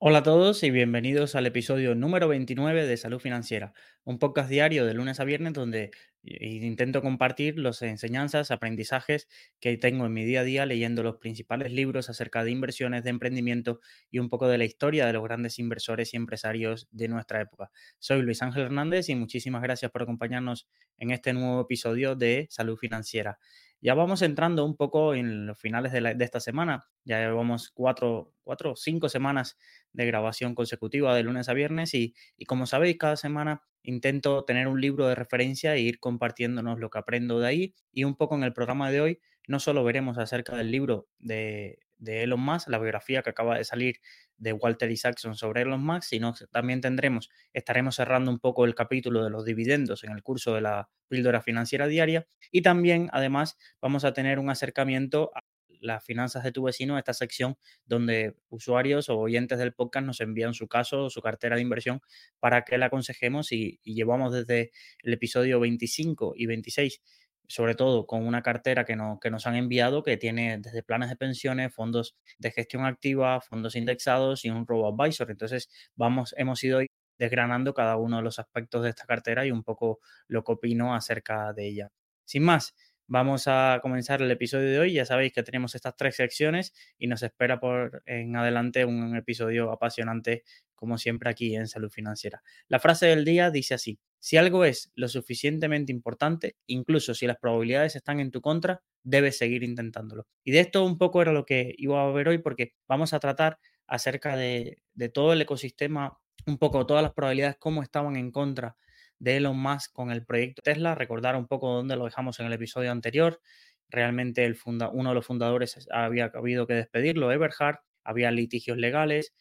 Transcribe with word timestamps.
Hola 0.00 0.18
a 0.18 0.22
todos 0.22 0.62
y 0.62 0.70
bienvenidos 0.70 1.34
al 1.34 1.46
episodio 1.46 1.94
número 1.96 2.28
29 2.28 2.86
de 2.86 2.96
Salud 2.96 3.18
Financiera, 3.18 3.72
un 4.04 4.18
podcast 4.20 4.48
diario 4.48 4.86
de 4.86 4.94
lunes 4.94 5.18
a 5.18 5.24
viernes 5.24 5.54
donde 5.54 5.90
i- 6.22 6.64
intento 6.64 7.02
compartir 7.02 7.58
las 7.58 7.82
enseñanzas, 7.82 8.52
aprendizajes 8.52 9.26
que 9.60 9.76
tengo 9.76 10.06
en 10.06 10.12
mi 10.12 10.24
día 10.24 10.40
a 10.40 10.44
día 10.44 10.66
leyendo 10.66 11.02
los 11.02 11.16
principales 11.16 11.72
libros 11.72 12.08
acerca 12.10 12.44
de 12.44 12.52
inversiones, 12.52 13.02
de 13.02 13.10
emprendimiento 13.10 13.80
y 14.08 14.20
un 14.20 14.28
poco 14.28 14.46
de 14.46 14.58
la 14.58 14.64
historia 14.64 15.04
de 15.06 15.12
los 15.14 15.24
grandes 15.24 15.58
inversores 15.58 16.14
y 16.14 16.16
empresarios 16.16 16.86
de 16.92 17.08
nuestra 17.08 17.40
época. 17.40 17.72
Soy 17.98 18.22
Luis 18.22 18.40
Ángel 18.42 18.62
Hernández 18.64 19.08
y 19.08 19.16
muchísimas 19.16 19.62
gracias 19.62 19.90
por 19.90 20.02
acompañarnos 20.02 20.68
en 20.98 21.10
este 21.10 21.32
nuevo 21.32 21.60
episodio 21.62 22.14
de 22.14 22.46
Salud 22.50 22.76
Financiera. 22.76 23.38
Ya 23.80 23.94
vamos 23.94 24.22
entrando 24.22 24.64
un 24.64 24.76
poco 24.76 25.14
en 25.14 25.46
los 25.46 25.58
finales 25.58 25.92
de, 25.92 26.00
la- 26.00 26.14
de 26.14 26.24
esta 26.24 26.40
semana, 26.40 26.88
ya 27.04 27.18
llevamos 27.20 27.70
cuatro, 27.70 28.34
cuatro 28.42 28.74
cinco 28.76 29.08
semanas 29.08 29.56
de 29.92 30.06
grabación 30.06 30.54
consecutiva 30.54 31.14
de 31.14 31.22
lunes 31.22 31.48
a 31.48 31.54
viernes 31.54 31.94
y, 31.94 32.14
y 32.36 32.44
como 32.46 32.66
sabéis, 32.66 32.98
cada 32.98 33.16
semana 33.16 33.62
intento 33.82 34.44
tener 34.44 34.66
un 34.68 34.80
libro 34.80 35.06
de 35.06 35.14
referencia 35.14 35.74
e 35.74 35.80
ir 35.80 36.00
compartiéndonos 36.00 36.78
lo 36.80 36.90
que 36.90 36.98
aprendo 36.98 37.38
de 37.40 37.46
ahí 37.46 37.74
y 37.92 38.04
un 38.04 38.16
poco 38.16 38.34
en 38.36 38.42
el 38.42 38.52
programa 38.52 38.90
de 38.90 39.00
hoy 39.00 39.20
no 39.46 39.60
solo 39.60 39.84
veremos 39.84 40.18
acerca 40.18 40.56
del 40.56 40.70
libro 40.70 41.08
de, 41.18 41.78
de 41.98 42.22
Elon 42.22 42.40
Musk, 42.40 42.68
la 42.68 42.78
biografía 42.78 43.22
que 43.22 43.30
acaba 43.30 43.58
de 43.58 43.64
salir 43.64 44.00
de 44.36 44.52
Walter 44.52 44.90
Isaacson 44.90 45.34
sobre 45.34 45.62
Elon 45.62 45.82
Musk, 45.82 46.04
sino 46.04 46.34
también 46.50 46.80
tendremos, 46.80 47.28
estaremos 47.52 47.96
cerrando 47.96 48.30
un 48.30 48.38
poco 48.38 48.64
el 48.64 48.74
capítulo 48.74 49.24
de 49.24 49.30
los 49.30 49.44
dividendos 49.44 50.04
en 50.04 50.12
el 50.12 50.22
curso 50.22 50.54
de 50.54 50.60
la 50.60 50.88
píldora 51.08 51.42
financiera 51.42 51.86
diaria 51.86 52.26
y 52.50 52.62
también 52.62 53.08
además 53.12 53.56
vamos 53.80 54.04
a 54.04 54.12
tener 54.12 54.38
un 54.38 54.50
acercamiento 54.50 55.30
a 55.34 55.40
las 55.80 56.04
finanzas 56.04 56.42
de 56.42 56.50
tu 56.50 56.64
vecino, 56.64 56.98
esta 56.98 57.14
sección 57.14 57.56
donde 57.86 58.34
usuarios 58.48 59.08
o 59.08 59.16
oyentes 59.16 59.58
del 59.58 59.74
podcast 59.74 60.06
nos 60.06 60.20
envían 60.20 60.52
su 60.52 60.66
caso 60.66 61.04
o 61.04 61.10
su 61.10 61.20
cartera 61.20 61.54
de 61.54 61.62
inversión 61.62 62.00
para 62.40 62.64
que 62.64 62.78
la 62.78 62.86
aconsejemos 62.86 63.52
y 63.52 63.78
llevamos 63.84 64.32
desde 64.32 64.72
el 65.04 65.12
episodio 65.12 65.60
25 65.60 66.34
y 66.36 66.46
26 66.46 67.00
sobre 67.48 67.74
todo 67.74 68.06
con 68.06 68.26
una 68.26 68.42
cartera 68.42 68.84
que, 68.84 68.94
no, 68.94 69.18
que 69.20 69.30
nos 69.30 69.46
han 69.46 69.56
enviado 69.56 70.02
que 70.02 70.16
tiene 70.16 70.58
desde 70.58 70.82
planes 70.82 71.08
de 71.08 71.16
pensiones, 71.16 71.74
fondos 71.74 72.16
de 72.38 72.50
gestión 72.52 72.84
activa, 72.84 73.40
fondos 73.40 73.74
indexados 73.74 74.44
y 74.44 74.50
un 74.50 74.66
robo-advisor. 74.66 75.30
Entonces, 75.30 75.68
vamos, 75.96 76.34
hemos 76.36 76.62
ido 76.62 76.80
desgranando 77.18 77.74
cada 77.74 77.96
uno 77.96 78.18
de 78.18 78.22
los 78.22 78.38
aspectos 78.38 78.82
de 78.84 78.90
esta 78.90 79.06
cartera 79.06 79.44
y 79.46 79.50
un 79.50 79.64
poco 79.64 80.00
lo 80.28 80.44
que 80.44 80.52
opino 80.52 80.94
acerca 80.94 81.52
de 81.52 81.66
ella. 81.66 81.90
Sin 82.24 82.44
más, 82.44 82.74
vamos 83.06 83.48
a 83.48 83.80
comenzar 83.82 84.22
el 84.22 84.30
episodio 84.30 84.70
de 84.70 84.78
hoy. 84.78 84.92
Ya 84.92 85.04
sabéis 85.04 85.32
que 85.32 85.42
tenemos 85.42 85.74
estas 85.74 85.96
tres 85.96 86.16
secciones 86.16 86.74
y 86.98 87.08
nos 87.08 87.22
espera 87.22 87.58
por 87.58 88.02
en 88.06 88.36
adelante 88.36 88.84
un 88.84 89.16
episodio 89.16 89.72
apasionante, 89.72 90.44
como 90.74 90.98
siempre 90.98 91.30
aquí 91.30 91.56
en 91.56 91.66
Salud 91.66 91.90
Financiera. 91.90 92.42
La 92.68 92.78
frase 92.78 93.06
del 93.06 93.24
día 93.24 93.50
dice 93.50 93.74
así, 93.74 93.98
si 94.20 94.36
algo 94.36 94.64
es 94.64 94.92
lo 94.94 95.08
suficientemente 95.08 95.92
importante, 95.92 96.56
incluso 96.66 97.14
si 97.14 97.26
las 97.26 97.38
probabilidades 97.38 97.96
están 97.96 98.20
en 98.20 98.30
tu 98.30 98.40
contra, 98.40 98.82
debes 99.02 99.38
seguir 99.38 99.62
intentándolo. 99.62 100.26
Y 100.44 100.50
de 100.50 100.60
esto 100.60 100.84
un 100.84 100.98
poco 100.98 101.22
era 101.22 101.32
lo 101.32 101.46
que 101.46 101.74
iba 101.78 102.02
a 102.02 102.10
ver 102.10 102.28
hoy 102.28 102.38
porque 102.38 102.74
vamos 102.88 103.12
a 103.12 103.20
tratar 103.20 103.58
acerca 103.86 104.36
de, 104.36 104.82
todo 105.12 105.32
el 105.32 105.40
ecosistema, 105.40 106.18
un 106.46 106.58
poco 106.58 106.86
todas 106.86 107.02
las 107.02 107.12
probabilidades, 107.12 107.56
cómo 107.58 107.82
estaban 107.82 108.16
en 108.16 108.30
contra 108.30 108.76
de 109.18 109.38
Elon 109.38 109.58
Musk 109.58 109.92
con 109.92 110.10
el 110.10 110.24
proyecto 110.24 110.62
Tesla, 110.62 110.94
recordar 110.94 111.36
un 111.36 111.46
poco 111.46 111.72
dónde 111.72 111.96
lo 111.96 112.04
dejamos 112.04 112.38
en 112.40 112.46
el 112.46 112.52
episodio 112.52 112.92
anterior. 112.92 113.40
Realmente 113.88 114.44
el 114.44 114.54
funda 114.54 114.90
uno 114.90 115.10
de 115.10 115.14
los 115.14 115.26
fundadores 115.26 115.88
había 115.90 116.30
habido 116.34 116.66
que 116.66 116.74
despedirlo, 116.74 117.32
Everhard, 117.32 117.78
había 118.04 118.30
litigios 118.30 118.76
legales, 118.76 119.34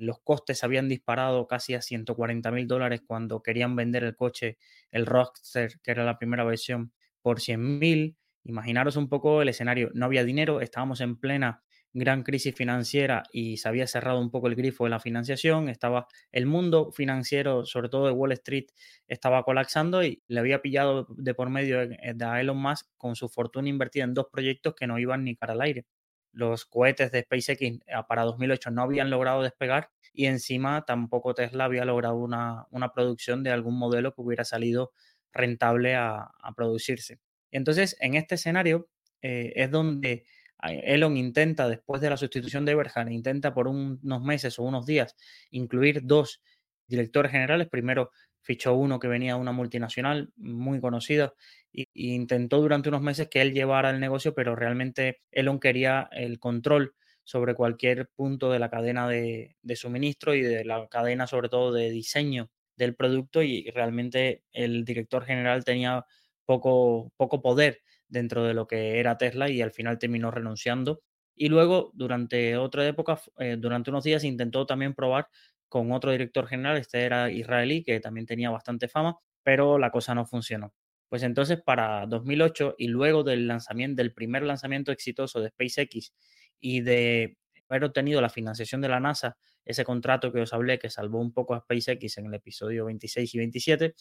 los 0.00 0.20
costes 0.20 0.64
habían 0.64 0.88
disparado 0.88 1.46
casi 1.46 1.74
a 1.74 1.82
140 1.82 2.50
mil 2.50 2.66
dólares 2.66 3.02
cuando 3.06 3.42
querían 3.42 3.76
vender 3.76 4.04
el 4.04 4.16
coche, 4.16 4.58
el 4.90 5.06
Roadster, 5.06 5.80
que 5.82 5.90
era 5.90 6.04
la 6.04 6.18
primera 6.18 6.44
versión, 6.44 6.92
por 7.22 7.40
100 7.40 7.78
mil. 7.78 8.16
Imaginaros 8.44 8.96
un 8.96 9.08
poco 9.08 9.42
el 9.42 9.48
escenario. 9.50 9.90
No 9.94 10.06
había 10.06 10.24
dinero, 10.24 10.60
estábamos 10.60 11.00
en 11.00 11.16
plena 11.16 11.62
gran 11.92 12.22
crisis 12.22 12.54
financiera 12.54 13.24
y 13.32 13.56
se 13.56 13.68
había 13.68 13.86
cerrado 13.86 14.20
un 14.20 14.30
poco 14.30 14.46
el 14.46 14.54
grifo 14.54 14.84
de 14.84 14.90
la 14.90 15.00
financiación. 15.00 15.68
Estaba 15.68 16.06
el 16.32 16.46
mundo 16.46 16.92
financiero, 16.92 17.66
sobre 17.66 17.88
todo 17.88 18.06
de 18.06 18.12
Wall 18.12 18.32
Street, 18.32 18.66
estaba 19.08 19.42
colapsando 19.42 20.02
y 20.04 20.22
le 20.28 20.40
había 20.40 20.62
pillado 20.62 21.06
de 21.10 21.34
por 21.34 21.50
medio 21.50 21.80
a 21.80 22.40
Elon 22.40 22.58
Musk 22.58 22.86
con 22.96 23.16
su 23.16 23.28
fortuna 23.28 23.68
invertida 23.68 24.04
en 24.04 24.14
dos 24.14 24.26
proyectos 24.32 24.74
que 24.74 24.86
no 24.86 24.98
iban 24.98 25.24
ni 25.24 25.36
cara 25.36 25.52
al 25.52 25.60
aire 25.62 25.86
los 26.32 26.64
cohetes 26.64 27.12
de 27.12 27.22
SpaceX 27.22 27.62
eh, 27.62 27.80
para 28.08 28.22
2008 28.22 28.70
no 28.70 28.82
habían 28.82 29.10
logrado 29.10 29.42
despegar 29.42 29.90
y 30.12 30.26
encima 30.26 30.84
tampoco 30.84 31.34
Tesla 31.34 31.64
había 31.64 31.84
logrado 31.84 32.16
una, 32.16 32.66
una 32.70 32.92
producción 32.92 33.42
de 33.42 33.50
algún 33.50 33.78
modelo 33.78 34.14
que 34.14 34.22
hubiera 34.22 34.44
salido 34.44 34.92
rentable 35.32 35.94
a, 35.94 36.30
a 36.42 36.52
producirse. 36.54 37.20
Entonces, 37.50 37.96
en 38.00 38.14
este 38.14 38.36
escenario 38.36 38.88
eh, 39.22 39.52
es 39.56 39.70
donde 39.70 40.24
Elon 40.62 41.16
intenta, 41.16 41.68
después 41.68 42.00
de 42.00 42.10
la 42.10 42.16
sustitución 42.16 42.64
de 42.64 42.72
Everhard, 42.72 43.10
intenta 43.10 43.54
por 43.54 43.66
unos 43.68 44.22
meses 44.22 44.58
o 44.58 44.62
unos 44.62 44.86
días 44.86 45.16
incluir 45.50 46.02
dos 46.04 46.42
directores 46.86 47.32
generales. 47.32 47.68
Primero 47.68 48.10
fichó 48.42 48.74
uno 48.74 48.98
que 48.98 49.08
venía 49.08 49.34
de 49.34 49.40
una 49.40 49.52
multinacional 49.52 50.32
muy 50.36 50.80
conocida 50.80 51.34
y, 51.72 51.86
intentó 51.94 52.60
durante 52.60 52.88
unos 52.88 53.02
meses 53.02 53.28
que 53.28 53.42
él 53.42 53.52
llevara 53.52 53.90
el 53.90 54.00
negocio, 54.00 54.34
pero 54.34 54.56
realmente 54.56 55.20
Elon 55.30 55.60
quería 55.60 56.08
el 56.12 56.38
control 56.38 56.94
sobre 57.24 57.54
cualquier 57.54 58.08
punto 58.16 58.50
de 58.50 58.58
la 58.58 58.70
cadena 58.70 59.08
de, 59.08 59.56
de, 59.62 59.76
suministro 59.76 60.34
y 60.34 60.42
de 60.42 60.64
la 60.64 60.88
cadena 60.88 61.26
sobre 61.26 61.48
todo 61.48 61.72
de 61.72 61.90
diseño 61.90 62.50
del 62.76 62.96
producto 62.96 63.42
y 63.42 63.70
realmente 63.70 64.42
el 64.52 64.84
director 64.84 65.24
general 65.24 65.64
tenía 65.64 66.06
poco, 66.46 67.12
poco 67.16 67.42
poder 67.42 67.82
dentro 68.08 68.44
de 68.44 68.54
lo 68.54 68.66
que 68.66 68.98
era 68.98 69.18
Tesla 69.18 69.48
y 69.48 69.62
al 69.62 69.70
final 69.70 69.98
terminó 69.98 70.30
renunciando. 70.30 71.02
Y 71.36 71.48
luego, 71.48 71.90
durante 71.94 72.56
otra 72.56 72.86
época, 72.86 73.20
eh, 73.38 73.56
durante 73.58 73.90
unos 73.90 74.04
días, 74.04 74.24
intentó 74.24 74.66
también 74.66 74.94
probar 74.94 75.28
con 75.70 75.92
otro 75.92 76.10
director 76.10 76.46
general, 76.46 76.76
este 76.76 77.04
era 77.04 77.30
israelí, 77.30 77.82
que 77.82 78.00
también 78.00 78.26
tenía 78.26 78.50
bastante 78.50 78.88
fama, 78.88 79.16
pero 79.42 79.78
la 79.78 79.90
cosa 79.90 80.14
no 80.14 80.26
funcionó. 80.26 80.74
Pues 81.08 81.22
entonces 81.22 81.62
para 81.62 82.06
2008 82.06 82.74
y 82.76 82.88
luego 82.88 83.22
del 83.24 83.46
lanzamiento, 83.46 84.02
del 84.02 84.12
primer 84.12 84.42
lanzamiento 84.42 84.92
exitoso 84.92 85.40
de 85.40 85.48
SpaceX 85.48 86.12
y 86.60 86.82
de 86.82 87.38
haber 87.68 87.84
obtenido 87.84 88.20
la 88.20 88.28
financiación 88.28 88.80
de 88.80 88.88
la 88.88 89.00
NASA, 89.00 89.38
ese 89.64 89.84
contrato 89.84 90.32
que 90.32 90.40
os 90.40 90.52
hablé 90.52 90.78
que 90.78 90.90
salvó 90.90 91.20
un 91.20 91.32
poco 91.32 91.54
a 91.54 91.60
SpaceX 91.60 92.18
en 92.18 92.26
el 92.26 92.34
episodio 92.34 92.86
26 92.86 93.34
y 93.34 93.38
27, 93.38 93.94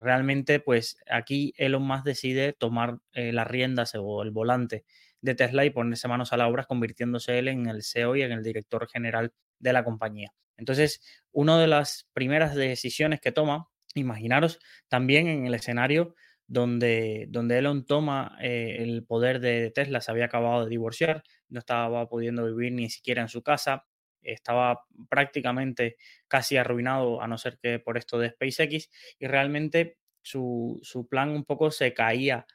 realmente 0.00 0.60
pues 0.60 0.96
aquí 1.10 1.52
Elon 1.56 1.82
Musk 1.82 2.04
decide 2.04 2.54
tomar 2.54 2.98
eh, 3.12 3.32
las 3.32 3.46
riendas 3.46 3.94
o 3.94 4.22
el 4.22 4.30
volante 4.30 4.84
de 5.20 5.34
Tesla 5.34 5.64
y 5.64 5.70
ponerse 5.70 6.08
manos 6.08 6.32
a 6.32 6.36
la 6.36 6.48
obra, 6.48 6.64
convirtiéndose 6.64 7.38
él 7.38 7.48
en 7.48 7.66
el 7.66 7.82
CEO 7.82 8.16
y 8.16 8.22
en 8.22 8.32
el 8.32 8.42
director 8.42 8.88
general 8.88 9.32
de 9.58 9.72
la 9.72 9.84
compañía. 9.84 10.32
Entonces, 10.56 11.00
una 11.32 11.58
de 11.60 11.68
las 11.68 12.08
primeras 12.12 12.54
decisiones 12.54 13.20
que 13.20 13.32
toma, 13.32 13.68
imaginaros 13.94 14.58
también 14.88 15.28
en 15.28 15.46
el 15.46 15.54
escenario 15.54 16.14
donde, 16.46 17.26
donde 17.28 17.58
Elon 17.58 17.84
toma 17.84 18.36
eh, 18.40 18.76
el 18.80 19.04
poder 19.04 19.38
de 19.40 19.70
Tesla, 19.70 20.00
se 20.00 20.10
había 20.10 20.24
acabado 20.26 20.64
de 20.64 20.70
divorciar, 20.70 21.22
no 21.48 21.60
estaba 21.60 22.08
pudiendo 22.08 22.44
vivir 22.46 22.72
ni 22.72 22.88
siquiera 22.90 23.22
en 23.22 23.28
su 23.28 23.42
casa, 23.42 23.86
estaba 24.22 24.84
prácticamente 25.08 25.96
casi 26.26 26.56
arruinado, 26.56 27.22
a 27.22 27.28
no 27.28 27.38
ser 27.38 27.58
que 27.62 27.78
por 27.78 27.98
esto 27.98 28.18
de 28.18 28.30
SpaceX, 28.30 28.90
y 29.18 29.26
realmente 29.26 29.98
su, 30.22 30.80
su 30.82 31.06
plan 31.06 31.30
un 31.30 31.44
poco 31.44 31.70
se 31.70 31.94
caía 31.94 32.46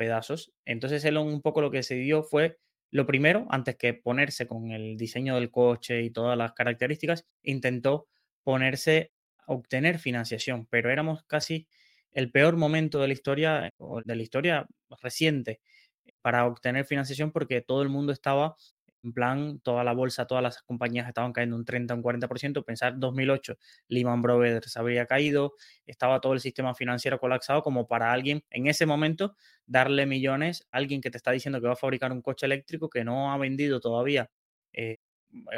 pedazos. 0.00 0.50
Entonces 0.64 1.04
Elon 1.04 1.26
un 1.26 1.42
poco 1.42 1.60
lo 1.60 1.70
que 1.70 1.82
dio 1.82 2.22
fue 2.22 2.56
lo 2.90 3.06
primero, 3.06 3.46
antes 3.50 3.76
que 3.76 3.92
ponerse 3.92 4.46
con 4.46 4.70
el 4.70 4.96
diseño 4.96 5.34
del 5.34 5.50
coche 5.50 6.02
y 6.02 6.10
todas 6.10 6.38
las 6.38 6.54
características, 6.54 7.26
intentó 7.42 8.08
ponerse 8.42 9.12
a 9.46 9.52
obtener 9.52 9.98
financiación, 9.98 10.66
pero 10.70 10.90
éramos 10.90 11.22
casi 11.24 11.68
el 12.12 12.32
peor 12.32 12.56
momento 12.56 12.98
de 12.98 13.08
la 13.08 13.12
historia, 13.12 13.70
o 13.76 14.00
de 14.02 14.16
la 14.16 14.22
historia 14.22 14.66
reciente, 15.02 15.60
para 16.22 16.46
obtener 16.46 16.86
financiación 16.86 17.30
porque 17.30 17.60
todo 17.60 17.82
el 17.82 17.90
mundo 17.90 18.10
estaba 18.10 18.56
en 19.02 19.12
plan, 19.12 19.60
toda 19.60 19.84
la 19.84 19.92
bolsa, 19.92 20.26
todas 20.26 20.42
las 20.42 20.62
compañías 20.62 21.08
estaban 21.08 21.32
cayendo 21.32 21.56
un 21.56 21.64
30, 21.64 21.94
un 21.94 22.02
40%. 22.02 22.64
Pensar 22.64 22.98
2008, 22.98 23.56
Lehman 23.88 24.22
Brothers 24.22 24.76
habría 24.76 25.06
caído, 25.06 25.54
estaba 25.86 26.20
todo 26.20 26.34
el 26.34 26.40
sistema 26.40 26.74
financiero 26.74 27.18
colapsado 27.18 27.62
como 27.62 27.86
para 27.86 28.12
alguien 28.12 28.44
en 28.50 28.66
ese 28.66 28.86
momento 28.86 29.36
darle 29.66 30.06
millones 30.06 30.66
a 30.72 30.78
alguien 30.78 31.00
que 31.00 31.10
te 31.10 31.16
está 31.16 31.30
diciendo 31.30 31.60
que 31.60 31.66
va 31.66 31.74
a 31.74 31.76
fabricar 31.76 32.12
un 32.12 32.22
coche 32.22 32.46
eléctrico 32.46 32.88
que 32.90 33.04
no 33.04 33.32
ha 33.32 33.38
vendido 33.38 33.80
todavía 33.80 34.30
eh, 34.72 34.98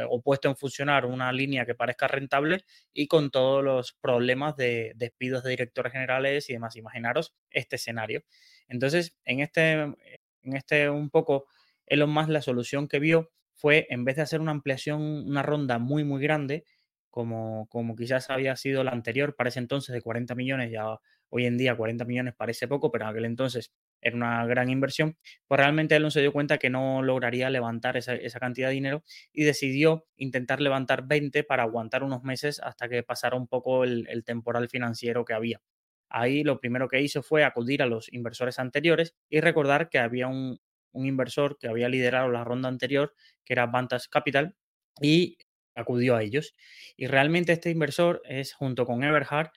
o 0.09 0.21
puesto 0.21 0.49
en 0.49 0.56
funcionar 0.56 1.06
una 1.06 1.33
línea 1.33 1.65
que 1.65 1.75
parezca 1.75 2.06
rentable 2.06 2.65
y 2.93 3.06
con 3.06 3.31
todos 3.31 3.65
los 3.65 3.93
problemas 3.94 4.56
de 4.56 4.93
despidos 4.97 5.43
de 5.43 5.50
directores 5.50 5.93
generales 5.93 6.49
y 6.50 6.55
demás. 6.55 6.77
Imaginaros 6.77 7.35
este 7.50 7.77
escenario. 7.77 8.23
Entonces, 8.69 9.17
en 9.25 9.41
este, 9.41 9.73
en 9.73 10.56
este 10.56 10.91
un 10.91 11.11
poco 11.11 11.47
Elon 11.87 12.11
Musk 12.11 12.29
la 12.31 12.43
solución 12.43 12.88
que 12.88 12.99
vio 12.99 13.31
fue, 13.55 13.87
en 13.90 14.05
vez 14.05 14.17
de 14.17 14.23
hacer 14.23 14.40
una 14.40 14.52
ampliación, 14.52 15.00
una 15.00 15.43
ronda 15.43 15.79
muy, 15.79 16.05
muy 16.05 16.23
grande, 16.23 16.64
como, 17.11 17.67
como 17.69 17.94
quizás 17.94 18.31
había 18.31 18.56
sido 18.56 18.84
la 18.84 18.90
anterior 18.93 19.37
para 19.37 19.49
ese 19.49 19.58
entonces 19.58 19.93
de 19.93 20.00
40 20.00 20.34
millones, 20.34 20.70
ya 20.73 20.99
hoy 21.29 21.46
en 21.46 21.56
día 21.56 21.76
40 21.76 22.05
millones 22.05 22.34
parece 22.34 22.69
poco, 22.69 22.90
pero 22.90 23.05
en 23.05 23.11
aquel 23.11 23.25
entonces 23.25 23.73
era 24.02 24.17
una 24.17 24.44
gran 24.46 24.69
inversión, 24.69 25.17
pues 25.46 25.58
realmente 25.58 25.99
no 25.99 26.11
se 26.11 26.20
dio 26.20 26.32
cuenta 26.32 26.58
que 26.58 26.69
no 26.69 27.02
lograría 27.02 27.49
levantar 27.49 27.96
esa, 27.96 28.19
cantidad 28.38 28.69
de 28.69 28.75
dinero 28.75 29.05
y 29.32 29.44
decidió 29.44 30.06
intentar 30.17 30.61
levantar 30.61 31.06
20 31.06 31.44
para 31.44 31.62
aguantar 31.62 32.02
unos 32.02 32.23
meses 32.23 32.61
hasta 32.61 32.88
que 32.88 33.02
pasara 33.02 33.37
un 33.37 33.46
poco 33.46 33.84
el, 33.84 34.25
temporal 34.25 34.69
financiero 34.69 35.25
que 35.25 35.32
había. 35.32 35.62
Ahí 36.11 36.44
lo 36.44 36.61
primero 36.61 36.88
que 36.88 37.00
hizo 37.00 37.23
fue 37.23 37.44
acudir 37.44 37.82
a 37.82 37.87
los 37.87 38.12
inversores 38.12 38.58
anteriores 38.58 39.14
y 39.31 39.40
recordar 39.40 39.88
que 39.88 39.99
había 39.99 40.26
un, 40.26 40.61
un 40.93 41.06
inversor 41.06 41.59
que 41.59 41.69
había 41.69 41.89
liderado 41.89 42.29
la 42.31 42.44
ronda 42.44 42.69
anterior, 42.69 43.15
que 43.44 43.55
era 43.55 43.67
Vantage 43.67 44.06
Capital, 44.11 44.56
y 45.00 45.39
acudió 45.75 46.17
a 46.17 46.23
ellos. 46.23 46.55
Y 46.97 47.06
realmente 47.06 47.53
este 47.53 47.71
inversor 47.71 48.23
es, 48.25 48.55
junto 48.55 48.87
con 48.87 49.03
Everhard, 49.05 49.50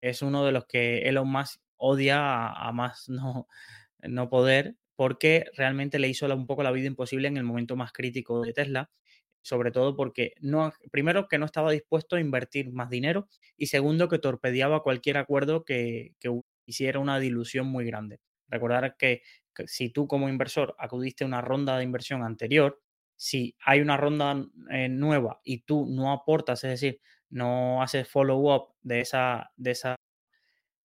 es 0.00 0.22
uno 0.22 0.44
de 0.44 0.52
los 0.52 0.66
que 0.66 1.00
Elon 1.08 1.28
Musk 1.30 1.60
odia 1.76 2.48
a, 2.48 2.72
más 2.72 3.08
no, 3.08 3.48
no 4.00 4.28
poder, 4.28 4.76
porque 4.96 5.46
realmente 5.56 5.98
le 5.98 6.08
hizo 6.08 6.26
un 6.34 6.46
poco 6.46 6.62
la 6.62 6.72
vida 6.72 6.86
imposible 6.86 7.28
en 7.28 7.36
el 7.36 7.44
momento 7.44 7.76
más 7.76 7.92
crítico 7.92 8.42
de 8.42 8.52
Tesla, 8.52 8.90
sobre 9.42 9.72
todo 9.72 9.96
porque 9.96 10.34
no, 10.40 10.72
primero 10.90 11.28
que 11.28 11.38
no 11.38 11.46
estaba 11.46 11.72
dispuesto 11.72 12.16
a 12.16 12.20
invertir 12.20 12.72
más 12.72 12.90
dinero 12.90 13.28
y 13.56 13.66
segundo 13.66 14.08
que 14.08 14.18
torpedeaba 14.18 14.82
cualquier 14.82 15.18
acuerdo 15.18 15.64
que, 15.64 16.14
que 16.20 16.30
hiciera 16.66 17.00
una 17.00 17.18
dilución 17.18 17.66
muy 17.66 17.84
grande. 17.84 18.20
Recordar 18.48 18.96
que, 18.96 19.22
si 19.66 19.90
tú 19.90 20.06
como 20.06 20.28
inversor 20.28 20.74
acudiste 20.78 21.24
a 21.24 21.26
una 21.26 21.40
ronda 21.40 21.76
de 21.78 21.84
inversión 21.84 22.22
anterior, 22.22 22.80
si 23.16 23.56
hay 23.64 23.80
una 23.80 23.96
ronda 23.96 24.44
eh, 24.70 24.88
nueva 24.88 25.40
y 25.44 25.62
tú 25.62 25.86
no 25.88 26.12
aportas, 26.12 26.64
es 26.64 26.70
decir, 26.70 27.00
no 27.30 27.82
haces 27.82 28.08
follow-up 28.08 28.74
de 28.82 29.00
esa, 29.00 29.52
de 29.56 29.70
esa 29.72 29.96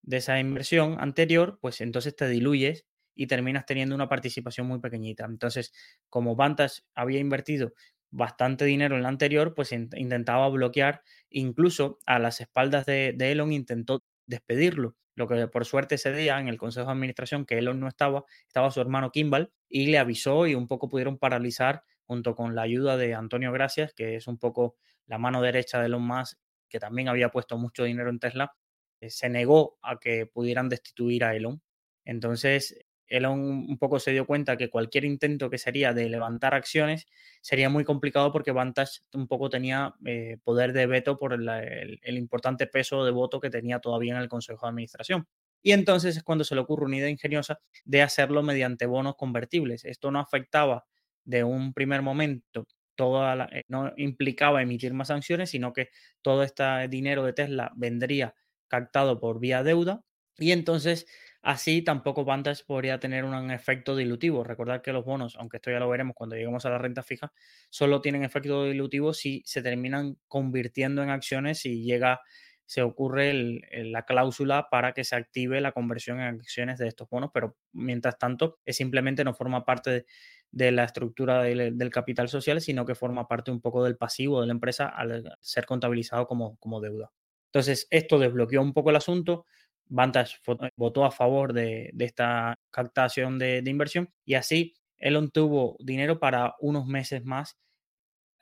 de 0.07 0.17
esa 0.17 0.39
inversión 0.39 0.95
anterior, 0.99 1.59
pues 1.61 1.81
entonces 1.81 2.15
te 2.15 2.29
diluyes 2.29 2.87
y 3.13 3.27
terminas 3.27 3.65
teniendo 3.65 3.93
una 3.93 4.07
participación 4.07 4.65
muy 4.65 4.79
pequeñita. 4.79 5.25
Entonces, 5.25 5.73
como 6.09 6.35
Vantage 6.35 6.83
había 6.95 7.19
invertido 7.19 7.73
bastante 8.09 8.63
dinero 8.63 8.95
en 8.95 9.03
la 9.03 9.09
anterior, 9.09 9.53
pues 9.53 9.73
intentaba 9.73 10.47
bloquear, 10.47 11.03
incluso 11.29 11.99
a 12.05 12.19
las 12.19 12.39
espaldas 12.39 12.85
de, 12.85 13.15
Elon 13.19 13.51
intentó 13.51 14.01
despedirlo. 14.27 14.95
Lo 15.15 15.27
que 15.27 15.47
por 15.47 15.65
suerte 15.65 15.95
ese 15.95 16.13
día 16.13 16.39
en 16.39 16.47
el 16.47 16.57
Consejo 16.57 16.85
de 16.87 16.91
Administración, 16.91 17.45
que 17.45 17.57
Elon 17.57 17.79
no 17.79 17.87
estaba, 17.87 18.23
estaba 18.45 18.69
su 18.69 18.79
hermano 18.79 19.11
Kimball 19.11 19.51
y 19.67 19.87
le 19.87 19.97
avisó 19.97 20.45
y 20.45 20.53
un 20.53 20.67
poco 20.67 20.89
pudieron 20.89 21.17
paralizar 21.17 21.83
junto 22.05 22.35
con 22.35 22.53
la 22.53 22.61
ayuda 22.61 22.97
de 22.97 23.15
Antonio 23.15 23.51
Gracias, 23.51 23.93
que 23.93 24.15
es 24.15 24.27
un 24.27 24.37
poco 24.37 24.75
la 25.07 25.17
mano 25.17 25.41
derecha 25.41 25.79
de 25.79 25.87
Elon 25.87 26.03
Musk, 26.03 26.37
que 26.69 26.79
también 26.79 27.09
había 27.09 27.29
puesto 27.29 27.57
mucho 27.57 27.83
dinero 27.83 28.09
en 28.09 28.19
Tesla, 28.19 28.53
eh, 28.99 29.09
se 29.09 29.29
negó 29.29 29.77
a 29.81 29.99
que 29.99 30.25
pudieran 30.25 30.69
destituir 30.69 31.23
a 31.23 31.35
Elon. 31.35 31.61
Entonces, 32.05 32.77
Elon 33.07 33.39
un 33.39 33.77
poco 33.77 33.99
se 33.99 34.11
dio 34.11 34.25
cuenta 34.25 34.57
que 34.57 34.69
cualquier 34.69 35.05
intento 35.05 35.49
que 35.49 35.57
sería 35.57 35.93
de 35.93 36.09
levantar 36.09 36.53
acciones 36.53 37.07
sería 37.41 37.69
muy 37.69 37.83
complicado 37.83 38.31
porque 38.31 38.51
Vantage 38.51 39.01
un 39.13 39.27
poco 39.27 39.49
tenía 39.49 39.95
eh, 40.05 40.37
poder 40.43 40.73
de 40.73 40.85
veto 40.85 41.17
por 41.17 41.33
el, 41.33 41.99
importante 42.17 42.67
peso 42.67 43.05
de 43.05 43.11
voto 43.11 43.39
que 43.39 43.49
tenía 43.49 43.79
todavía 43.79 44.15
en 44.15 44.21
el 44.21 44.29
Consejo 44.29 44.65
de 44.65 44.69
Administración. 44.71 45.27
Y 45.61 45.71
entonces 45.71 46.17
es 46.17 46.23
cuando 46.23 46.43
se 46.43 46.55
le 46.55 46.61
ocurre 46.61 46.85
una 46.85 46.97
idea 46.97 47.09
ingeniosa 47.09 47.59
de 47.85 48.01
hacerlo 48.01 48.43
mediante 48.43 48.85
bonos 48.85 49.15
convertibles. 49.15 49.85
Esto 49.85 50.11
no 50.11 50.19
afectaba 50.19 50.85
de 51.23 51.43
un 51.43 51.73
primer 51.73 52.01
momento, 52.01 52.67
toda 52.95 53.49
eh, 53.51 53.63
no 53.67 53.93
implicaba 53.97 54.61
emitir 54.61 54.93
más 54.93 55.09
sanciones, 55.09 55.49
sino 55.49 55.73
que 55.73 55.89
todo 56.21 56.43
este 56.43 56.63
dinero 56.89 57.23
de 57.23 57.33
Tesla 57.33 57.71
vendría 57.75 58.35
captado 58.67 59.19
por 59.19 59.39
vía 59.39 59.63
deuda 59.63 60.03
y 60.37 60.51
entonces 60.51 61.07
así 61.47 61.81
tampoco 61.81 62.25
Vantage 62.25 62.65
podría 62.65 62.99
tener 62.99 63.23
un 63.23 63.51
efecto 63.51 63.95
dilutivo. 63.95 64.43
Recordar 64.43 64.81
que 64.81 64.91
los 64.91 65.05
bonos, 65.05 65.37
aunque 65.37 65.57
esto 65.57 65.71
ya 65.71 65.79
lo 65.79 65.87
veremos 65.87 66.13
cuando 66.13 66.35
lleguemos 66.35 66.65
a 66.65 66.69
la 66.69 66.77
renta 66.77 67.03
fija, 67.03 67.31
solo 67.69 68.01
tienen 68.01 68.25
efecto 68.25 68.65
dilutivo 68.65 69.13
si 69.13 69.43
se 69.45 69.61
terminan 69.61 70.17
convirtiendo 70.27 71.01
en 71.03 71.09
acciones 71.09 71.65
y 71.65 71.83
llega 71.83 72.19
se 72.65 72.81
ocurre 72.81 73.61
la 73.71 74.03
cláusula 74.03 74.67
para 74.69 74.91
que 74.91 75.05
se 75.05 75.15
active 75.15 75.61
la 75.61 75.71
conversión 75.71 76.19
en 76.19 76.35
acciones 76.35 76.77
de 76.77 76.89
estos 76.89 77.09
bonos, 77.09 77.31
pero 77.33 77.55
mientras 77.71 78.17
tanto 78.17 78.59
es 78.65 78.75
simplemente 78.75 79.23
no 79.23 79.33
forma 79.33 79.63
parte 79.63 80.05
de, 80.51 80.71
la 80.73 80.83
estructura 80.83 81.43
del, 81.43 81.89
capital 81.91 82.27
social, 82.27 82.59
sino 82.59 82.85
que 82.85 82.93
forma 82.93 83.29
parte 83.29 83.51
un 83.51 83.61
poco 83.61 83.85
del 83.85 83.95
pasivo 83.95 84.41
de 84.41 84.47
la 84.47 84.51
empresa 84.53 84.89
al 84.89 85.37
ser 85.39 85.65
contabilizado 85.65 86.27
como, 86.27 86.57
como 86.57 86.81
deuda. 86.81 87.09
Entonces, 87.53 87.87
esto 87.89 88.19
desbloqueó 88.19 88.61
un 88.61 88.73
poco 88.73 88.89
el 88.89 88.97
asunto. 88.97 89.45
Vantage 89.89 90.37
votó 90.75 91.05
a 91.05 91.11
favor 91.11 91.53
de, 91.53 91.93
esta 91.99 92.55
captación 92.71 93.39
de, 93.39 93.63
inversión 93.65 94.09
y 94.25 94.35
así 94.35 94.75
Elon 94.97 95.29
tuvo 95.31 95.77
dinero 95.79 96.19
para 96.19 96.55
unos 96.59 96.85
meses 96.85 97.23
más 97.23 97.57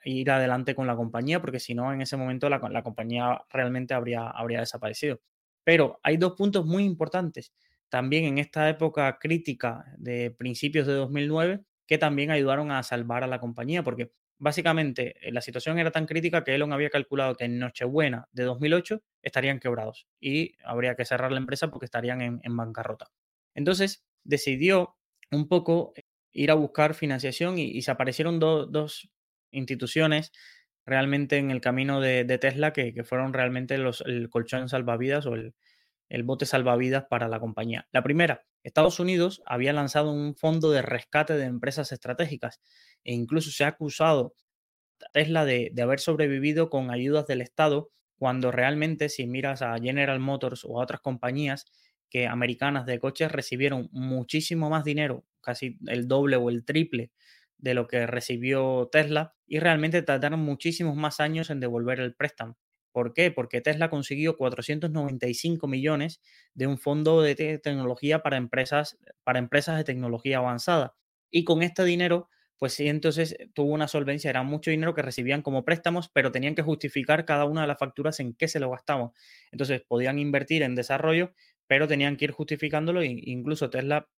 ir 0.04 0.30
adelante 0.30 0.74
con 0.74 0.86
la 0.86 0.96
compañía, 0.96 1.40
porque 1.40 1.60
si 1.60 1.74
no, 1.74 1.92
en 1.92 2.00
ese 2.00 2.16
momento 2.16 2.48
la, 2.48 2.82
compañía 2.82 3.42
realmente 3.50 3.92
habría, 3.92 4.28
habría 4.28 4.60
desaparecido. 4.60 5.20
Pero 5.64 5.98
hay 6.02 6.16
dos 6.16 6.34
puntos 6.34 6.64
muy 6.64 6.84
importantes 6.84 7.52
también 7.88 8.24
en 8.24 8.38
esta 8.38 8.68
época 8.68 9.18
crítica 9.18 9.84
de 9.96 10.30
principios 10.30 10.86
de 10.86 10.94
2009 10.94 11.62
que 11.86 11.98
también 11.98 12.30
ayudaron 12.30 12.72
a 12.72 12.82
salvar 12.82 13.22
a 13.22 13.28
la 13.28 13.40
compañía, 13.40 13.84
porque 13.84 14.10
básicamente 14.38 15.14
eh, 15.20 15.32
la 15.32 15.40
situación 15.40 15.78
era 15.78 15.90
tan 15.90 16.06
crítica 16.06 16.44
que 16.44 16.54
Elon 16.54 16.72
había 16.72 16.90
calculado 16.90 17.34
que 17.34 17.44
en 17.44 17.58
Nochebuena 17.58 18.28
de 18.32 18.44
2008 18.44 19.02
estarían 19.22 19.60
quebrados 19.60 20.06
y 20.20 20.56
habría 20.64 20.94
que 20.94 21.04
cerrar 21.04 21.32
la 21.32 21.38
empresa 21.38 21.68
porque 21.70 21.86
estarían 21.86 22.20
en, 22.20 22.56
bancarrota. 22.56 23.10
Entonces 23.54 24.04
decidió 24.24 24.96
un 25.30 25.48
poco 25.48 25.94
ir 26.32 26.50
a 26.50 26.54
buscar 26.54 26.94
financiación 26.94 27.58
y, 27.58 27.80
se 27.82 27.90
aparecieron 27.90 28.38
dos 28.38 29.08
instituciones 29.50 30.32
realmente 30.84 31.38
en 31.38 31.50
el 31.50 31.60
camino 31.60 32.00
de, 32.00 32.24
Tesla 32.38 32.72
que, 32.72 33.02
fueron 33.04 33.32
realmente 33.32 33.78
los, 33.78 34.02
el 34.02 34.30
colchón 34.30 34.68
salvavidas 34.68 35.26
o 35.26 35.34
el, 35.34 35.54
el 36.08 36.22
bote 36.22 36.46
salvavidas 36.46 37.04
para 37.08 37.28
la 37.28 37.40
compañía. 37.40 37.88
La 37.92 38.02
primera, 38.02 38.44
Estados 38.62 39.00
Unidos 39.00 39.42
había 39.46 39.72
lanzado 39.72 40.12
un 40.12 40.36
fondo 40.36 40.70
de 40.70 40.82
rescate 40.82 41.34
de 41.34 41.44
empresas 41.44 41.92
estratégicas 41.92 42.60
e 43.06 43.14
incluso 43.14 43.50
se 43.50 43.64
ha 43.64 43.68
acusado 43.68 44.34
a 45.00 45.06
Tesla 45.12 45.44
de, 45.44 45.72
haber 45.80 46.00
sobrevivido 46.00 46.68
con 46.68 46.90
ayudas 46.90 47.26
del 47.26 47.40
Estado 47.40 47.90
cuando 48.18 48.50
realmente 48.50 49.08
si 49.08 49.26
miras 49.26 49.62
a 49.62 49.78
General 49.78 50.18
Motors 50.18 50.64
o 50.64 50.80
a 50.80 50.82
otras 50.82 51.00
compañías 51.00 51.66
que 52.10 52.26
americanas 52.26 52.84
de 52.84 52.98
coches 52.98 53.30
recibieron 53.30 53.88
muchísimo 53.92 54.70
más 54.70 54.84
dinero, 54.84 55.24
casi 55.40 55.78
el 55.86 56.08
doble 56.08 56.36
o 56.36 56.50
el 56.50 56.64
triple 56.64 57.12
de 57.58 57.74
lo 57.74 57.86
que 57.86 58.06
recibió 58.06 58.88
Tesla 58.90 59.34
y 59.46 59.60
realmente 59.60 60.02
tardaron 60.02 60.40
muchísimos 60.40 60.96
más 60.96 61.20
años 61.20 61.50
en 61.50 61.60
devolver 61.60 62.00
el 62.00 62.14
préstamo. 62.14 62.58
¿Por 62.90 63.12
qué? 63.12 63.30
Porque 63.30 63.60
Tesla 63.60 63.90
consiguió 63.90 64.36
495 64.36 65.68
millones 65.68 66.20
de 66.54 66.66
un 66.66 66.78
fondo 66.78 67.22
de 67.22 67.58
tecnología 67.58 68.22
para 68.22 68.36
empresas, 68.36 68.98
para 69.22 69.38
empresas 69.38 69.76
de 69.76 69.84
tecnología 69.84 70.38
avanzada. 70.38 70.96
Y 71.30 71.44
con 71.44 71.62
este 71.62 71.84
dinero, 71.84 72.30
pues 72.58 72.72
sí, 72.74 72.88
entonces 72.88 73.36
tuvo 73.54 73.72
una 73.72 73.88
solvencia, 73.88 74.30
era 74.30 74.42
mucho 74.42 74.70
dinero 74.70 74.94
que 74.94 75.02
recibían 75.02 75.42
como 75.42 75.64
préstamos, 75.64 76.08
pero 76.12 76.32
tenían 76.32 76.54
que 76.54 76.62
justificar 76.62 77.24
cada 77.24 77.44
una 77.44 77.62
de 77.62 77.66
las 77.66 77.78
facturas 77.78 78.18
en 78.20 78.34
qué 78.34 78.48
se 78.48 78.60
lo 78.60 78.70
gastaban. 78.70 79.10
Entonces 79.52 79.82
podían 79.86 80.18
invertir 80.18 80.62
en 80.62 80.74
desarrollo, 80.74 81.32
pero 81.66 81.86
tenían 81.86 82.16
que 82.16 82.26
ir 82.26 82.30
justificándolo. 82.32 83.02
E 83.02 83.06
incluso 83.06 83.70
Tesla, 83.70 84.08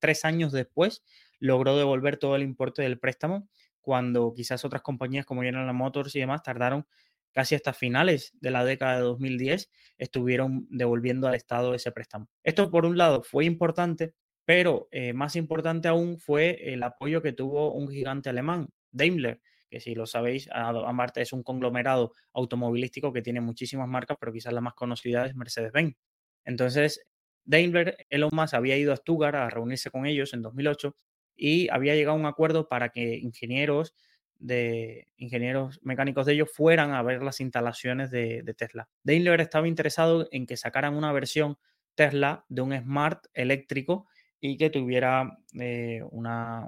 tres 0.00 0.24
años 0.24 0.52
después, 0.52 1.04
logró 1.38 1.76
devolver 1.76 2.16
todo 2.16 2.36
el 2.36 2.42
importe 2.42 2.82
del 2.82 2.98
préstamo, 2.98 3.48
cuando 3.80 4.32
quizás 4.34 4.64
otras 4.64 4.82
compañías 4.82 5.26
como 5.26 5.42
General 5.42 5.72
Motors 5.74 6.16
y 6.16 6.20
demás 6.20 6.42
tardaron 6.42 6.86
casi 7.32 7.54
hasta 7.54 7.72
finales 7.74 8.32
de 8.40 8.50
la 8.50 8.64
década 8.64 8.96
de 8.96 9.02
2010 9.02 9.70
estuvieron 9.98 10.66
devolviendo 10.70 11.26
al 11.28 11.34
Estado 11.34 11.74
ese 11.74 11.92
préstamo. 11.92 12.28
Esto 12.44 12.70
por 12.70 12.86
un 12.86 12.96
lado 12.96 13.22
fue 13.22 13.44
importante, 13.44 14.14
pero 14.44 14.88
eh, 14.90 15.12
más 15.12 15.36
importante 15.36 15.88
aún 15.88 16.18
fue 16.18 16.72
el 16.72 16.82
apoyo 16.82 17.22
que 17.22 17.32
tuvo 17.32 17.72
un 17.72 17.88
gigante 17.88 18.30
alemán, 18.30 18.68
Daimler, 18.90 19.40
que 19.70 19.80
si 19.80 19.94
lo 19.94 20.06
sabéis, 20.06 20.48
aparte 20.52 21.22
es 21.22 21.32
un 21.32 21.42
conglomerado 21.42 22.12
automovilístico 22.32 23.12
que 23.12 23.22
tiene 23.22 23.40
muchísimas 23.40 23.88
marcas, 23.88 24.16
pero 24.20 24.32
quizás 24.32 24.52
la 24.52 24.60
más 24.60 24.74
conocida 24.74 25.26
es 25.26 25.34
Mercedes-Benz. 25.34 25.96
Entonces, 26.44 27.04
Daimler, 27.44 28.06
Elon 28.08 28.30
Musk 28.32 28.54
había 28.54 28.76
ido 28.76 28.92
a 28.92 28.96
Stuttgart 28.96 29.34
a 29.34 29.50
reunirse 29.50 29.90
con 29.90 30.06
ellos 30.06 30.32
en 30.32 30.42
2008 30.42 30.96
y 31.36 31.68
había 31.70 31.94
llegado 31.94 32.16
a 32.16 32.20
un 32.20 32.26
acuerdo 32.26 32.68
para 32.68 32.90
que 32.90 33.16
ingenieros 33.16 33.94
de 34.38 35.08
ingenieros 35.16 35.80
mecánicos 35.82 36.26
de 36.26 36.34
ellos 36.34 36.50
fueran 36.52 36.92
a 36.92 37.02
ver 37.02 37.22
las 37.22 37.40
instalaciones 37.40 38.10
de, 38.10 38.54
Tesla. 38.56 38.88
Daimler 39.02 39.40
estaba 39.40 39.68
interesado 39.68 40.28
en 40.30 40.46
que 40.46 40.56
sacaran 40.56 40.94
una 40.94 41.12
versión 41.12 41.56
Tesla 41.94 42.44
de 42.48 42.62
un 42.62 42.76
Smart 42.76 43.26
eléctrico 43.32 44.06
y 44.46 44.58
que 44.58 44.68
tuviera 44.68 45.38
eh, 45.58 46.02
una, 46.10 46.66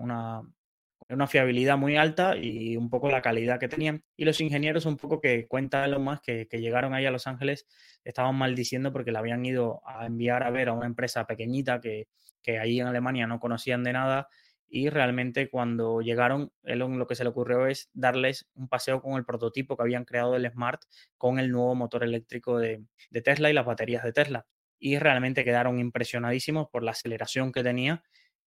una 1.11 1.26
fiabilidad 1.26 1.76
muy 1.76 1.99
alta 1.99 2.35
y 2.35 2.75
un 2.78 2.88
poco 2.88 3.11
la 3.11 3.21
calidad 3.21 3.61
que 3.61 3.68
tenían. 3.68 4.02
Y 4.16 4.25
los 4.25 4.40
ingenieros, 4.40 4.87
un 4.87 4.97
poco 4.97 5.21
que 5.21 5.47
cuenta 5.47 5.87
lo 5.87 6.00
más 6.00 6.23
que, 6.23 6.49
llegaron 6.52 6.95
ahí 6.95 7.04
a 7.04 7.11
Los 7.11 7.26
Ángeles, 7.26 7.66
estaban 8.02 8.35
maldiciendo 8.35 8.95
porque 8.95 9.12
le 9.12 9.18
habían 9.18 9.45
ido 9.45 9.83
a 9.85 10.06
enviar 10.06 10.42
a 10.42 10.50
ver 10.50 10.71
a 10.71 10.73
una 10.73 10.87
empresa 10.87 11.26
pequeñita 11.26 11.83
que, 11.83 12.09
que 12.42 12.59
ahí 12.59 12.80
en 12.80 12.87
Alemania 12.87 13.26
no 13.26 13.40
conocían 13.40 13.85
de 13.85 13.92
nada. 13.92 14.28
Y 14.66 14.88
realmente 14.88 15.50
cuando 15.50 16.00
llegaron, 16.00 16.52
lo 16.62 17.06
que 17.06 17.14
se 17.14 17.25
le 17.25 17.30
ocurrió 17.30 17.66
es 17.66 17.90
darles 17.92 18.49
un 18.54 18.68
paseo 18.68 19.02
con 19.02 19.18
el 19.18 19.26
prototipo 19.26 19.76
que 19.76 19.83
habían 19.83 20.06
creado 20.06 20.33
del 20.33 20.50
Smart 20.50 20.80
con 21.18 21.38
el 21.38 21.50
nuevo 21.52 21.75
motor 21.75 22.04
eléctrico 22.04 22.59
de 22.59 22.87
Tesla 23.23 23.50
y 23.50 23.52
las 23.52 23.66
baterías 23.66 24.02
de 24.02 24.14
Tesla. 24.14 24.47
Y 24.78 24.99
realmente 24.99 25.45
quedaron 25.45 25.78
impresionadísimos 25.78 26.68
por 26.71 26.83
la 26.83 26.92
aceleración 26.92 27.52
que 27.52 27.62
tenía 27.62 28.02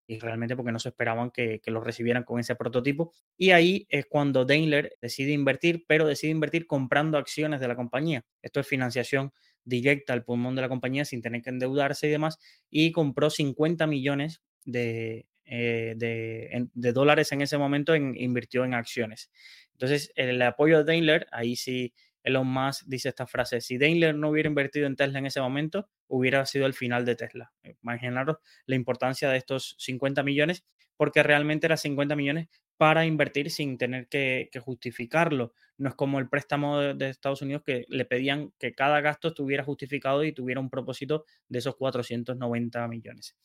y 0.07 0.19
realmente 0.19 0.57
porque 0.57 0.73
no 0.73 0.79
se 0.79 0.89
esperaban 0.89 1.31
que, 1.31 1.61
que, 1.61 1.71
lo 1.71 1.81
recibieran 1.81 2.25
con 2.25 2.41
ese 2.41 2.57
prototipo. 2.57 3.13
Y 3.37 3.51
ahí 3.51 3.87
es 3.91 4.07
cuando 4.07 4.47
Daimler 4.47 4.97
decide 5.03 5.33
invertir, 5.33 5.85
pero 5.87 6.07
decide 6.07 6.33
invertir 6.33 6.67
comprando 6.67 7.19
acciones 7.19 7.61
de 7.61 7.69
la 7.69 7.77
compañía. 7.77 8.25
Esto 8.41 8.59
es 8.61 8.67
financiación 8.67 9.33
directa 9.65 10.15
al 10.15 10.25
pulmón 10.25 10.57
de 10.57 10.63
la 10.63 10.69
compañía 10.69 11.05
sin 11.05 11.21
tener 11.21 11.43
que 11.43 11.51
endeudarse 11.51 12.09
y 12.09 12.11
demás, 12.11 12.39
y 12.71 12.91
compró 12.91 13.29
50 13.29 13.87
millones 13.87 14.43
de, 14.65 15.27
eh, 15.45 15.95
de, 15.97 16.93
dólares 16.93 17.33
en 17.33 17.43
ese 17.43 17.59
momento, 17.59 17.95
en, 17.95 18.15
invirtió 18.17 18.65
en 18.65 18.75
acciones. 18.75 19.31
Entonces, 19.73 20.11
el 20.17 20.41
apoyo 20.43 20.79
de 20.79 20.85
Daimler, 20.85 21.27
ahí 21.33 21.55
sí 21.55 21.95
Elon 22.23 22.47
Musk 22.47 22.85
dice 22.87 23.09
esta 23.09 23.27
frase, 23.27 23.61
si 23.61 23.79
Daimler 23.79 24.15
no 24.15 24.31
hubiera 24.31 24.49
invertido 24.49 24.87
en 24.87 24.97
Tesla 24.97 25.19
en 25.19 25.27
ese 25.27 25.41
momento, 25.41 25.89
hubiera 26.07 26.45
sido 26.47 26.67
el 26.67 26.75
final 26.75 27.05
de 27.05 27.17
Tesla. 27.17 27.53
Imaginaros 27.83 28.39
la 28.67 28.77
importancia 28.77 29.29
de 29.31 29.39
estos 29.39 29.77
50 29.79 30.23
millones, 30.23 30.65
porque 30.97 31.23
realmente 31.23 31.67
eran 31.67 31.79
50 31.79 32.17
millones 32.17 32.49
para 32.77 33.05
invertir 33.05 33.51
sin 33.51 33.77
tener 33.77 34.09
que, 34.09 34.49
que 34.53 34.61
justificarlo. 34.61 35.53
No 35.77 35.91
es 35.91 35.95
como 35.95 36.19
el 36.19 36.29
préstamo 36.29 36.79
de, 36.79 36.95
de, 36.95 37.11
Estados 37.11 37.43
Unidos 37.43 37.63
que 37.65 37.85
le 37.89 38.05
pedían 38.05 38.53
que 38.59 38.75
cada 38.75 39.01
gasto 39.01 39.29
estuviera 39.29 39.65
justificado 39.65 40.25
y 40.25 40.33
tuviera 40.33 40.61
un 40.61 40.71
propósito 40.71 41.25
de 41.49 41.59
esos 41.59 41.77
490 41.77 42.89
millones. 42.89 43.37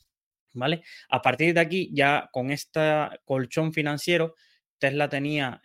¿Vale? 0.53 0.83
A 1.09 1.21
partir 1.21 1.53
de 1.53 1.61
aquí, 1.61 1.89
ya 1.93 2.29
con 2.31 2.51
este 2.51 2.79
colchón 3.25 3.73
financiero, 3.73 4.35
Tesla 4.77 5.09
tenía 5.09 5.61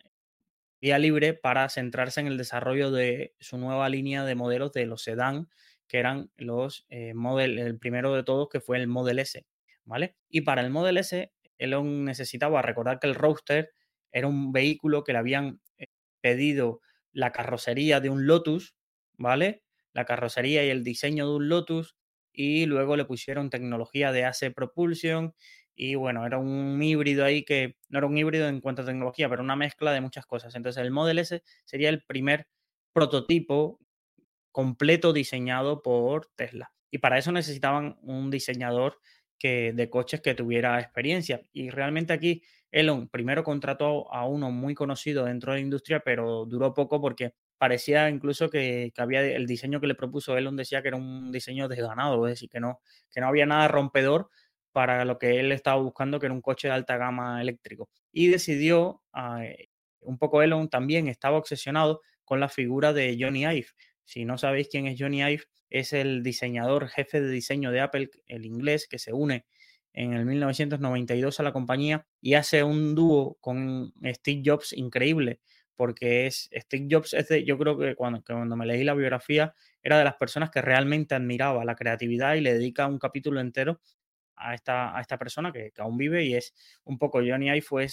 vía 0.81 0.99
libre 0.99 1.35
para 1.35 1.69
centrarse 1.69 2.21
en 2.21 2.27
el 2.29 2.39
desarrollo 2.39 2.91
de 2.91 3.35
su 3.41 3.59
nueva 3.59 3.89
línea 3.89 4.25
de 4.25 4.35
modelos 4.35 4.73
de 4.73 4.87
los 4.87 5.03
sedán, 5.03 5.49
que 5.89 5.99
eran 5.99 6.31
los 6.37 6.87
eh, 6.91 7.15
Model, 7.15 7.59
el 7.59 7.79
primero 7.79 8.15
de 8.15 8.23
todos 8.23 8.49
que 8.49 8.61
fue 8.61 8.79
el 8.79 8.89
Model 8.89 9.19
S, 9.19 9.47
¿vale? 9.85 10.17
Y 10.29 10.43
para 10.43 10.61
el 10.63 10.71
Model 10.71 10.99
S, 10.99 11.33
Elon 11.59 12.05
necesitaba 12.05 12.63
recordar 12.63 13.01
que 13.01 13.09
el 13.09 13.15
Roadster 13.15 13.73
era 14.13 14.27
un 14.29 14.53
vehículo 14.53 15.05
que 15.05 15.13
le 15.13 15.19
habían 15.19 15.61
eh, 15.79 15.87
pedido 16.21 16.81
la 17.13 17.33
carrocería 17.33 18.01
de 18.01 18.11
un 18.11 18.27
Lotus, 18.27 18.77
¿vale? 19.17 19.63
La 19.93 20.05
carrocería 20.05 20.65
y 20.65 20.71
el 20.71 20.85
diseño 20.85 21.29
de 21.29 21.37
un 21.37 21.49
Lotus 21.49 21.97
y 22.33 22.67
luego 22.67 22.97
le 22.97 23.05
pusieron 23.05 23.51
tecnología 23.51 24.13
de 24.13 24.25
AC 24.25 24.53
Propulsion 24.55 25.35
y 25.81 25.95
bueno, 25.95 26.27
era 26.27 26.39
un 26.39 26.83
híbrido 26.83 27.25
ahí 27.25 27.45
que 27.45 27.77
no 27.89 27.99
era 27.99 28.09
un 28.09 28.19
híbrido 28.19 28.49
en 28.49 28.61
cuanto 28.61 28.83
a 28.83 28.85
tecnología, 28.85 29.29
pero 29.29 29.45
una 29.45 29.55
mezcla 29.55 29.93
de 29.93 30.01
muchas 30.01 30.27
cosas. 30.27 30.57
Entonces 30.57 30.83
el 30.83 30.91
Model 30.91 31.21
S 31.21 31.41
sería 31.65 31.89
el 31.89 32.03
primer 32.03 32.49
prototipo 32.93 33.79
completo 34.51 35.13
diseñado 35.13 35.81
por 35.81 36.27
Tesla. 36.35 36.73
Y 36.91 36.99
para 36.99 37.17
eso 37.17 37.31
necesitaban 37.31 37.97
un 38.03 38.29
diseñador 38.29 38.99
que, 39.39 39.73
de 39.73 39.89
coches 39.89 40.21
que 40.21 40.35
tuviera 40.35 40.81
experiencia. 40.81 41.43
Y 41.53 41.71
realmente 41.71 42.13
aquí 42.13 42.43
Elon 42.73 43.09
primero 43.09 43.45
contrató 43.45 44.13
a 44.13 44.27
uno 44.27 44.51
muy 44.51 44.75
conocido 44.75 45.27
dentro 45.27 45.53
de 45.53 45.59
la 45.59 45.63
industria, 45.65 46.01
pero 46.01 46.45
duró 46.45 46.75
poco 46.75 47.01
porque 47.01 47.35
parecía 47.57 48.11
incluso 48.11 48.51
que, 48.51 48.91
que, 48.93 49.01
había 49.01 49.23
el 49.23 49.47
diseño 49.47 49.81
que 49.81 49.87
le 49.87 49.95
propuso 49.95 50.37
Elon 50.37 50.57
decía 50.57 50.83
que 50.83 50.89
era 50.89 50.97
un 50.97 51.31
diseño 51.31 51.69
desganado, 51.69 52.27
es 52.27 52.33
decir, 52.33 52.49
que 52.49 52.59
no, 52.59 52.81
que 53.13 53.21
no 53.21 53.29
había 53.29 53.47
nada 53.47 53.69
rompedor 53.69 54.29
para 54.73 55.05
lo 55.05 55.19
que 55.19 55.41
él 55.41 55.53
estaba 55.53 55.81
buscando, 55.81 56.21
que 56.21 56.27
era 56.27 56.35
un 56.35 56.43
coche 56.43 56.69
de 56.69 56.75
alta 56.75 56.97
gama 56.97 57.41
eléctrico. 57.41 57.89
Y 58.13 58.29
decidió, 58.29 59.03
uh, 59.15 59.43
un 60.01 60.19
poco 60.19 60.43
Elon 60.43 60.69
también 60.69 61.09
estaba 61.09 61.39
obsesionado 61.39 62.03
con 62.25 62.41
la 62.41 62.49
figura 62.49 62.93
de 62.93 63.17
Johnny 63.19 63.45
Ive. 63.45 63.69
Si 64.05 64.25
no 64.25 64.39
sabéis 64.39 64.69
quién 64.69 64.87
es 64.87 64.97
Johnny 64.99 65.23
Ive, 65.23 65.45
es 65.71 65.93
el 65.93 66.23
diseñador 66.23 66.89
jefe 66.89 67.21
de 67.21 67.31
diseño 67.31 67.71
de 67.71 67.81
Apple, 67.81 68.11
el 68.27 68.47
inglés, 68.47 68.87
que 68.89 68.99
se 68.99 69.13
une 69.13 69.45
en 69.93 70.13
el 70.13 70.25
1992 70.27 71.41
a 71.41 71.43
la 71.43 71.53
compañía 71.53 72.07
y 72.21 72.35
hace 72.35 72.63
un 72.63 72.95
dúo 72.95 73.37
con 73.41 73.93
Steve 74.05 74.43
Jobs 74.45 74.73
increíble, 74.73 75.41
porque 75.75 76.27
es 76.27 76.49
Steve 76.53 76.87
Jobs, 76.91 77.15
es 77.15 77.29
de, 77.29 77.45
yo 77.45 77.59
creo 77.59 77.79
que 77.79 77.95
cuando, 77.95 78.23
cuando 78.25 78.57
me 78.57 78.67
leí 78.67 78.85
la 78.85 78.95
biografía, 78.95 79.55
era 79.83 79.99
de 79.99 80.05
las 80.05 80.17
personas 80.17 80.51
que 80.51 80.63
realmente 80.63 81.15
admiraba 81.15 81.65
la 81.65 81.75
creatividad 81.75 82.35
y 82.35 82.41
le 82.41 82.55
dedica 82.55 82.87
un 82.87 82.99
capítulo 82.99 83.41
entero 83.41 83.81
a 84.39 84.55
esta, 84.55 84.97
a 84.97 85.01
esta 85.01 85.19
persona 85.19 85.53
que, 85.53 85.73
aún 85.79 85.97
vive 85.97 86.25
y 86.25 86.35
es 86.35 86.55
un 86.85 86.99
poco 86.99 87.19
Johnny 87.19 87.49
Ive 87.49 87.63
fue 87.63 87.87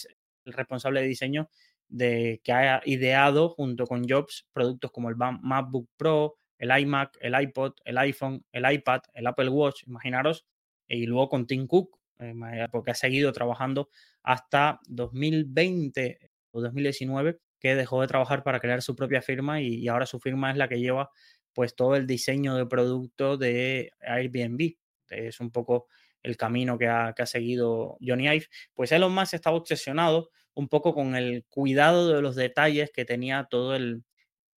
el 0.45 0.53
responsable 0.53 1.01
de 1.01 1.07
diseño 1.07 1.49
de 1.87 2.41
que 2.43 2.51
ha 2.51 2.81
ideado 2.85 3.49
junto 3.49 3.85
con 3.85 4.07
Jobs 4.07 4.47
productos 4.53 4.91
como 4.91 5.09
el 5.09 5.15
MacBook 5.15 5.89
Pro, 5.97 6.35
el 6.57 6.77
iMac, 6.77 7.17
el 7.21 7.39
iPod, 7.39 7.73
el 7.83 7.97
iPhone, 7.97 8.43
el 8.51 8.71
iPad, 8.71 9.01
el 9.13 9.27
Apple 9.27 9.49
Watch, 9.49 9.83
imaginaros, 9.87 10.45
y 10.87 11.05
luego 11.05 11.29
con 11.29 11.47
Tim 11.47 11.67
Cook, 11.67 11.99
eh, 12.19 12.33
porque 12.71 12.91
ha 12.91 12.95
seguido 12.95 13.31
trabajando 13.33 13.89
hasta 14.23 14.79
2020 14.87 16.31
o 16.51 16.61
2019, 16.61 17.39
que 17.59 17.75
dejó 17.75 18.01
de 18.01 18.07
trabajar 18.07 18.43
para 18.43 18.59
crear 18.59 18.81
su 18.81 18.95
propia 18.95 19.21
firma 19.21 19.61
y, 19.61 19.75
y 19.75 19.87
ahora 19.87 20.05
su 20.05 20.19
firma 20.19 20.51
es 20.51 20.57
la 20.57 20.67
que 20.67 20.79
lleva 20.79 21.09
pues 21.53 21.75
todo 21.75 21.95
el 21.95 22.05
diseño 22.05 22.55
de 22.55 22.65
producto 22.65 23.37
de 23.37 23.91
Airbnb. 24.01 24.75
Es 25.09 25.39
un 25.39 25.51
poco 25.51 25.87
el 26.25 26.37
camino 26.37 26.77
que 26.77 26.87
ha, 26.87 27.13
que 27.15 27.23
ha 27.23 27.25
seguido 27.25 27.97
Johnny 28.01 28.27
Ive, 28.27 28.47
pues 28.73 28.91
Elon 28.91 29.13
Musk 29.13 29.35
estaba 29.35 29.57
obsesionado 29.57 30.29
un 30.53 30.67
poco 30.69 30.93
con 30.93 31.15
el 31.15 31.45
cuidado 31.49 32.13
de 32.13 32.21
los 32.21 32.35
detalles 32.35 32.91
que 32.91 33.05
tenía 33.05 33.47
todo 33.49 33.75
el 33.75 34.03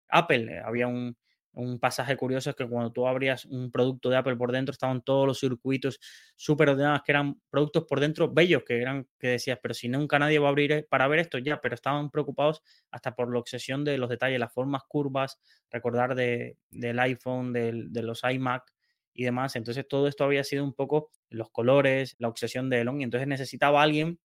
Apple. 0.10 0.62
Había 0.64 0.88
un, 0.88 1.18
un 1.56 1.80
pasaje 1.80 2.18
curioso 2.18 2.50
es 2.50 2.56
que 2.56 2.68
cuando 2.68 2.92
tú 2.92 3.08
abrías 3.08 3.46
un 3.46 3.72
producto 3.72 4.10
de 4.10 4.18
Apple 4.18 4.36
por 4.36 4.52
dentro 4.52 4.74
estaban 4.74 5.02
todos 5.02 5.26
los 5.26 5.40
circuitos 5.40 6.00
súper 6.36 6.70
ordenados, 6.70 7.02
que 7.04 7.12
eran 7.14 7.42
productos 7.50 7.86
por 7.86 8.00
dentro 8.00 8.32
bellos, 8.32 8.64
que 8.64 8.82
eran 8.82 9.08
que 9.18 9.30
decías, 9.30 9.60
pero 9.62 9.74
si 9.74 9.88
nunca 9.88 10.20
nadie 10.20 10.40
va 10.40 10.48
a 10.48 10.50
abrir 10.50 10.72
eh, 10.72 10.88
para 10.90 11.08
ver 11.08 11.20
esto 11.20 11.38
ya, 11.38 11.62
pero 11.62 11.76
estaban 11.76 12.12
preocupados 12.12 12.62
hasta 12.92 13.16
por 13.16 13.32
la 13.32 13.40
obsesión 13.40 13.84
de 13.86 13.98
los 13.98 14.10
detalles, 14.10 14.40
las 14.40 14.54
formas 14.54 14.84
curvas, 14.88 15.40
recordar 15.72 16.16
de, 16.16 16.58
del 16.70 17.00
iPhone, 17.00 17.54
de 17.54 18.02
los 18.04 18.22
iMac, 18.24 18.75
y 19.16 19.24
demás. 19.24 19.56
Entonces 19.56 19.88
todo 19.88 20.08
esto 20.08 20.26
había 20.26 20.44
sido 20.44 20.64
un 20.64 20.74
poco 20.74 21.10
los 21.30 21.50
colores, 21.50 22.16
la 22.20 22.28
obsesión 22.28 22.70
de 22.70 22.82
Elon 22.82 23.02
y 23.02 23.06
entonces 23.06 23.28
necesitaba 23.28 23.82
alguien 23.82 24.20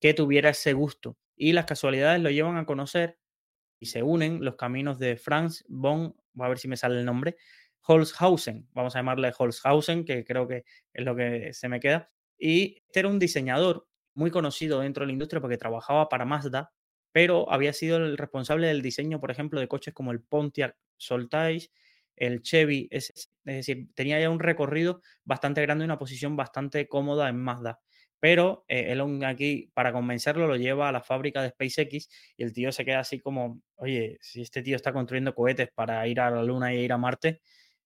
que 0.00 0.14
tuviera 0.14 0.50
ese 0.50 0.72
gusto. 0.72 1.18
Y 1.36 1.52
las 1.52 1.66
casualidades 1.66 2.22
lo 2.22 2.30
llevan 2.30 2.56
a 2.56 2.64
conocer 2.64 3.18
y 3.78 3.86
se 3.86 4.02
unen 4.02 4.44
los 4.44 4.56
caminos 4.56 4.98
de 4.98 5.16
Franz 5.16 5.64
von, 5.68 6.14
voy 6.32 6.46
a 6.46 6.48
ver 6.48 6.58
si 6.58 6.68
me 6.68 6.76
sale 6.76 6.98
el 6.98 7.04
nombre, 7.04 7.36
Holzhausen, 7.82 8.68
vamos 8.72 8.96
a 8.96 9.00
llamarle 9.00 9.32
Holzhausen, 9.36 10.04
que 10.04 10.24
creo 10.24 10.48
que 10.48 10.64
es 10.92 11.04
lo 11.04 11.14
que 11.14 11.52
se 11.52 11.68
me 11.68 11.80
queda. 11.80 12.10
Y 12.38 12.78
este 12.86 13.00
era 13.00 13.08
un 13.08 13.18
diseñador 13.18 13.86
muy 14.14 14.30
conocido 14.30 14.80
dentro 14.80 15.02
de 15.02 15.08
la 15.08 15.12
industria 15.12 15.40
porque 15.40 15.58
trabajaba 15.58 16.08
para 16.08 16.24
Mazda, 16.24 16.72
pero 17.12 17.50
había 17.50 17.72
sido 17.72 17.98
el 17.98 18.16
responsable 18.16 18.68
del 18.68 18.82
diseño, 18.82 19.20
por 19.20 19.30
ejemplo, 19.30 19.60
de 19.60 19.68
coches 19.68 19.94
como 19.94 20.12
el 20.12 20.22
Pontiac 20.22 20.76
Solstice 20.96 21.70
el 22.16 22.42
Chevy, 22.42 22.88
es, 22.90 23.10
es, 23.14 23.30
decir, 23.44 23.88
tenía 23.94 24.20
ya 24.20 24.30
un 24.30 24.40
recorrido 24.40 25.02
bastante 25.24 25.62
grande 25.62 25.84
y 25.84 25.86
una 25.86 25.98
posición 25.98 26.36
bastante 26.36 26.88
cómoda 26.88 27.28
en 27.28 27.36
Mazda. 27.36 27.80
Pero 28.18 28.64
eh, 28.68 28.92
Elon 28.92 29.22
aquí, 29.24 29.70
para 29.74 29.92
convencerlo, 29.92 30.46
lo 30.46 30.56
lleva 30.56 30.88
a 30.88 30.92
la 30.92 31.02
fábrica 31.02 31.42
de 31.42 31.50
SpaceX 31.50 32.08
y 32.36 32.42
el 32.42 32.52
tío 32.52 32.72
se 32.72 32.84
queda 32.84 33.00
así 33.00 33.20
como, 33.20 33.60
oye, 33.76 34.16
si 34.20 34.42
este 34.42 34.62
tío 34.62 34.76
está 34.76 34.92
construyendo 34.92 35.34
cohetes 35.34 35.68
para 35.74 36.06
ir 36.08 36.20
a 36.20 36.30
la 36.30 36.42
Luna 36.42 36.74
y 36.74 36.78
ir 36.78 36.92
a 36.92 36.98
Marte, 36.98 37.42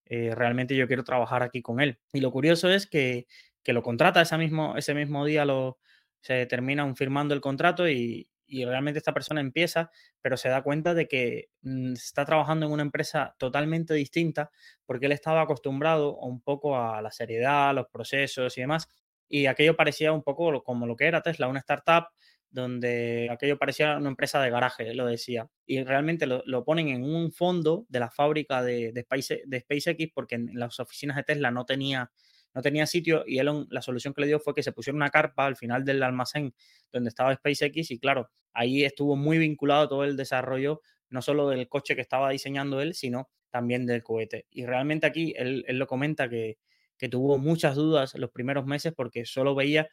eh, 0.07 0.35
realmente 0.35 0.77
yo 0.77 0.87
quiero 0.87 1.05
trabajar 1.05 1.43
aquí 1.43 1.63
con 1.63 1.81
él. 1.81 1.99
Y 2.13 2.21
lo 2.21 2.31
curioso 2.31 2.71
es 2.71 2.87
que, 2.87 3.27
que 3.63 3.73
lo 3.73 3.83
contrata 3.83 4.23
ese 4.23 4.39
mismo, 4.39 4.77
ese 4.77 4.95
mismo 4.95 5.25
día, 5.25 5.45
lo, 5.45 5.79
se 6.23 6.47
terminan 6.47 6.97
firmando 6.97 7.35
el 7.35 7.41
contrato 7.41 7.89
y, 7.89 8.29
y 8.51 8.65
realmente 8.65 8.99
esta 8.99 9.15
persona 9.15 9.41
empieza, 9.41 9.91
pero 10.21 10.37
se 10.37 10.49
da 10.49 10.63
cuenta 10.63 10.93
de 10.93 11.09
que 11.09 11.51
mm, 11.63 11.93
está 11.93 12.25
trabajando 12.25 12.67
en 12.67 12.73
una 12.73 12.83
empresa 12.83 13.35
totalmente 13.39 13.95
distinta 13.95 14.51
porque 14.85 15.07
él 15.07 15.13
estaba 15.13 15.43
acostumbrado 15.43 16.17
un 16.17 16.43
poco 16.43 16.77
a 16.77 17.01
la 17.01 17.13
seriedad, 17.13 17.75
los 17.75 17.87
procesos 17.89 18.59
y 18.59 18.61
demás. 18.63 18.89
Y 19.29 19.47
aquello 19.47 19.77
parecía 19.77 20.13
un 20.13 20.23
poco 20.23 20.63
como 20.65 20.87
lo 20.87 20.97
que 20.97 21.07
era 21.07 21.23
Tesla, 21.23 21.49
una 21.49 21.61
startup 21.61 22.09
donde 22.51 23.29
aquello 23.31 23.59
parecía 23.59 23.97
una 23.97 24.09
empresa 24.09 24.43
de 24.43 24.51
garaje, 24.51 24.93
lo 24.95 25.07
decía. 25.07 25.49
Y 25.67 25.85
realmente 25.85 26.27
lo, 26.27 26.65
ponen 26.65 26.89
en 26.89 27.05
un 27.05 27.33
fondo 27.33 27.87
de 27.89 28.01
la 28.01 28.11
fábrica 28.11 28.63
de, 28.63 28.93
Space, 28.97 29.43
de 29.47 29.61
SpaceX 29.61 30.13
porque 30.13 30.35
en 30.35 30.51
las 30.55 30.81
oficinas 30.81 31.17
de 31.17 31.23
Tesla 31.23 31.53
no 31.53 31.65
tenía 31.65 32.11
no 32.55 32.63
tenía 32.63 32.87
sitio 32.87 33.25
y 33.27 33.39
Elon 33.39 33.67
la 33.71 33.83
solución 33.83 34.15
que 34.15 34.23
le 34.23 34.27
dio 34.27 34.41
fue 34.41 34.55
que 34.55 34.63
se 34.63 34.73
pusiera 34.73 34.97
una 34.97 35.11
carpa 35.11 35.47
al 35.47 35.57
final 35.57 35.85
del 35.85 36.03
almacén 36.03 36.55
donde 36.93 37.09
estaba 37.09 37.35
SpaceX 37.35 37.91
y 37.91 37.99
claro, 37.99 38.31
ahí 38.53 38.85
estuvo 38.85 39.17
muy 39.17 39.39
vinculado 39.39 39.89
todo 39.89 40.05
el 40.05 40.17
desarrollo, 40.17 40.83
no 41.09 41.23
solo 41.23 41.49
del 41.49 41.69
coche 41.69 41.95
que 41.95 42.01
estaba 42.01 42.31
diseñando 42.31 42.81
él, 42.81 42.95
sino 42.95 43.29
también 43.51 43.87
del 43.87 44.03
cohete. 44.03 44.47
Y 44.51 44.67
realmente 44.67 45.07
aquí 45.07 45.35
él, 45.37 45.65
lo 45.69 45.87
comenta 45.87 46.29
que, 46.29 46.59
que 46.97 47.09
tuvo 47.09 47.39
muchas 47.39 47.75
dudas 47.75 48.15
los 48.17 48.31
primeros 48.31 48.67
meses 48.67 48.93
porque 48.97 49.25
solo 49.25 49.55
veía 49.55 49.89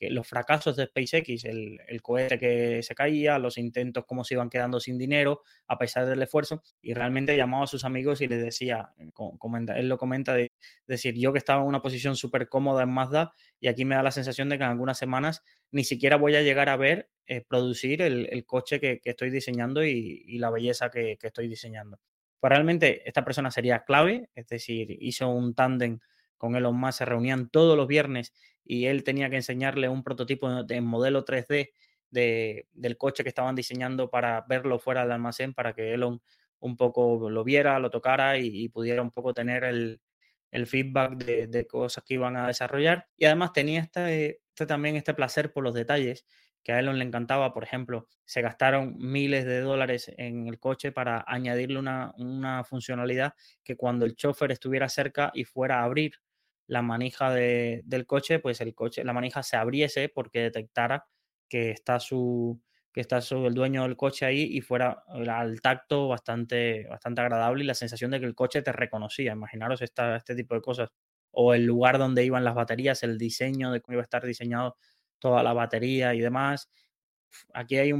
los 0.00 0.26
fracasos 0.26 0.76
de 0.76 0.86
SpaceX, 0.86 1.44
el, 1.44 1.80
el, 1.86 2.02
cohete 2.02 2.38
que 2.38 2.82
se 2.82 2.94
caía, 2.94 3.38
los 3.38 3.58
intentos, 3.58 4.04
cómo 4.06 4.24
se 4.24 4.34
iban 4.34 4.50
quedando 4.50 4.80
sin 4.80 4.98
dinero 4.98 5.42
a 5.66 5.78
pesar 5.78 6.06
del 6.06 6.22
esfuerzo, 6.22 6.62
y 6.80 6.94
realmente 6.94 7.36
llamaba 7.36 7.64
a 7.64 7.68
sus 7.68 7.84
amigos 7.84 8.20
y 8.20 8.28
les 8.28 8.42
decía, 8.42 8.92
eh, 8.98 9.10
él 9.76 9.88
lo 9.88 9.98
comenta, 9.98 10.34
de 10.34 10.52
decir, 10.86 11.14
yo 11.16 11.32
que 11.32 11.38
estaba 11.38 11.62
en 11.62 11.68
una 11.68 11.82
posición 11.82 12.16
súper 12.16 12.48
cómoda 12.48 12.82
en 12.82 12.90
Mazda, 12.90 13.32
y 13.60 13.68
aquí 13.68 13.84
me 13.84 13.94
da 13.94 14.02
la 14.02 14.10
sensación 14.10 14.48
de 14.48 14.58
que 14.58 14.64
en 14.64 14.70
algunas 14.70 14.98
semanas 14.98 15.42
ni 15.70 15.84
siquiera 15.84 16.16
voy 16.16 16.34
a 16.34 16.42
llegar 16.42 16.68
a 16.68 16.76
ver 16.76 17.10
eh, 17.26 17.44
producir 17.46 18.02
el, 18.02 18.44
coche 18.44 18.80
que, 18.80 19.00
estoy 19.04 19.30
diseñando 19.30 19.84
y, 19.84 20.38
la 20.38 20.50
belleza 20.50 20.90
que, 20.90 21.16
que 21.18 21.28
estoy 21.28 21.48
diseñando. 21.48 21.98
Pues 22.40 22.50
realmente 22.50 23.08
esta 23.08 23.24
persona 23.24 23.52
sería 23.52 23.84
clave, 23.84 24.28
es 24.34 24.48
decir, 24.48 24.96
hizo 25.00 25.28
un 25.28 25.54
tándem 25.54 26.00
con 26.42 26.56
Elon 26.56 26.76
Musk, 26.76 26.98
se 26.98 27.04
reunían 27.04 27.48
todos 27.50 27.76
los 27.76 27.86
viernes 27.86 28.32
y 28.64 28.86
él 28.86 29.04
tenía 29.04 29.30
que 29.30 29.36
enseñarle 29.36 29.88
un 29.88 30.02
prototipo 30.02 30.62
de 30.64 30.80
modelo 30.80 31.24
3D 31.24 31.70
de, 32.10 32.68
del 32.72 32.96
coche 32.96 33.22
que 33.22 33.28
estaban 33.28 33.54
diseñando 33.54 34.10
para 34.10 34.44
verlo 34.48 34.78
fuera 34.78 35.02
del 35.02 35.12
almacén, 35.12 35.54
para 35.54 35.72
que 35.72 35.94
Elon 35.94 36.22
un 36.60 36.76
poco 36.76 37.28
lo 37.28 37.44
viera, 37.44 37.78
lo 37.80 37.90
tocara 37.90 38.38
y, 38.38 38.68
pudiera 38.68 39.02
un 39.02 39.10
poco 39.10 39.34
tener 39.34 39.64
el, 39.64 40.00
feedback 40.66 41.16
de, 41.24 41.66
cosas 41.66 42.04
que 42.04 42.14
iban 42.14 42.36
a 42.36 42.46
desarrollar. 42.46 43.08
Y 43.16 43.24
además 43.24 43.52
tenía 43.52 43.80
este, 43.80 44.42
este, 44.48 44.66
también 44.66 44.96
este 44.96 45.14
placer 45.14 45.52
por 45.52 45.64
los 45.64 45.74
detalles 45.74 46.24
que 46.62 46.72
a 46.72 46.78
Elon 46.78 46.98
le 46.98 47.04
encantaba. 47.04 47.52
Por 47.52 47.64
ejemplo, 47.64 48.06
se 48.24 48.42
gastaron 48.42 48.94
miles 48.98 49.44
de 49.44 49.60
dólares 49.60 50.12
en 50.16 50.46
el 50.46 50.60
coche 50.60 50.92
para 50.92 51.24
añadirle 51.26 51.80
una, 51.80 52.12
una 52.16 52.62
funcionalidad 52.62 53.34
que 53.64 53.76
cuando 53.76 54.04
el 54.04 54.14
chofer 54.14 54.52
estuviera 54.52 54.88
cerca 54.88 55.32
y 55.34 55.44
fuera 55.44 55.80
a 55.80 55.84
abrir 55.84 56.14
la 56.66 56.82
manija 56.82 57.32
del 57.32 58.06
coche, 58.06 58.38
pues 58.38 58.60
el 58.60 58.74
coche, 58.74 59.04
la 59.04 59.12
manija 59.12 59.42
se 59.42 59.56
abriese 59.56 60.08
porque 60.08 60.40
detectara 60.40 61.06
que 61.48 61.70
está 61.70 62.00
su 62.00 62.60
que 62.92 63.00
está 63.00 63.20
el 63.30 63.54
dueño 63.54 63.82
del 63.82 63.96
coche 63.96 64.26
ahí 64.26 64.42
y 64.42 64.60
fuera 64.60 65.04
al 65.08 65.60
tacto 65.62 66.08
bastante, 66.08 66.86
bastante 66.88 67.22
agradable 67.22 67.64
y 67.64 67.66
la 67.66 67.74
sensación 67.74 68.10
de 68.10 68.20
que 68.20 68.26
el 68.26 68.34
coche 68.34 68.60
te 68.62 68.72
reconocía. 68.72 69.32
Imaginaros 69.32 69.80
esta, 69.80 70.16
este 70.16 70.34
tipo 70.34 70.54
de 70.54 70.60
cosas. 70.60 70.90
O 71.30 71.54
el 71.54 71.64
lugar 71.64 71.98
donde 71.98 72.24
iban 72.24 72.44
las 72.44 72.54
baterías, 72.54 73.02
el 73.02 73.16
diseño 73.16 73.72
de 73.72 73.80
cómo 73.80 73.94
iba 73.94 74.02
a 74.02 74.04
estar 74.04 74.24
diseñado 74.26 74.76
toda 75.18 75.42
la 75.42 75.54
batería 75.54 76.14
y 76.14 76.20
demás. 76.20 76.70
Aquí 77.54 77.78
hay 77.78 77.94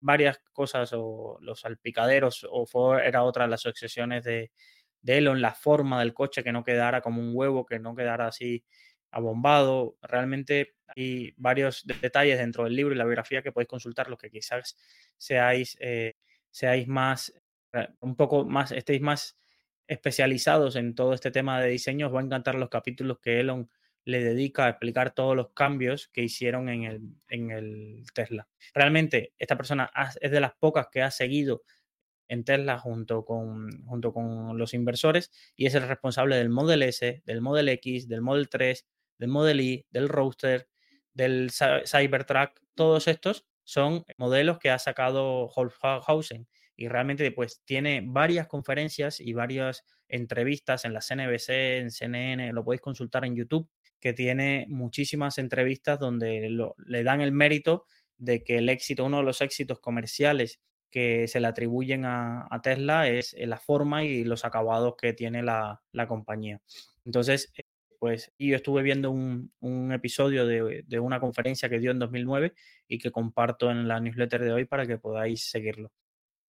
varias 0.00 0.38
cosas, 0.52 0.92
o 0.94 1.38
los 1.40 1.60
salpicaderos, 1.60 2.46
o 2.48 2.96
era 2.96 3.24
otra 3.24 3.44
de 3.44 3.50
las 3.50 3.66
obsesiones 3.66 4.22
de, 4.22 4.52
de 5.02 5.18
Elon, 5.18 5.40
la 5.40 5.54
forma 5.54 6.00
del 6.00 6.14
coche, 6.14 6.42
que 6.42 6.52
no 6.52 6.64
quedara 6.64 7.00
como 7.00 7.20
un 7.20 7.32
huevo, 7.34 7.66
que 7.66 7.78
no 7.78 7.94
quedara 7.94 8.26
así 8.26 8.64
abombado. 9.10 9.96
Realmente 10.02 10.74
hay 10.86 11.34
varios 11.36 11.84
detalles 12.00 12.38
dentro 12.38 12.64
del 12.64 12.76
libro 12.76 12.94
y 12.94 12.98
la 12.98 13.04
biografía 13.04 13.42
que 13.42 13.52
podéis 13.52 13.68
consultar, 13.68 14.08
los 14.08 14.18
que 14.18 14.30
quizás 14.30 14.76
seáis, 15.16 15.76
eh, 15.80 16.14
seáis 16.50 16.88
más, 16.88 17.32
eh, 17.72 17.88
un 18.00 18.16
poco 18.16 18.44
más, 18.44 18.72
estéis 18.72 19.00
más 19.00 19.38
especializados 19.86 20.76
en 20.76 20.94
todo 20.94 21.14
este 21.14 21.30
tema 21.30 21.60
de 21.60 21.70
diseño. 21.70 22.08
Os 22.08 22.14
va 22.14 22.20
a 22.20 22.24
encantar 22.24 22.54
los 22.56 22.68
capítulos 22.68 23.18
que 23.20 23.40
Elon 23.40 23.70
le 24.04 24.22
dedica 24.24 24.66
a 24.66 24.70
explicar 24.70 25.14
todos 25.14 25.36
los 25.36 25.50
cambios 25.52 26.08
que 26.08 26.22
hicieron 26.22 26.68
en 26.68 26.84
el, 26.84 27.00
en 27.28 27.50
el 27.50 28.04
Tesla. 28.14 28.48
Realmente, 28.72 29.34
esta 29.38 29.56
persona 29.56 29.90
es 30.20 30.30
de 30.30 30.40
las 30.40 30.54
pocas 30.54 30.88
que 30.90 31.02
ha 31.02 31.10
seguido 31.10 31.62
en 32.28 32.44
Tesla 32.44 32.78
junto 32.78 33.24
con, 33.24 33.84
junto 33.86 34.12
con 34.12 34.56
los 34.58 34.74
inversores 34.74 35.30
y 35.56 35.66
es 35.66 35.74
el 35.74 35.88
responsable 35.88 36.36
del 36.36 36.50
Model 36.50 36.82
S, 36.82 37.22
del 37.24 37.40
Model 37.40 37.68
X, 37.70 38.08
del 38.08 38.20
Model 38.20 38.48
3, 38.48 38.86
del 39.18 39.28
Model 39.28 39.60
Y, 39.60 39.86
del 39.90 40.08
Roadster, 40.08 40.68
del 41.14 41.50
Cybertruck. 41.50 42.60
Todos 42.74 43.08
estos 43.08 43.46
son 43.64 44.04
modelos 44.16 44.58
que 44.58 44.70
ha 44.70 44.78
sacado 44.78 45.46
Holzhausen 45.48 46.46
y 46.76 46.88
realmente 46.88 47.30
pues 47.32 47.60
tiene 47.64 48.02
varias 48.04 48.46
conferencias 48.46 49.20
y 49.20 49.32
varias 49.32 49.84
entrevistas 50.08 50.84
en 50.84 50.92
la 50.92 51.00
CNBC, 51.00 51.50
en 51.80 51.90
CNN, 51.90 52.52
lo 52.52 52.64
podéis 52.64 52.80
consultar 52.80 53.24
en 53.24 53.34
YouTube, 53.34 53.68
que 54.00 54.12
tiene 54.12 54.64
muchísimas 54.68 55.38
entrevistas 55.38 55.98
donde 55.98 56.48
le 56.86 57.02
dan 57.02 57.20
el 57.20 57.32
mérito 57.32 57.84
de 58.16 58.42
que 58.42 58.58
el 58.58 58.68
éxito, 58.68 59.04
uno 59.04 59.18
de 59.18 59.24
los 59.24 59.40
éxitos 59.40 59.80
comerciales 59.80 60.60
que 60.90 61.28
se 61.28 61.40
le 61.40 61.46
atribuyen 61.46 62.04
a, 62.04 62.48
Tesla 62.62 63.08
es 63.08 63.34
la 63.38 63.58
forma 63.58 64.04
y 64.04 64.24
los 64.24 64.44
acabados 64.44 64.94
que 64.96 65.12
tiene 65.12 65.42
la, 65.42 65.80
compañía. 66.08 66.60
Entonces, 67.04 67.52
eh, 67.56 67.62
pues 67.98 68.32
yo 68.38 68.56
estuve 68.56 68.82
viendo 68.82 69.10
un, 69.10 69.92
episodio 69.92 70.46
de, 70.46 71.00
una 71.00 71.20
conferencia 71.20 71.68
que 71.68 71.78
dio 71.78 71.90
en 71.90 71.98
2009 71.98 72.54
y 72.86 72.98
que 72.98 73.10
comparto 73.10 73.70
en 73.70 73.88
la 73.88 74.00
newsletter 74.00 74.42
de 74.42 74.52
hoy 74.52 74.64
para 74.64 74.86
que 74.86 74.98
podáis 74.98 75.50
seguirlo. 75.50 75.92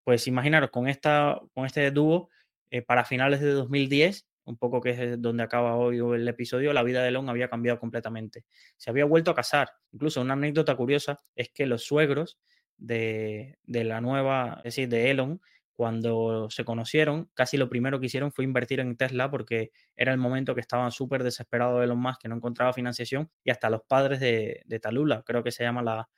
Pues 0.04 0.28
imaginaros, 0.28 0.72
con, 0.72 0.88
esta, 0.88 1.40
con 1.54 1.66
este 1.66 1.92
dúo, 1.92 2.30
eh, 2.72 2.82
para 2.82 3.06
finales 3.06 3.42
de 3.42 3.52
2010, 3.52 4.28
un 4.46 4.58
poco 4.58 4.82
que 4.82 4.90
es 4.92 5.22
donde 5.22 5.44
acaba 5.44 5.76
hoy 5.76 5.98
el 5.98 6.28
episodio, 6.28 6.74
la 6.74 6.84
vida 6.84 7.04
de 7.04 7.10
Elon 7.10 7.30
había 7.30 7.50
cambiado 7.50 7.80
completamente. 7.80 8.46
Se 8.78 8.90
había 8.90 9.06
vuelto 9.06 9.32
a 9.32 9.36
casar. 9.36 9.70
Incluso 9.92 10.22
una 10.22 10.34
anécdota 10.34 10.76
curiosa 10.76 11.20
es 11.36 11.50
que 11.50 11.68
los 11.68 11.84
suegros 11.84 12.40
de, 12.80 13.58
la 13.66 14.02
nueva, 14.02 14.58
es 14.60 14.76
decir, 14.76 14.90
de 14.90 15.12
Elon, 15.12 15.42
cuando 15.74 16.50
se 16.50 16.66
conocieron, 16.66 17.30
casi 17.34 17.56
lo 17.56 17.70
primero 17.70 18.00
que 18.00 18.08
hicieron 18.08 18.32
fue 18.34 18.44
invertir 18.44 18.82
en 18.82 18.98
Tesla 18.98 19.32
porque 19.32 19.72
era 19.96 20.12
el 20.12 20.18
momento 20.18 20.54
que 20.54 20.62
estaban 20.62 20.92
súper 20.92 21.24
desesperados 21.24 21.80
de 21.80 21.86
Elon 21.86 22.00
Musk, 22.00 22.22
que 22.22 22.28
no 22.28 22.36
encontraba 22.36 22.74
financiación, 22.74 23.32
y 23.44 23.52
hasta 23.52 23.70
los 23.70 23.84
padres 23.88 24.20
de, 24.20 24.80
Talula, 24.82 25.24
creo 25.26 25.44
que 25.44 25.52
se 25.52 25.64
llama 25.64 25.82
la, 25.82 26.10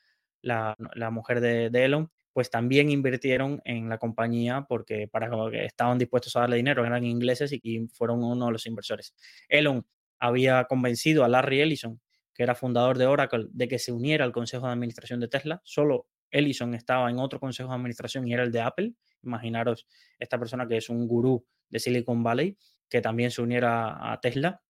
la, 0.41 1.12
mujer 1.12 1.41
de, 1.41 1.67
Elon, 1.86 2.12
pues 2.34 2.50
también 2.50 2.89
invirtieron 2.89 3.62
en 3.65 3.89
la 3.89 3.97
compañía 3.97 4.65
porque 4.67 5.08
para 5.08 5.30
que 5.52 5.65
estaban 5.65 5.97
dispuestos 5.97 6.36
a 6.36 6.41
darle 6.41 6.56
dinero, 6.56 6.86
eran 6.86 7.04
ingleses 7.04 7.52
y 7.54 7.88
fueron 7.89 8.24
uno 8.24 8.47
de 8.47 8.52
los 8.54 8.65
inversores. 8.65 9.13
Elon 9.50 9.86
había 10.17 10.63
convencido 10.65 11.24
a 11.24 11.30
Larry 11.30 11.62
Ellison, 11.62 12.00
que 12.34 12.43
era 12.43 12.56
fundador 12.56 12.97
de 12.97 13.06
Oracle, 13.06 13.47
de 13.52 13.67
que 13.67 13.80
se 13.80 13.91
uniera 13.91 14.24
al 14.24 14.32
consejo 14.32 14.67
de 14.67 14.74
administración 14.74 15.19
de 15.19 15.28
Tesla. 15.28 15.62
Solo 15.65 16.08
Ellison 16.31 16.73
estaba 16.73 17.09
en 17.09 17.19
otro 17.19 17.39
consejo 17.39 17.69
de 17.69 17.75
administración 17.75 18.27
y 18.27 18.33
era 18.33 18.43
el 18.43 18.51
de 18.51 18.61
Apple. 18.61 18.93
Imaginaros 19.23 19.87
esta 20.17 20.39
persona 20.39 20.67
que 20.67 20.77
es 20.77 20.89
un 20.89 21.07
gurú 21.07 21.45
de 21.69 21.79
Silicon 21.79 22.23
Valley, 22.23 22.57
que 22.89 23.01
también 23.01 23.31
se 23.31 23.41
uniera 23.41 24.11
a 24.11 24.19
Tesla. 24.19 24.61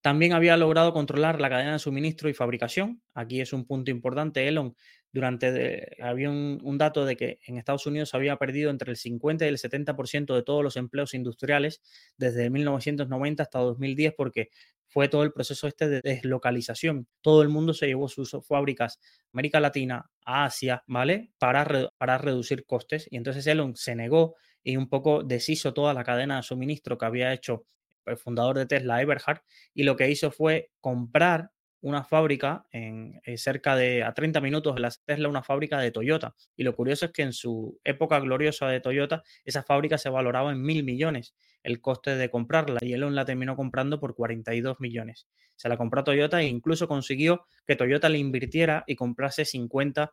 También 0.00 0.32
había 0.32 0.56
logrado 0.56 0.92
controlar 0.92 1.40
la 1.40 1.48
cadena 1.48 1.72
de 1.72 1.78
suministro 1.78 2.28
y 2.28 2.34
fabricación. 2.34 3.02
Aquí 3.14 3.40
es 3.40 3.52
un 3.52 3.66
punto 3.66 3.90
importante. 3.90 4.48
Elon, 4.48 4.74
durante 5.12 5.96
había 6.00 6.30
un, 6.30 6.78
dato 6.78 7.04
de 7.04 7.16
que 7.16 7.38
en 7.46 7.58
Estados 7.58 7.86
Unidos 7.86 8.14
había 8.14 8.36
perdido 8.36 8.70
entre 8.70 8.90
el 8.90 8.96
50 8.96 9.44
y 9.44 9.48
el 9.48 9.58
70% 9.58 10.34
de 10.34 10.42
todos 10.42 10.62
los 10.62 10.76
empleos 10.76 11.14
industriales 11.14 11.82
desde 12.16 12.48
1990 12.50 13.42
hasta 13.42 13.58
2010 13.58 14.14
porque 14.16 14.50
fue 14.86 15.08
todo 15.08 15.22
el 15.22 15.32
proceso 15.32 15.68
este 15.68 15.88
de 15.88 16.00
deslocalización. 16.02 17.06
Todo 17.20 17.42
el 17.42 17.48
mundo 17.48 17.74
se 17.74 17.86
llevó 17.86 18.08
sus 18.08 18.36
fábricas 18.46 18.98
América 19.32 19.60
Latina, 19.60 20.10
Asia, 20.24 20.82
¿vale? 20.86 21.30
Para, 21.38 21.90
para 21.96 22.18
reducir 22.18 22.64
costes. 22.64 23.06
Y 23.10 23.16
entonces 23.16 23.46
Elon 23.46 23.76
se 23.76 23.94
negó 23.94 24.34
y 24.62 24.76
un 24.76 24.88
poco 24.88 25.22
deshizo 25.22 25.72
toda 25.72 25.94
la 25.94 26.04
cadena 26.04 26.36
de 26.36 26.42
suministro 26.42 26.98
que 26.98 27.06
había 27.06 27.32
hecho 27.32 27.66
el 28.06 28.16
fundador 28.16 28.58
de 28.58 28.66
Tesla, 28.66 29.00
Eberhard, 29.00 29.42
y 29.74 29.84
lo 29.84 29.96
que 29.96 30.10
hizo 30.10 30.30
fue 30.30 30.70
comprar 30.80 31.50
una 31.82 32.04
fábrica 32.04 32.66
en, 32.70 33.20
eh, 33.24 33.38
cerca 33.38 33.76
de 33.76 34.02
a 34.02 34.12
30 34.12 34.40
minutos 34.40 34.74
de 34.74 34.80
la 34.80 34.90
Tesla, 35.04 35.28
una 35.28 35.42
fábrica 35.42 35.78
de 35.78 35.90
Toyota. 35.90 36.34
Y 36.56 36.62
lo 36.62 36.74
curioso 36.74 37.06
es 37.06 37.12
que 37.12 37.22
en 37.22 37.32
su 37.32 37.80
época 37.84 38.20
gloriosa 38.20 38.68
de 38.68 38.80
Toyota, 38.80 39.22
esa 39.44 39.62
fábrica 39.62 39.98
se 39.98 40.10
valoraba 40.10 40.52
en 40.52 40.62
mil 40.62 40.84
millones 40.84 41.34
el 41.62 41.80
coste 41.80 42.16
de 42.16 42.30
comprarla 42.30 42.78
y 42.82 42.92
Elon 42.92 43.14
la 43.14 43.24
terminó 43.24 43.56
comprando 43.56 44.00
por 44.00 44.14
42 44.14 44.80
millones. 44.80 45.26
Se 45.56 45.68
la 45.68 45.76
compró 45.76 46.04
Toyota 46.04 46.40
e 46.40 46.46
incluso 46.46 46.88
consiguió 46.88 47.46
que 47.66 47.76
Toyota 47.76 48.08
le 48.08 48.18
invirtiera 48.18 48.84
y 48.86 48.96
comprase 48.96 49.44
50 49.44 50.10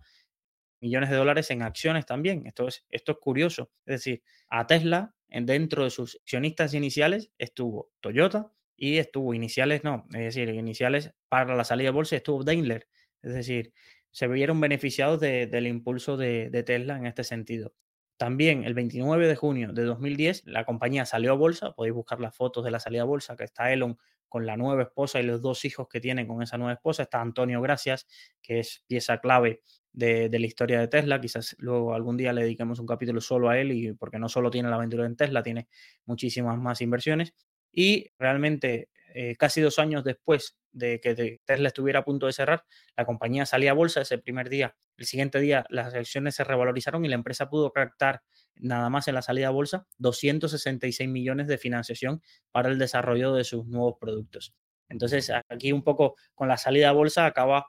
millones 0.82 1.10
de 1.10 1.16
dólares 1.16 1.50
en 1.52 1.62
acciones 1.62 2.06
también. 2.06 2.46
Esto 2.46 2.68
es, 2.68 2.86
esto 2.90 3.14
es 3.14 3.18
curioso. 3.20 3.72
Es 3.86 4.04
decir, 4.04 4.24
a 4.50 4.68
Tesla, 4.68 5.16
dentro 5.30 5.84
de 5.84 5.90
sus 5.90 6.18
accionistas 6.18 6.74
iniciales, 6.74 7.32
estuvo 7.38 7.92
Toyota 8.02 8.52
y 8.78 8.98
estuvo 8.98 9.34
iniciales, 9.34 9.84
no, 9.84 10.06
es 10.14 10.36
decir, 10.36 10.50
iniciales 10.50 11.12
para 11.30 11.56
la 11.56 11.64
salida 11.64 11.88
de 11.88 11.92
bolsa 11.92 12.16
estuvo 12.16 12.44
Daimler. 12.44 12.88
Es 13.22 13.34
decir, 13.34 13.74
se 14.12 14.28
vieron 14.28 14.62
beneficiados 14.62 15.20
del 15.20 15.68
impulso 15.68 16.16
de, 16.16 16.50
de 16.50 16.64
Tesla 16.64 16.98
en 16.98 17.08
este 17.08 17.24
sentido. 17.24 17.74
También 18.18 18.64
el 18.64 18.74
29 18.74 19.28
de 19.28 19.36
junio 19.36 19.74
de 19.74 19.84
2010 19.84 20.44
la 20.46 20.66
compañía 20.66 21.06
salió 21.06 21.32
a 21.32 21.36
bolsa, 21.36 21.74
podéis 21.74 21.96
buscar 21.96 22.20
las 22.20 22.36
fotos 22.36 22.64
de 22.64 22.72
la 22.72 22.80
salida 22.80 23.02
a 23.02 23.06
bolsa, 23.06 23.36
que 23.36 23.44
está 23.44 23.72
Elon 23.74 23.98
con 24.30 24.46
la 24.46 24.58
nueva 24.58 24.84
esposa 24.84 25.20
y 25.20 25.24
los 25.24 25.42
dos 25.42 25.66
hijos 25.66 25.88
que 25.88 26.00
tiene 26.00 26.28
con 26.28 26.42
esa 26.42 26.58
nueva 26.58 26.74
esposa. 26.74 27.04
Está 27.04 27.22
Antonio 27.22 27.62
Gracias, 27.62 28.08
que 28.42 28.60
es 28.60 28.84
pieza 28.88 29.20
clave 29.20 29.62
de, 29.94 30.30
la 30.32 30.46
historia 30.46 30.80
de 30.80 30.88
Tesla. 30.88 31.20
Quizás 31.22 31.56
luego 31.60 31.94
algún 31.94 32.18
día 32.18 32.34
le 32.34 32.42
dediquemos 32.42 32.80
un 32.80 32.86
capítulo 32.86 33.22
solo 33.22 33.50
a 33.50 33.60
él, 33.60 33.72
y 33.72 33.94
porque 33.94 34.20
no 34.20 34.30
solo 34.30 34.52
tiene 34.52 34.70
la 34.70 34.76
aventura 34.76 35.06
en 35.06 35.16
Tesla, 35.16 35.44
tiene 35.44 35.68
muchísimas 36.06 36.58
más 36.58 36.82
inversiones. 36.82 37.34
Y 37.72 38.08
realmente, 38.18 38.90
eh, 39.14 39.36
casi 39.38 39.62
dos 39.62 39.80
años 39.80 40.04
después 40.04 40.58
de 40.72 41.00
que 41.00 41.40
Tesla 41.46 41.68
estuviera 41.68 42.00
a 42.00 42.06
punto 42.06 42.28
de 42.28 42.34
cerrar, 42.34 42.64
la 42.96 43.06
compañía 43.06 43.46
salía 43.46 43.72
a 43.72 43.74
bolsa 43.74 44.02
ese 44.02 44.18
primer 44.18 44.50
día. 44.50 44.76
El 44.98 45.06
siguiente 45.06 45.40
día 45.40 45.66
las 45.70 45.94
acciones 45.94 46.36
se 46.36 46.44
revalorizaron 46.44 47.04
y 47.06 47.08
la 47.08 47.16
empresa 47.16 47.50
pudo 47.50 47.72
captar 47.72 48.22
nada 48.56 48.90
más 48.90 49.08
en 49.08 49.16
la 49.16 49.22
salida 49.22 49.48
a 49.48 49.52
bolsa 49.52 49.88
266 49.98 51.10
millones 51.10 51.48
de 51.48 51.58
financiación 51.58 52.22
para 52.52 52.70
el 52.70 52.78
desarrollo 52.78 53.34
de 53.34 53.44
sus 53.44 53.66
nuevos 53.66 53.96
productos. 54.00 54.54
Entonces, 54.90 55.32
aquí 55.50 55.72
un 55.72 55.84
poco 55.84 56.16
con 56.34 56.48
la 56.48 56.58
salida 56.58 56.90
a 56.90 56.94
bolsa 56.94 57.26
acaba 57.26 57.68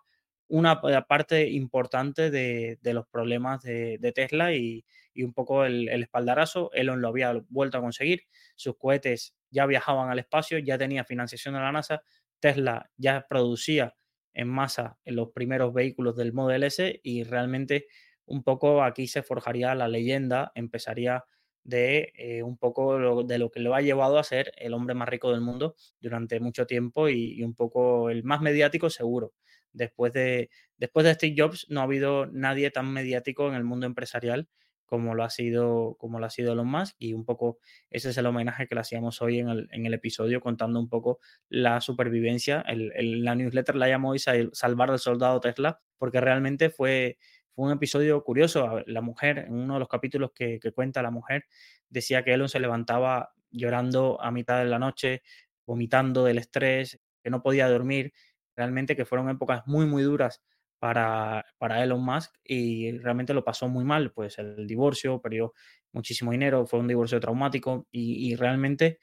una 0.48 0.80
parte 0.80 1.48
importante 1.48 2.30
de, 2.30 2.78
los 2.82 3.06
problemas 3.08 3.62
de, 3.62 4.12
Tesla 4.14 4.54
y, 4.54 4.84
un 5.16 5.34
poco 5.34 5.64
el, 5.64 5.88
el, 5.88 6.02
espaldarazo. 6.04 6.70
Elon 6.72 7.02
lo 7.02 7.08
había 7.08 7.34
vuelto 7.48 7.78
a 7.78 7.80
conseguir, 7.80 8.22
sus 8.54 8.76
cohetes 8.78 9.34
ya 9.50 9.66
viajaban 9.66 10.10
al 10.10 10.18
espacio, 10.18 10.58
ya 10.58 10.78
tenía 10.78 11.04
financiación 11.04 11.54
de 11.54 11.60
la 11.60 11.72
NASA, 11.72 12.02
Tesla 12.40 12.90
ya 12.96 13.26
producía 13.28 13.94
en 14.34 14.48
masa 14.48 14.98
los 15.04 15.30
primeros 15.30 15.72
vehículos 15.74 16.16
del 16.16 16.32
Model 16.32 16.62
S 16.62 17.00
y 17.02 17.24
realmente 17.24 17.86
un 18.26 18.44
poco 18.44 18.82
aquí 18.82 19.08
se 19.08 19.22
forjaría 19.22 19.74
la 19.74 19.88
leyenda, 19.88 20.52
empezaría 20.54 21.24
de 21.64 22.12
eh, 22.14 22.42
un 22.42 22.56
poco 22.56 23.24
de 23.24 23.38
lo 23.38 23.50
que 23.50 23.60
lo 23.60 23.74
ha 23.74 23.82
llevado 23.82 24.18
a 24.18 24.24
ser 24.24 24.52
el 24.56 24.74
hombre 24.74 24.94
más 24.94 25.08
rico 25.08 25.30
del 25.32 25.40
mundo 25.40 25.74
durante 26.00 26.40
mucho 26.40 26.66
tiempo 26.66 27.08
y, 27.08 27.42
un 27.42 27.54
poco 27.54 28.10
el 28.10 28.24
más 28.24 28.40
mediático 28.40 28.90
seguro. 28.90 29.34
Después 29.72 30.12
de, 30.12 30.50
después 30.76 31.04
de 31.04 31.14
Steve 31.14 31.34
Jobs 31.36 31.66
no 31.68 31.80
ha 31.80 31.84
habido 31.84 32.26
nadie 32.26 32.70
tan 32.70 32.90
mediático 32.92 33.48
en 33.48 33.54
el 33.54 33.64
mundo 33.64 33.86
empresarial 33.86 34.48
como 34.88 35.14
lo 35.14 35.22
ha 35.22 35.28
sido, 35.28 35.96
como 35.98 36.18
lo 36.18 36.24
ha 36.24 36.30
sido 36.30 36.54
Elon 36.54 36.66
Musk, 36.66 36.96
y 36.98 37.12
un 37.12 37.26
poco 37.26 37.58
ese 37.90 38.08
es 38.08 38.16
el 38.16 38.24
homenaje 38.24 38.66
que 38.66 38.74
le 38.74 38.80
hacíamos 38.80 39.20
hoy 39.20 39.38
en 39.40 39.48
el, 39.50 39.94
episodio, 39.94 40.40
contando 40.40 40.80
un 40.80 40.88
poco 40.88 41.20
la 41.50 41.82
supervivencia. 41.82 42.62
El, 42.62 43.22
la 43.22 43.34
newsletter 43.34 43.76
la 43.76 43.88
llamó 43.88 44.10
hoy 44.10 44.18
Salvar 44.18 44.90
al 44.90 44.98
Soldado 44.98 45.40
Tesla, 45.40 45.82
porque 45.98 46.22
realmente 46.22 46.70
fue, 46.70 47.18
fue 47.54 47.66
un 47.66 47.72
episodio 47.72 48.24
curioso. 48.24 48.82
La 48.86 49.02
mujer, 49.02 49.38
en 49.40 49.52
uno 49.52 49.74
de 49.74 49.80
los 49.80 49.88
capítulos 49.88 50.32
que, 50.34 50.58
que 50.58 50.72
cuenta 50.72 51.02
la 51.02 51.10
mujer, 51.10 51.44
decía 51.90 52.24
que 52.24 52.32
Elon 52.32 52.48
se 52.48 52.58
levantaba 52.58 53.34
llorando 53.50 54.18
a 54.22 54.30
mitad 54.30 54.58
de 54.60 54.70
la 54.70 54.78
noche, 54.78 55.22
vomitando 55.66 56.24
del 56.24 56.38
estrés, 56.38 56.98
que 57.22 57.28
no 57.28 57.42
podía 57.42 57.68
dormir. 57.68 58.14
Realmente 58.56 58.96
que 58.96 59.04
fueron 59.04 59.28
épocas 59.28 59.66
muy, 59.66 59.84
muy 59.84 60.02
duras 60.02 60.42
para, 60.78 61.44
para 61.58 61.82
Elon 61.82 62.04
Musk 62.04 62.34
y 62.44 62.92
realmente 62.98 63.34
lo 63.34 63.44
pasó 63.44 63.68
muy 63.68 63.84
mal, 63.84 64.12
pues 64.12 64.38
el 64.38 64.66
divorcio, 64.66 65.20
perdió 65.20 65.54
muchísimo 65.92 66.32
dinero, 66.32 66.66
fue 66.66 66.80
un 66.80 66.88
divorcio 66.88 67.20
traumático 67.20 67.86
y, 67.90 68.34
realmente 68.36 68.98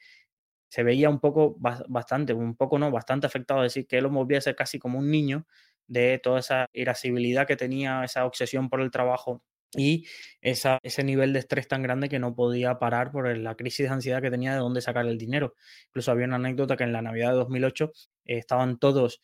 se 0.68 0.82
veía 0.82 1.08
un 1.08 1.20
poco, 1.20 1.56
bastante, 1.58 2.32
un 2.32 2.56
poco 2.56 2.78
no, 2.78 2.90
bastante 2.90 3.26
afectado, 3.26 3.64
es 3.64 3.74
decir, 3.74 3.86
que 3.86 3.98
Elon 3.98 4.14
volvía 4.14 4.38
a 4.38 4.40
ser 4.40 4.56
casi 4.56 4.78
como 4.78 4.98
un 4.98 5.10
niño 5.10 5.46
de 5.86 6.18
toda 6.18 6.40
esa 6.40 6.66
irascibilidad 6.72 7.46
que 7.46 7.56
tenía, 7.56 8.02
esa 8.04 8.26
obsesión 8.26 8.68
por 8.68 8.80
el 8.80 8.90
trabajo 8.90 9.42
y 9.76 10.06
esa, 10.40 10.78
ese 10.82 11.04
nivel 11.04 11.32
de 11.32 11.40
estrés 11.40 11.68
tan 11.68 11.82
grande 11.82 12.08
que 12.08 12.18
no 12.18 12.34
podía 12.34 12.78
parar 12.78 13.12
por 13.12 13.36
la 13.36 13.54
crisis 13.54 13.86
de 13.86 13.94
ansiedad 13.94 14.22
que 14.22 14.30
tenía 14.30 14.52
de 14.52 14.58
dónde 14.58 14.80
sacar 14.80 15.06
el 15.06 15.18
dinero. 15.18 15.54
Incluso 15.88 16.10
había 16.10 16.26
una 16.26 16.36
anécdota 16.36 16.76
que 16.76 16.84
en 16.84 16.92
la 16.92 17.02
Navidad 17.02 17.30
de 17.30 17.36
2008 17.36 17.92
eh, 18.24 18.38
estaban 18.38 18.78
todos 18.78 19.20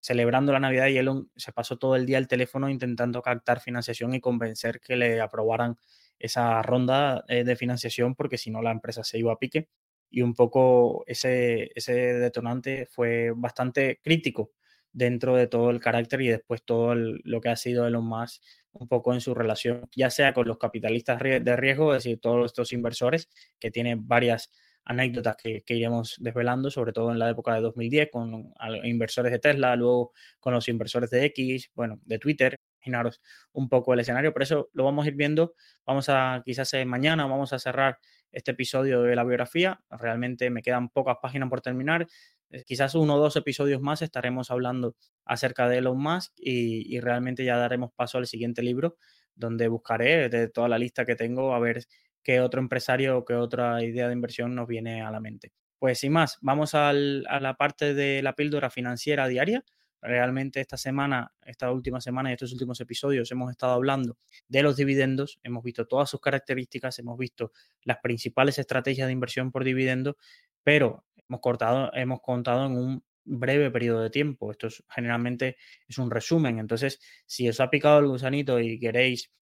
celebrando 0.00 0.52
la 0.52 0.60
Navidad 0.60 0.88
y 0.88 0.98
Elon 0.98 1.30
se 1.36 1.52
pasó 1.52 1.78
todo 1.78 1.96
el 1.96 2.06
día 2.06 2.18
al 2.18 2.28
teléfono 2.28 2.68
intentando 2.68 3.22
captar 3.22 3.60
financiación 3.60 4.14
y 4.14 4.20
convencer 4.20 4.80
que 4.80 4.96
le 4.96 5.20
aprobaran 5.20 5.76
esa 6.18 6.62
ronda 6.62 7.24
eh, 7.28 7.44
de 7.44 7.56
financiación 7.56 8.14
porque 8.14 8.38
si 8.38 8.50
no 8.50 8.62
la 8.62 8.72
empresa 8.72 9.04
se 9.04 9.18
iba 9.18 9.32
a 9.32 9.38
pique. 9.38 9.68
Y 10.10 10.22
un 10.22 10.34
poco 10.34 11.04
ese, 11.06 11.70
ese 11.74 11.92
detonante 11.92 12.86
fue 12.86 13.32
bastante 13.36 14.00
crítico 14.02 14.52
dentro 14.92 15.36
de 15.36 15.46
todo 15.46 15.70
el 15.70 15.80
carácter 15.80 16.22
y 16.22 16.28
después 16.28 16.64
todo 16.64 16.94
lo 16.94 17.40
que 17.40 17.50
ha 17.50 17.56
sido 17.56 17.86
Elon 17.86 18.06
Musk 18.06 18.42
un 18.72 18.88
poco 18.88 19.12
en 19.12 19.20
su 19.20 19.34
relación, 19.34 19.88
ya 19.94 20.10
sea 20.10 20.32
con 20.34 20.46
los 20.46 20.58
capitalistas 20.58 21.20
de 21.20 21.56
riesgo, 21.56 21.94
es 21.94 22.04
decir, 22.04 22.20
todos 22.20 22.46
estos 22.46 22.72
inversores 22.72 23.28
que 23.58 23.70
tienen 23.70 24.06
varias 24.06 24.50
anécdotas 24.88 25.36
que, 25.36 25.62
iremos 25.68 26.16
desvelando, 26.18 26.70
sobre 26.70 26.92
todo 26.92 27.12
en 27.12 27.18
la 27.18 27.28
época 27.28 27.54
de 27.54 27.60
2010 27.60 28.08
con 28.10 28.54
inversores 28.84 29.30
de 29.30 29.38
Tesla, 29.38 29.76
luego 29.76 30.12
con 30.40 30.54
los 30.54 30.66
inversores 30.68 31.10
de 31.10 31.26
X, 31.26 31.70
bueno, 31.74 32.00
de 32.06 32.18
Twitter. 32.18 32.56
Imaginaros 32.78 33.20
un 33.52 33.68
poco 33.68 33.92
el 33.92 34.00
escenario, 34.00 34.32
por 34.32 34.42
eso 34.42 34.70
lo 34.72 34.84
vamos 34.84 35.04
a 35.04 35.08
ir 35.08 35.14
viendo. 35.14 35.54
Vamos 35.84 36.08
a, 36.08 36.42
quizás 36.42 36.72
eh, 36.72 36.86
mañana, 36.86 37.26
vamos 37.26 37.52
a 37.52 37.58
cerrar 37.58 37.98
este 38.32 38.52
episodio 38.52 39.02
de 39.02 39.14
la 39.14 39.24
biografía. 39.24 39.78
Realmente 39.90 40.48
me 40.48 40.62
quedan 40.62 40.88
pocas 40.88 41.18
páginas 41.20 41.50
por 41.50 41.60
terminar. 41.60 42.06
Eh, 42.48 42.64
quizás 42.64 42.94
uno 42.94 43.16
o 43.16 43.18
dos 43.18 43.36
episodios 43.36 43.82
más 43.82 44.00
estaremos 44.00 44.50
hablando 44.50 44.96
acerca 45.26 45.68
de 45.68 45.78
Elon 45.78 46.00
Musk 46.00 46.32
y, 46.36 46.96
y 46.96 47.00
realmente 47.00 47.44
ya 47.44 47.58
daremos 47.58 47.92
paso 47.94 48.16
al 48.16 48.26
siguiente 48.26 48.62
libro, 48.62 48.96
donde 49.34 49.68
buscaré 49.68 50.30
de 50.30 50.48
toda 50.48 50.68
la 50.68 50.78
lista 50.78 51.04
que 51.04 51.14
tengo 51.14 51.54
a 51.54 51.58
ver 51.58 51.84
qué 52.22 52.40
otro 52.40 52.60
empresario 52.60 53.18
o 53.18 53.24
qué 53.24 53.34
otra 53.34 53.82
idea 53.82 54.06
de 54.06 54.12
inversión 54.12 54.54
nos 54.54 54.66
viene 54.68 55.02
a 55.02 55.10
la 55.10 55.20
mente. 55.20 55.52
Pues 55.78 56.00
sin 56.00 56.12
más, 56.12 56.38
vamos 56.40 56.74
a 56.74 56.92
la 56.92 57.54
parte 57.56 57.94
de 57.94 58.22
la 58.22 58.34
píldora 58.34 58.70
financiera 58.70 59.28
diaria. 59.28 59.64
Realmente 60.00 60.60
esta 60.60 60.76
semana, 60.76 61.32
esta 61.44 61.72
última 61.72 62.00
semana 62.00 62.30
y 62.30 62.34
estos 62.34 62.52
últimos 62.52 62.80
episodios 62.80 63.30
hemos 63.32 63.50
estado 63.50 63.72
hablando 63.72 64.16
de 64.46 64.62
los 64.62 64.76
dividendos, 64.76 65.40
hemos 65.42 65.64
visto 65.64 65.86
todas 65.86 66.08
sus 66.08 66.20
características, 66.20 66.98
hemos 67.00 67.18
visto 67.18 67.52
las 67.82 67.98
principales 67.98 68.58
estrategias 68.58 69.08
de 69.08 69.12
inversión 69.12 69.50
por 69.50 69.64
dividendo, 69.64 70.16
pero 70.62 71.04
hemos, 71.28 71.40
cortado, 71.40 71.90
hemos 71.94 72.20
contado 72.20 72.66
en 72.66 72.72
un 72.76 73.04
breve 73.24 73.70
periodo 73.70 74.02
de 74.02 74.10
tiempo. 74.10 74.50
Esto 74.50 74.68
generalmente 74.88 75.56
es 75.86 75.98
un 75.98 76.10
resumen. 76.10 76.58
Entonces, 76.58 77.00
si 77.26 77.48
os 77.48 77.60
ha 77.60 77.70
picado 77.70 77.98
el 77.98 78.08
gusanito 78.08 78.58
y 78.60 78.78
queréis 78.78 79.32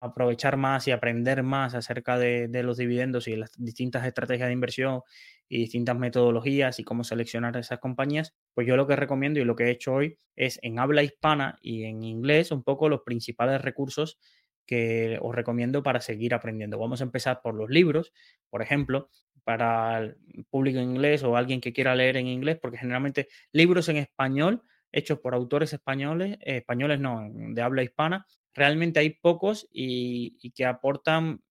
aprovechar 0.00 0.56
más 0.56 0.88
y 0.88 0.90
aprender 0.90 1.42
más 1.42 1.74
acerca 1.74 2.18
de, 2.18 2.48
los 2.62 2.76
dividendos 2.76 3.28
y 3.28 3.36
las 3.36 3.52
distintas 3.58 4.06
estrategias 4.06 4.48
de 4.48 4.52
inversión 4.52 5.02
y 5.48 5.58
distintas 5.58 5.96
metodologías 5.96 6.78
y 6.78 6.84
cómo 6.84 7.04
seleccionar 7.04 7.56
esas 7.56 7.78
compañías, 7.78 8.34
pues 8.54 8.66
yo 8.66 8.76
lo 8.76 8.86
que 8.86 8.96
recomiendo 8.96 9.40
y 9.40 9.44
lo 9.44 9.56
que 9.56 9.64
he 9.64 9.70
hecho 9.70 9.94
hoy 9.94 10.18
es 10.36 10.58
en 10.62 10.78
habla 10.78 11.02
hispana 11.02 11.58
y 11.60 11.84
en 11.84 12.02
inglés 12.02 12.50
un 12.50 12.62
poco 12.62 12.88
los 12.88 13.02
principales 13.02 13.60
recursos 13.62 14.18
que 14.66 15.18
os 15.20 15.34
recomiendo 15.34 15.82
para 15.82 16.00
seguir 16.00 16.34
aprendiendo. 16.34 16.78
Vamos 16.78 17.00
a 17.00 17.04
empezar 17.04 17.40
por 17.42 17.54
los 17.54 17.68
libros, 17.68 18.12
por 18.48 18.62
ejemplo, 18.62 19.10
para 19.44 19.98
el 19.98 20.16
público 20.48 20.80
inglés 20.80 21.22
o 21.22 21.36
alguien 21.36 21.60
que 21.60 21.72
quiera 21.72 21.94
leer 21.94 22.16
en 22.16 22.26
inglés, 22.26 22.58
porque 22.60 22.78
generalmente 22.78 23.28
libros 23.52 23.88
en 23.90 23.98
español 23.98 24.62
hechos 24.90 25.18
por 25.18 25.34
autores 25.34 25.72
españoles, 25.72 26.38
españoles 26.40 27.00
no, 27.00 27.28
de 27.30 27.60
habla 27.60 27.82
hispana, 27.82 28.26
realmente 28.54 29.00
hay 29.00 29.10
pocos 29.10 29.68
y, 29.72 30.52
que 30.52 30.64
aportan 30.64 31.42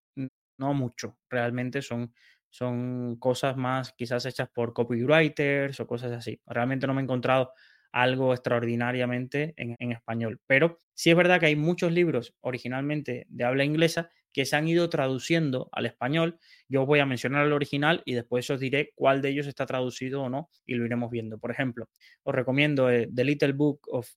no 0.58 0.74
mucho, 0.74 1.18
realmente 1.30 1.82
son, 1.82 2.14
son 2.50 3.18
cosas 3.18 3.58
más 3.58 3.94
quizás 3.94 4.26
hechas 4.26 4.50
por 4.54 4.74
copywriters 4.74 5.80
o 5.80 5.88
cosas 5.88 6.12
así. 6.12 6.42
Realmente 6.46 6.88
no 6.88 6.94
me 6.94 7.02
he 7.02 7.04
encontrado 7.04 7.52
algo 7.92 8.34
extraordinariamente 8.34 9.54
en, 9.58 9.92
español. 9.92 10.42
Pero 10.48 10.80
sí 10.94 11.12
es 11.12 11.16
verdad 11.16 11.40
que 11.40 11.48
hay 11.48 11.56
muchos 11.56 11.92
libros 11.92 12.36
originalmente 12.42 13.26
de 13.30 13.44
habla 13.44 13.64
inglesa 13.64 14.10
que 14.34 14.46
se 14.46 14.56
han 14.56 14.68
ido 14.68 14.90
traduciendo 14.90 15.70
al 15.72 15.86
español. 15.86 16.40
Yo 16.68 16.86
voy 16.86 17.00
a 17.00 17.06
mencionar 17.06 17.46
el 17.46 17.54
original 17.54 18.02
y 18.04 18.16
después 18.16 18.50
os 18.50 18.60
diré 18.60 18.92
cuál 18.96 19.22
de 19.22 19.30
ellos 19.30 19.48
está 19.48 19.66
traducido 19.66 20.24
o 20.24 20.30
no 20.30 20.50
y 20.66 20.74
lo 20.74 20.86
iremos 20.86 21.12
viendo. 21.12 21.38
Por 21.38 21.52
ejemplo, 21.52 21.88
os 22.24 22.34
recomiendo 22.34 22.90
eh, 22.90 23.08
The 23.14 23.24
Little 23.24 23.54
Book 23.54 23.88
of 23.90 24.10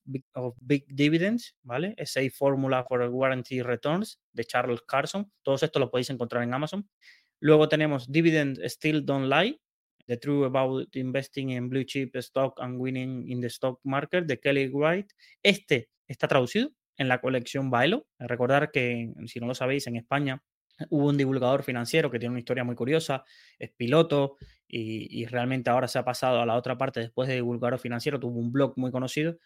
Big, 0.59 0.85
Dividends, 0.87 1.55
¿vale? 1.61 1.95
Safe 2.03 2.31
Formula 2.31 2.83
for 2.83 3.07
Guaranteed 3.07 3.63
Returns 3.63 4.19
de 4.33 4.43
Charles 4.43 4.81
Carson. 4.81 5.31
Todos 5.43 5.63
estos 5.63 5.79
los 5.79 5.89
podéis 5.91 6.09
encontrar 6.09 6.43
en 6.43 6.53
Amazon. 6.53 6.89
Luego 7.39 7.69
tenemos 7.69 8.11
Dividend 8.11 8.59
Still 8.65 9.05
Don't 9.05 9.31
Lie, 9.31 9.61
The 10.07 10.17
True 10.17 10.45
About 10.45 10.95
Investing 10.95 11.51
in 11.51 11.69
Blue 11.69 11.83
Chip 11.83 12.15
Stock 12.15 12.59
and 12.59 12.79
Winning 12.79 13.29
in 13.29 13.41
the 13.41 13.47
Stock 13.47 13.79
Market 13.83 14.25
de 14.25 14.39
Kelly 14.39 14.67
Wright. 14.69 15.11
Este 15.43 15.89
está 16.07 16.27
traducido 16.27 16.71
en 16.97 17.07
la 17.07 17.21
colección 17.21 17.69
Bailo. 17.69 18.07
Recordar 18.19 18.71
que, 18.71 19.13
si 19.25 19.39
no 19.39 19.47
lo 19.47 19.55
sabéis, 19.55 19.87
en 19.87 19.95
España 19.95 20.43
hubo 20.89 21.07
un 21.07 21.17
divulgador 21.17 21.63
financiero 21.63 22.11
que 22.11 22.19
tiene 22.19 22.31
una 22.31 22.39
historia 22.39 22.63
muy 22.63 22.75
curiosa, 22.75 23.23
es 23.57 23.71
piloto 23.71 24.37
y, 24.67 25.21
y, 25.21 25.25
realmente 25.25 25.69
ahora 25.69 25.87
se 25.87 25.97
ha 25.97 26.05
pasado 26.05 26.41
a 26.41 26.45
la 26.45 26.55
otra 26.55 26.77
parte 26.77 26.99
después 26.99 27.27
de 27.27 27.35
divulgador 27.35 27.79
financiero, 27.79 28.19
tuvo 28.19 28.39
un 28.39 28.51
blog 28.51 28.73
muy 28.77 28.91
conocido 28.91 29.37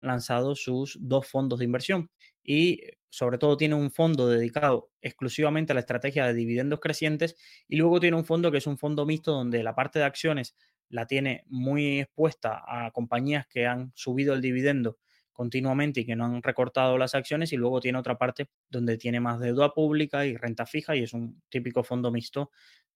lanzado 0.00 0.54
sus 0.54 0.98
dos 1.00 1.26
fondos 1.26 1.58
de 1.58 1.64
inversión 1.64 2.10
y 2.44 2.80
sobre 3.10 3.38
todo 3.38 3.56
tiene 3.56 3.74
un 3.74 3.90
fondo 3.90 4.28
dedicado 4.28 4.90
exclusivamente 5.02 5.72
a 5.72 5.74
la 5.74 5.80
estrategia 5.80 6.26
de 6.26 6.34
dividendos 6.34 6.80
crecientes 6.80 7.36
y 7.68 7.76
luego 7.76 8.00
tiene 8.00 8.16
un 8.16 8.24
fondo 8.24 8.50
que 8.52 8.58
es 8.58 8.66
un 8.66 8.78
fondo 8.78 9.06
mixto 9.06 9.32
donde 9.32 9.62
la 9.62 9.74
parte 9.74 9.98
de 9.98 10.04
acciones 10.04 10.54
la 10.88 11.06
tiene 11.06 11.42
muy 11.46 12.00
expuesta 12.00 12.62
a 12.66 12.90
compañías 12.92 13.46
que 13.48 13.66
han 13.66 13.92
subido 13.94 14.34
el 14.34 14.40
dividendo 14.40 14.98
continuamente 15.38 16.00
y 16.00 16.04
que 16.04 16.16
no 16.16 16.24
han 16.24 16.42
recortado 16.42 16.98
las 16.98 17.14
acciones 17.14 17.52
y 17.52 17.56
luego 17.56 17.78
tiene 17.80 17.96
otra 17.96 18.18
parte 18.18 18.48
donde 18.68 18.98
tiene 18.98 19.20
más 19.20 19.38
deuda 19.38 19.72
pública 19.72 20.26
y 20.26 20.36
renta 20.36 20.66
fija 20.66 20.96
y 20.96 21.04
es 21.04 21.12
un 21.12 21.40
típico 21.48 21.84
fondo 21.84 22.10
mixto 22.10 22.50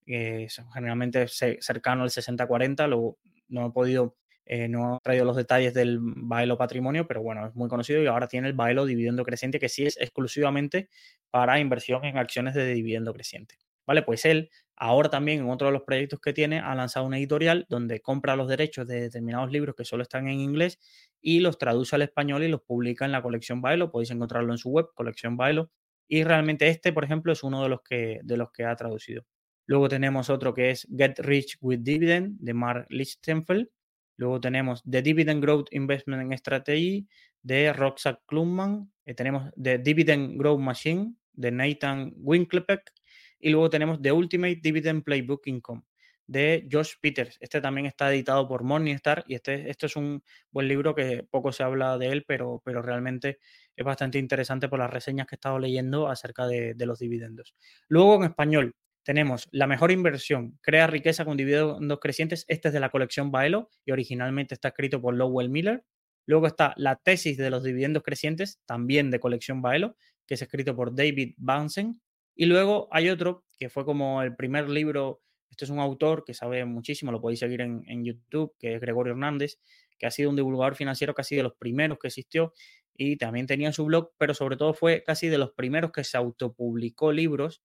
que 0.05 0.45
es 0.47 0.61
generalmente 0.75 1.29
cercano 1.29 2.03
al 2.03 2.11
60-40, 2.11 2.89
luego 2.89 3.19
no 3.47 3.69
he 3.69 3.71
podido, 3.71 4.17
eh, 4.45 4.67
no 4.67 4.97
he 4.97 5.01
traído 5.05 5.25
los 5.25 5.37
detalles 5.37 5.73
del 5.73 6.01
bailo 6.01 6.59
patrimonio, 6.59 7.07
pero 7.07 7.23
bueno, 7.23 7.47
es 7.47 7.55
muy 7.55 7.69
conocido 7.69 8.03
y 8.03 8.07
ahora 8.07 8.27
tiene 8.27 8.49
el 8.49 8.55
bailo 8.55 8.87
dividendo 8.87 9.23
creciente 9.23 9.61
que 9.61 9.69
sí 9.69 9.87
es 9.87 9.97
exclusivamente 10.01 10.89
para 11.31 11.61
inversión 11.61 12.05
en 12.05 12.19
acciones 12.19 12.55
de 12.55 12.75
dividendo 12.75 13.15
creciente. 13.15 13.55
Vale, 13.87 14.03
pues 14.03 14.25
él 14.25 14.51
ahora 14.83 15.09
también 15.11 15.39
en 15.39 15.49
otro 15.49 15.69
de 15.69 15.73
los 15.73 15.83
proyectos 15.83 16.19
que 16.19 16.33
tiene 16.33 16.59
ha 16.59 16.75
lanzado 16.75 17.07
una 17.07 17.17
editorial 17.17 17.67
donde 17.69 18.01
compra 18.01 18.35
los 18.35 18.49
derechos 18.49 18.85
de 18.85 19.03
determinados 19.03 19.53
libros 19.53 19.77
que 19.77 19.85
solo 19.85 20.03
están 20.03 20.27
en 20.27 20.41
inglés 20.41 20.81
y 21.21 21.39
los 21.39 21.57
traduce 21.57 21.95
al 21.95 22.03
español 22.03 22.43
y 22.43 22.49
los 22.49 22.63
publica 22.63 23.05
en 23.05 23.13
la 23.13 23.23
colección 23.23 23.63
Bailo. 23.63 23.93
Podéis 23.93 24.11
encontrarlo 24.11 24.53
en 24.53 24.59
su 24.59 24.71
web, 24.71 24.87
colección 24.97 25.37
Bailo. 25.37 25.71
Y 26.09 26.25
realmente 26.25 26.67
este, 26.67 26.93
por 26.93 27.05
ejemplo, 27.05 27.33
es 27.33 27.45
uno 27.45 27.63
de 27.63 27.69
los 27.69 27.81
que, 27.83 28.19
de 28.25 28.37
los 28.37 28.51
que 28.51 28.65
ha 28.65 28.75
traducido. 28.75 29.25
Luego 29.67 29.89
tenemos 29.89 30.29
otro 30.31 30.53
que 30.53 30.71
es 30.71 30.89
Get 30.91 31.21
Rich 31.21 31.59
with 31.61 31.79
Dividend 31.83 32.41
de 32.41 32.53
Mark 32.53 32.87
Lichtenfeld. 32.91 33.69
Luego 34.17 34.41
tenemos 34.41 34.83
The 34.83 35.01
Dividend 35.01 35.45
Growth 35.45 35.69
Investment 35.71 36.33
Strategy 36.35 37.07
de 37.41 37.73
Roxanne 37.73 38.19
Klumman. 38.27 38.93
Eh, 39.05 39.15
tenemos 39.15 39.49
The 39.63 39.79
Dividend 39.79 40.37
Growth 40.41 40.59
Machine 40.61 41.15
de 41.35 41.53
Nathan 41.53 42.15
Winklepeck. 42.17 42.93
Y 43.43 43.51
luego 43.51 43.69
tenemos 43.69 44.01
The 44.01 44.13
Ultimate 44.13 44.61
Dividend 44.63 45.05
Playbook 45.05 45.47
Income 45.47 45.83
de 46.27 46.67
Josh 46.71 46.95
Peters. 47.01 47.37
Este 47.41 47.61
también 47.61 47.87
está 47.87 48.11
editado 48.13 48.49
por 48.49 48.63
Morningstar 48.63 49.25
y 49.27 49.35
este, 49.35 49.69
este 49.69 49.87
es 49.87 49.97
un 49.97 50.23
buen 50.51 50.69
libro 50.69 50.95
que 50.95 51.27
poco 51.31 51.53
se 51.53 51.63
habla 51.63 51.99
de 51.99 52.07
él, 52.07 52.25
pero, 52.27 52.63
pero 52.65 52.81
realmente 52.81 53.39
es 53.77 53.85
bastante 53.85 54.19
interesante 54.19 54.69
por 54.69 54.79
las 54.79 54.91
reseñas 54.91 55.27
que 55.27 55.35
he 55.35 55.37
estado 55.37 55.59
leyendo 55.59 56.09
acerca 56.09 56.47
de, 56.47 56.75
de 56.75 56.87
los 56.87 57.01
dividendos. 57.01 57.55
Luego 57.89 58.17
en 58.17 58.31
español 58.31 58.75
tenemos 59.03 59.49
La 59.51 59.67
mejor 59.67 59.91
inversión, 59.91 60.59
crea 60.63 60.87
riqueza 60.87 61.25
con 61.25 61.37
dividendos 61.37 61.99
crecientes. 62.01 62.45
Este 62.49 62.69
es 62.69 62.75
de 62.75 62.81
la 62.81 62.91
colección 62.91 63.33
Baelo 63.33 63.69
y 63.85 63.91
originalmente 63.91 64.55
está 64.55 64.69
escrito 64.69 65.01
por 65.01 65.15
Lowell 65.15 65.51
Miller. 65.51 65.85
Luego 66.27 66.47
está 66.47 66.73
La 66.77 66.97
tesis 66.97 67.37
de 67.37 67.51
los 67.51 67.65
dividendos 67.65 68.05
crecientes, 68.05 68.61
también 68.65 69.11
de 69.11 69.19
colección 69.19 69.61
Baelo, 69.61 69.97
que 70.27 70.35
es 70.35 70.43
escrito 70.43 70.77
por 70.77 70.95
David 70.95 71.35
Bansen. 71.37 72.01
Y 72.35 72.47
luego 72.47 72.89
hay 72.91 73.09
otro 73.11 73.45
que 73.59 73.69
fue 73.69 73.85
como 73.85 74.23
el 74.23 74.35
primer 74.35 74.69
libro, 74.69 75.23
este 75.51 75.65
es 75.65 75.71
un 75.71 75.79
autor 75.79 76.25
que 76.25 76.35
sabe 76.35 76.65
muchísimo, 76.65 77.13
lo 77.13 77.21
podéis 77.21 77.41
seguir 77.41 77.61
en, 77.61 78.05
YouTube, 78.05 78.55
que 78.59 78.75
es 78.75 78.81
Gregorio 78.81 79.13
Hernández, 79.13 79.59
que 79.99 80.07
ha 80.07 80.11
sido 80.11 80.31
un 80.31 80.37
divulgador 80.37 80.75
financiero 80.75 81.15
casi 81.15 81.37
de 81.37 81.45
los 81.45 81.55
primeros 81.55 81.99
que 81.99 82.09
existió 82.09 82.55
y 82.95 83.17
también 83.17 83.47
tenía 83.47 83.73
su 83.73 83.85
blog, 83.85 84.13
pero 84.19 84.35
sobre 84.35 84.57
todo 84.57 84.75
fue 84.75 85.03
casi 85.05 85.29
de 85.29 85.39
los 85.39 85.53
primeros 85.53 85.93
que 85.93 86.05
se 86.05 86.17
autopublicó 86.17 87.13
libros 87.13 87.63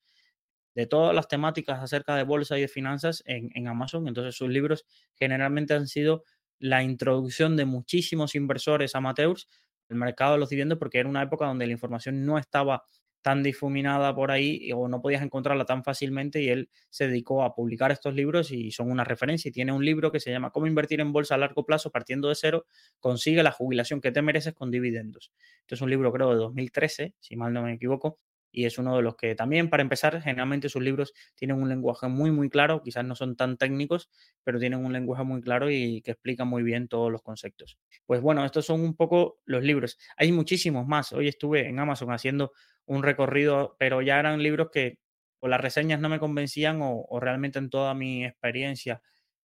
de 0.75 0.85
todas 0.85 1.15
las 1.15 1.27
temáticas 1.27 1.81
acerca 1.81 2.15
de 2.15 2.23
bolsa 2.23 2.57
y 2.57 2.61
de 2.61 2.67
finanzas 2.67 3.23
en, 3.25 3.49
en 3.55 3.67
Amazon. 3.67 4.07
Entonces 4.07 4.35
sus 4.35 4.49
libros 4.49 4.85
generalmente 5.15 5.73
han 5.73 5.87
sido 5.87 6.23
la 6.59 6.83
introducción 6.83 7.57
de 7.57 7.65
muchísimos 7.65 8.35
inversores 8.35 8.95
amateurs 8.95 9.49
al 9.89 9.97
mercado 9.97 10.33
de 10.33 10.39
los 10.39 10.49
dividendos 10.49 10.77
porque 10.77 10.99
era 10.99 11.09
una 11.09 11.23
época 11.23 11.45
donde 11.45 11.65
la 11.65 11.73
información 11.73 12.25
no 12.25 12.37
estaba 12.37 12.83
tan 13.27 13.43
difuminada 13.43 14.15
por 14.15 14.31
ahí 14.31 14.71
o 14.73 14.87
no 14.87 15.01
podías 15.01 15.21
encontrarla 15.21 15.65
tan 15.65 15.83
fácilmente 15.83 16.41
y 16.41 16.47
él 16.47 16.69
se 16.89 17.09
dedicó 17.09 17.43
a 17.43 17.53
publicar 17.53 17.91
estos 17.91 18.13
libros 18.13 18.51
y 18.51 18.71
son 18.71 18.89
una 18.89 19.03
referencia 19.03 19.49
y 19.49 19.51
tiene 19.51 19.73
un 19.73 19.83
libro 19.83 20.13
que 20.13 20.21
se 20.21 20.31
llama 20.31 20.51
Cómo 20.51 20.65
invertir 20.65 21.01
en 21.01 21.11
bolsa 21.11 21.35
a 21.35 21.37
largo 21.37 21.65
plazo 21.65 21.91
partiendo 21.91 22.29
de 22.29 22.35
cero, 22.35 22.67
consigue 23.01 23.43
la 23.43 23.51
jubilación 23.51 23.99
que 23.99 24.13
te 24.13 24.21
mereces 24.21 24.53
con 24.53 24.71
dividendos. 24.71 25.33
Este 25.59 25.75
es 25.75 25.81
un 25.81 25.89
libro 25.89 26.13
creo 26.13 26.29
de 26.29 26.37
2013, 26.37 27.15
si 27.19 27.35
mal 27.35 27.51
no 27.51 27.63
me 27.63 27.73
equivoco, 27.73 28.17
y 28.51 28.65
es 28.65 28.77
uno 28.77 28.95
de 28.95 29.01
los 29.01 29.15
que 29.15 29.35
también 29.35 29.69
para 29.69 29.83
empezar 29.83 30.21
generalmente 30.21 30.69
sus 30.69 30.81
libros 30.81 31.13
tienen 31.35 31.61
un 31.61 31.69
lenguaje 31.69 32.07
muy 32.07 32.31
muy 32.31 32.49
claro, 32.49 32.81
quizás 32.81 33.05
no 33.05 33.15
son 33.15 33.35
tan 33.35 33.57
técnicos, 33.57 34.09
pero 34.43 34.59
tienen 34.59 34.83
un 34.83 34.93
lenguaje 34.93 35.23
muy 35.23 35.41
claro 35.41 35.69
y 35.69 36.01
que 36.01 36.11
explica 36.11 36.45
muy 36.45 36.63
bien 36.63 36.87
todos 36.87 37.11
los 37.11 37.21
conceptos. 37.21 37.77
Pues 38.05 38.21
bueno, 38.21 38.45
estos 38.45 38.65
son 38.65 38.81
un 38.81 38.95
poco 38.95 39.39
los 39.45 39.63
libros. 39.63 39.97
Hay 40.17 40.31
muchísimos 40.31 40.87
más. 40.87 41.13
Hoy 41.13 41.27
estuve 41.27 41.67
en 41.67 41.79
Amazon 41.79 42.11
haciendo 42.11 42.51
un 42.85 43.03
recorrido, 43.03 43.75
pero 43.79 44.01
ya 44.01 44.19
eran 44.19 44.41
libros 44.41 44.69
que 44.71 44.99
o 45.39 45.47
las 45.47 45.61
reseñas 45.61 45.99
no 45.99 46.09
me 46.09 46.19
convencían 46.19 46.79
o, 46.81 47.05
realmente 47.19 47.59
en 47.59 47.69
toda 47.69 47.93
mi 47.93 48.25
experiencia 48.25 49.01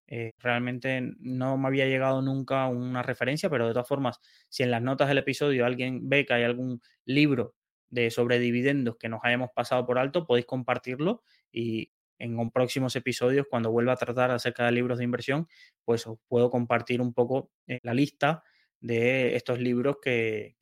eh, 0.06 0.32
realmente 0.38 1.02
no 1.20 1.56
me 1.58 1.68
había 1.68 1.86
llegado 1.86 2.22
nunca 2.22 2.66
una 2.68 3.02
referencia, 3.02 3.48
pero 3.50 3.66
de 3.66 3.72
todas 3.72 3.88
formas, 3.88 4.20
si 4.48 4.62
en 4.62 4.70
las 4.70 4.82
notas 4.82 5.08
del 5.08 5.18
episodio 5.18 5.64
alguien 5.64 6.08
ve 6.08 6.26
que 6.26 6.34
hay 6.34 6.44
algún 6.44 6.80
libro 7.04 7.54
de 7.92 8.10
sobre 8.10 8.40
dividendos 8.40 8.96
que 8.96 9.08
nos 9.08 9.20
hayamos 9.22 9.50
pasado 9.54 9.86
por 9.86 9.98
alto, 9.98 10.26
podéis 10.26 10.46
compartirlo 10.46 11.22
y 11.52 11.92
en 12.18 12.50
próximos 12.50 12.94
episodios, 12.94 13.46
cuando 13.50 13.72
vuelva 13.72 13.92
a 13.92 13.96
tratar 13.96 14.30
acerca 14.30 14.64
de 14.64 14.72
libros 14.72 14.98
de 14.98 15.04
inversión, 15.04 15.48
pues 15.84 16.06
os 16.06 16.18
puedo 16.28 16.50
compartir 16.50 17.00
un 17.00 17.12
poco 17.12 17.50
eh, 17.66 17.80
la 17.82 17.94
lista 17.94 18.44
de 18.80 19.34
estos 19.34 19.58
libros 19.60 19.96
que, 20.00 20.56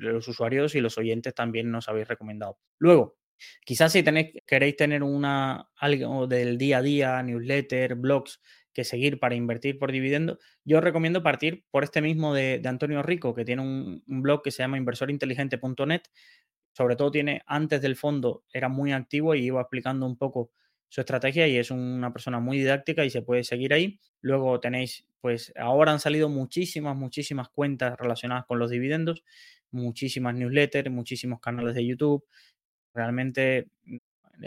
los 0.00 0.26
usuarios 0.26 0.74
y 0.74 0.80
los 0.80 0.96
oyentes 0.96 1.34
también 1.34 1.70
nos 1.70 1.88
habéis 1.88 2.08
recomendado. 2.08 2.58
Luego, 2.78 3.18
quizás 3.64 3.92
si 3.92 4.02
tenéis, 4.02 4.32
queréis 4.46 4.76
tener 4.76 5.02
una, 5.02 5.68
algo 5.76 6.26
del 6.26 6.56
día 6.56 6.78
a 6.78 6.82
día, 6.82 7.22
newsletter, 7.22 7.94
blogs 7.94 8.40
que 8.72 8.84
seguir 8.84 9.18
para 9.18 9.34
invertir 9.34 9.78
por 9.78 9.92
dividendo, 9.92 10.38
yo 10.64 10.78
os 10.78 10.84
recomiendo 10.84 11.22
partir 11.22 11.66
por 11.70 11.84
este 11.84 12.00
mismo 12.00 12.32
de, 12.32 12.62
Antonio 12.64 13.02
Rico, 13.02 13.34
que 13.34 13.44
tiene 13.44 13.60
un, 13.60 14.02
un, 14.06 14.22
blog 14.22 14.42
que 14.42 14.50
se 14.50 14.62
llama 14.62 14.78
inversorinteligente.net. 14.78 16.02
Sobre 16.72 16.96
todo 16.96 17.10
tiene, 17.10 17.42
antes 17.46 17.82
del 17.82 17.96
fondo, 17.96 18.44
era 18.52 18.68
muy 18.68 18.92
activo 18.92 19.34
y 19.34 19.44
iba 19.44 19.60
explicando 19.60 20.06
un 20.06 20.16
poco 20.16 20.50
su 20.88 21.00
estrategia 21.00 21.48
y 21.48 21.56
es 21.56 21.70
una 21.70 22.12
persona 22.12 22.38
muy 22.38 22.58
didáctica 22.58 23.04
y 23.04 23.10
se 23.10 23.22
puede 23.22 23.44
seguir 23.44 23.72
ahí. 23.72 23.98
Luego 24.20 24.60
tenéis, 24.60 25.06
pues 25.20 25.52
ahora 25.56 25.92
han 25.92 26.00
salido 26.00 26.28
muchísimas, 26.28 26.96
muchísimas 26.96 27.48
cuentas 27.48 27.96
relacionadas 27.98 28.44
con 28.46 28.58
los 28.58 28.70
dividendos, 28.70 29.24
muchísimas 29.70 30.34
newsletters, 30.34 30.90
muchísimos 30.90 31.40
canales 31.40 31.74
de 31.74 31.86
YouTube. 31.86 32.24
Realmente 32.94 33.68
mm, 33.84 33.96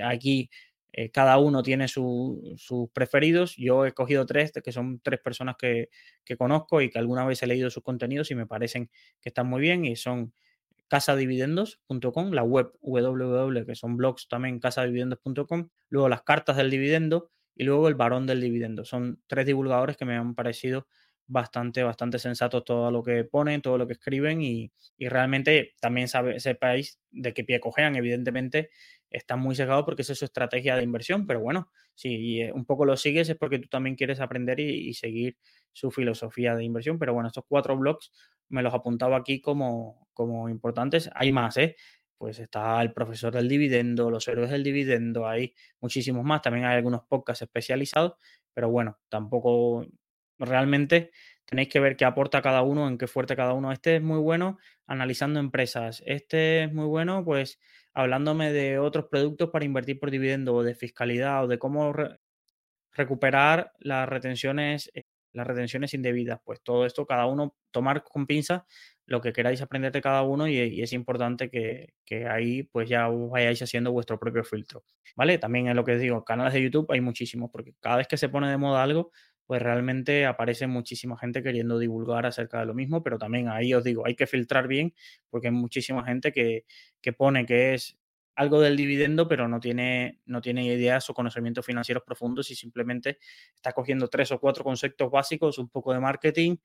aquí 0.03 0.49
eh, 0.93 1.09
cada 1.11 1.37
uno 1.39 1.63
tiene 1.63 1.87
sus 1.87 2.89
preferidos. 2.93 3.55
Yo 3.57 3.85
he 3.85 3.89
escogido 3.89 4.25
tres, 4.25 4.51
que 4.63 4.71
son 4.71 4.99
tres 5.01 5.19
personas 5.19 5.55
que, 5.57 5.89
que 6.23 6.37
conozco 6.37 6.81
y 6.81 6.89
que 6.89 6.99
alguna 6.99 7.25
vez 7.25 7.43
he 7.43 7.47
leído 7.47 7.69
sus 7.69 7.83
contenidos 7.83 8.31
y 8.31 8.35
me 8.35 8.47
parecen 8.47 8.89
que 9.19 9.29
están 9.29 9.47
muy 9.47 9.61
bien 9.61 9.83
y 9.85 9.95
son 9.95 10.33
casadividendos.com, 10.87 12.31
la 12.31 12.43
web 12.43 12.71
www, 12.81 13.65
que 13.65 13.75
son 13.75 13.97
blogs 13.97 14.27
también 14.27 14.59
casadividendos.com, 14.59 15.69
luego 15.89 16.09
las 16.09 16.23
cartas 16.23 16.57
del 16.57 16.69
dividendo 16.69 17.31
y 17.55 17.63
luego 17.63 17.87
el 17.87 17.95
varón 17.95 18.27
del 18.27 18.41
dividendo. 18.41 18.85
Son 18.85 19.21
tres 19.27 19.45
divulgadores 19.45 19.97
que 19.97 20.05
me 20.05 20.15
han 20.15 20.35
parecido 20.35 20.87
bastante, 21.27 21.83
bastante 21.83 22.19
sensatos 22.19 22.63
todo 22.65 22.91
lo 22.91 23.03
que 23.03 23.23
ponen, 23.23 23.61
todo 23.61 23.77
lo 23.77 23.87
que 23.87 23.93
escriben 23.93 24.41
y, 24.41 24.71
realmente 24.99 25.73
también 25.79 26.07
sabe, 26.07 26.39
sepáis 26.39 26.99
de 27.11 27.33
qué 27.33 27.43
pie 27.43 27.59
cojean. 27.59 27.95
Evidentemente 27.95 28.69
están 29.09 29.39
muy 29.39 29.55
cegados 29.55 29.85
porque 29.85 30.03
esa 30.03 30.13
es 30.13 30.19
su 30.19 30.25
estrategia 30.25 30.75
de 30.75 30.83
inversión, 30.83 31.25
pero 31.25 31.39
bueno, 31.39 31.69
si 31.95 32.43
un 32.51 32.65
poco 32.65 32.85
lo 32.85 32.97
sigues 32.97 33.29
es 33.29 33.37
porque 33.37 33.59
tú 33.59 33.67
también 33.69 33.95
quieres 33.95 34.19
aprender 34.19 34.59
y, 34.59 34.89
y 34.89 34.93
seguir 34.93 35.37
su 35.71 35.91
filosofía 35.91 36.55
de 36.55 36.63
inversión. 36.63 36.99
Pero 36.99 37.13
bueno, 37.13 37.27
estos 37.27 37.45
cuatro 37.47 37.77
blogs 37.77 38.11
me 38.49 38.61
los 38.63 38.73
apuntaba 38.73 39.17
aquí 39.17 39.41
como, 39.41 40.07
como 40.13 40.49
importantes. 40.49 41.09
Hay 41.15 41.31
más, 41.31 41.57
¿eh? 41.57 41.75
Pues 42.17 42.39
está 42.39 42.81
el 42.81 42.93
profesor 42.93 43.33
del 43.33 43.49
dividendo, 43.49 44.09
los 44.09 44.27
héroes 44.27 44.49
del 44.49 44.63
dividendo, 44.63 45.27
hay 45.27 45.53
muchísimos 45.81 46.23
más. 46.23 46.41
También 46.41 46.65
hay 46.65 46.77
algunos 46.77 47.03
podcasts 47.03 47.41
especializados, 47.43 48.13
pero 48.53 48.69
bueno, 48.69 48.99
tampoco 49.09 49.85
realmente 50.39 51.11
tenéis 51.45 51.69
que 51.69 51.79
ver 51.79 51.95
qué 51.97 52.05
aporta 52.05 52.41
cada 52.41 52.61
uno, 52.63 52.87
en 52.87 52.97
qué 52.97 53.07
fuerte 53.07 53.35
cada 53.35 53.53
uno. 53.53 53.71
Este 53.71 53.97
es 53.97 54.01
muy 54.01 54.19
bueno 54.19 54.57
analizando 54.87 55.39
empresas. 55.39 56.01
Este 56.05 56.63
es 56.63 56.73
muy 56.73 56.85
bueno, 56.87 57.23
pues 57.23 57.59
hablándome 57.93 58.51
de 58.51 58.79
otros 58.79 59.05
productos 59.09 59.49
para 59.49 59.65
invertir 59.65 59.99
por 59.99 60.11
dividendo 60.11 60.55
o 60.55 60.63
de 60.63 60.75
fiscalidad 60.75 61.45
o 61.45 61.47
de 61.47 61.59
cómo 61.59 61.93
recuperar 62.91 63.73
las 63.79 64.07
retenciones 64.09 64.89
eh, 64.93 65.03
las 65.35 65.45
retenciones 65.45 65.93
indebidas. 65.93 66.39
Pues 66.43 66.61
todo 66.61 66.85
esto, 66.85 67.05
cada 67.05 67.25
uno 67.25 67.55
tomar 67.71 68.03
con 68.03 68.25
pinza 68.25 68.65
lo 69.05 69.21
que 69.21 69.33
queráis 69.33 69.61
aprender 69.61 69.91
de 69.91 70.01
cada 70.01 70.23
uno 70.23 70.47
y, 70.47 70.81
es 70.81 70.93
importante 70.93 71.49
que, 71.49 71.93
ahí 72.27 72.63
pues 72.63 72.89
ya 72.89 73.07
vayáis 73.07 73.61
haciendo 73.61 73.91
vuestro 73.91 74.19
propio 74.19 74.43
filtro. 74.43 74.83
¿Vale? 75.15 75.37
También 75.37 75.67
es 75.67 75.75
lo 75.75 75.83
que 75.83 75.97
digo, 75.97 76.23
canales 76.23 76.53
de 76.53 76.63
YouTube 76.63 76.91
hay 76.91 77.01
muchísimos, 77.01 77.51
porque 77.51 77.73
cada 77.79 77.97
vez 77.97 78.07
que 78.07 78.17
se 78.17 78.29
pone 78.29 78.49
de 78.49 78.57
moda 78.57 78.81
algo, 78.81 79.11
pues 79.45 79.61
realmente 79.61 80.25
aparece 80.25 80.65
muchísima 80.65 81.17
gente 81.17 81.43
queriendo 81.43 81.77
divulgar 81.77 82.25
acerca 82.25 82.59
de 82.59 82.65
lo 82.65 82.73
mismo, 82.73 83.03
pero 83.03 83.19
también 83.19 83.47
ahí 83.49 83.73
os 83.73 83.83
digo, 83.83 84.05
hay 84.07 84.15
que 84.15 84.25
filtrar 84.25 84.67
bien, 84.67 84.93
porque 85.29 85.47
hay 85.47 85.53
muchísima 85.53 86.03
gente 86.03 86.31
que, 86.31 86.65
que 87.01 87.13
pone 87.13 87.45
que 87.45 87.75
es 87.75 87.97
algo 88.35 88.61
del 88.61 88.75
dividendo, 88.75 89.27
pero 89.27 89.47
no 89.47 89.59
tiene, 89.59 90.19
no 90.25 90.41
tiene 90.41 90.65
ideas 90.65 91.09
o 91.09 91.13
conocimientos 91.13 91.65
financieros 91.65 92.03
profundos 92.03 92.51
y 92.51 92.55
simplemente 92.55 93.17
está 93.55 93.71
cogiendo 93.71 94.07
tres 94.07 94.31
o 94.31 94.39
cuatro 94.39 94.63
conceptos 94.63 95.09
básicos, 95.09 95.57
un 95.57 95.69
poco 95.69 95.93
de 95.93 95.99
marketing 95.99 96.57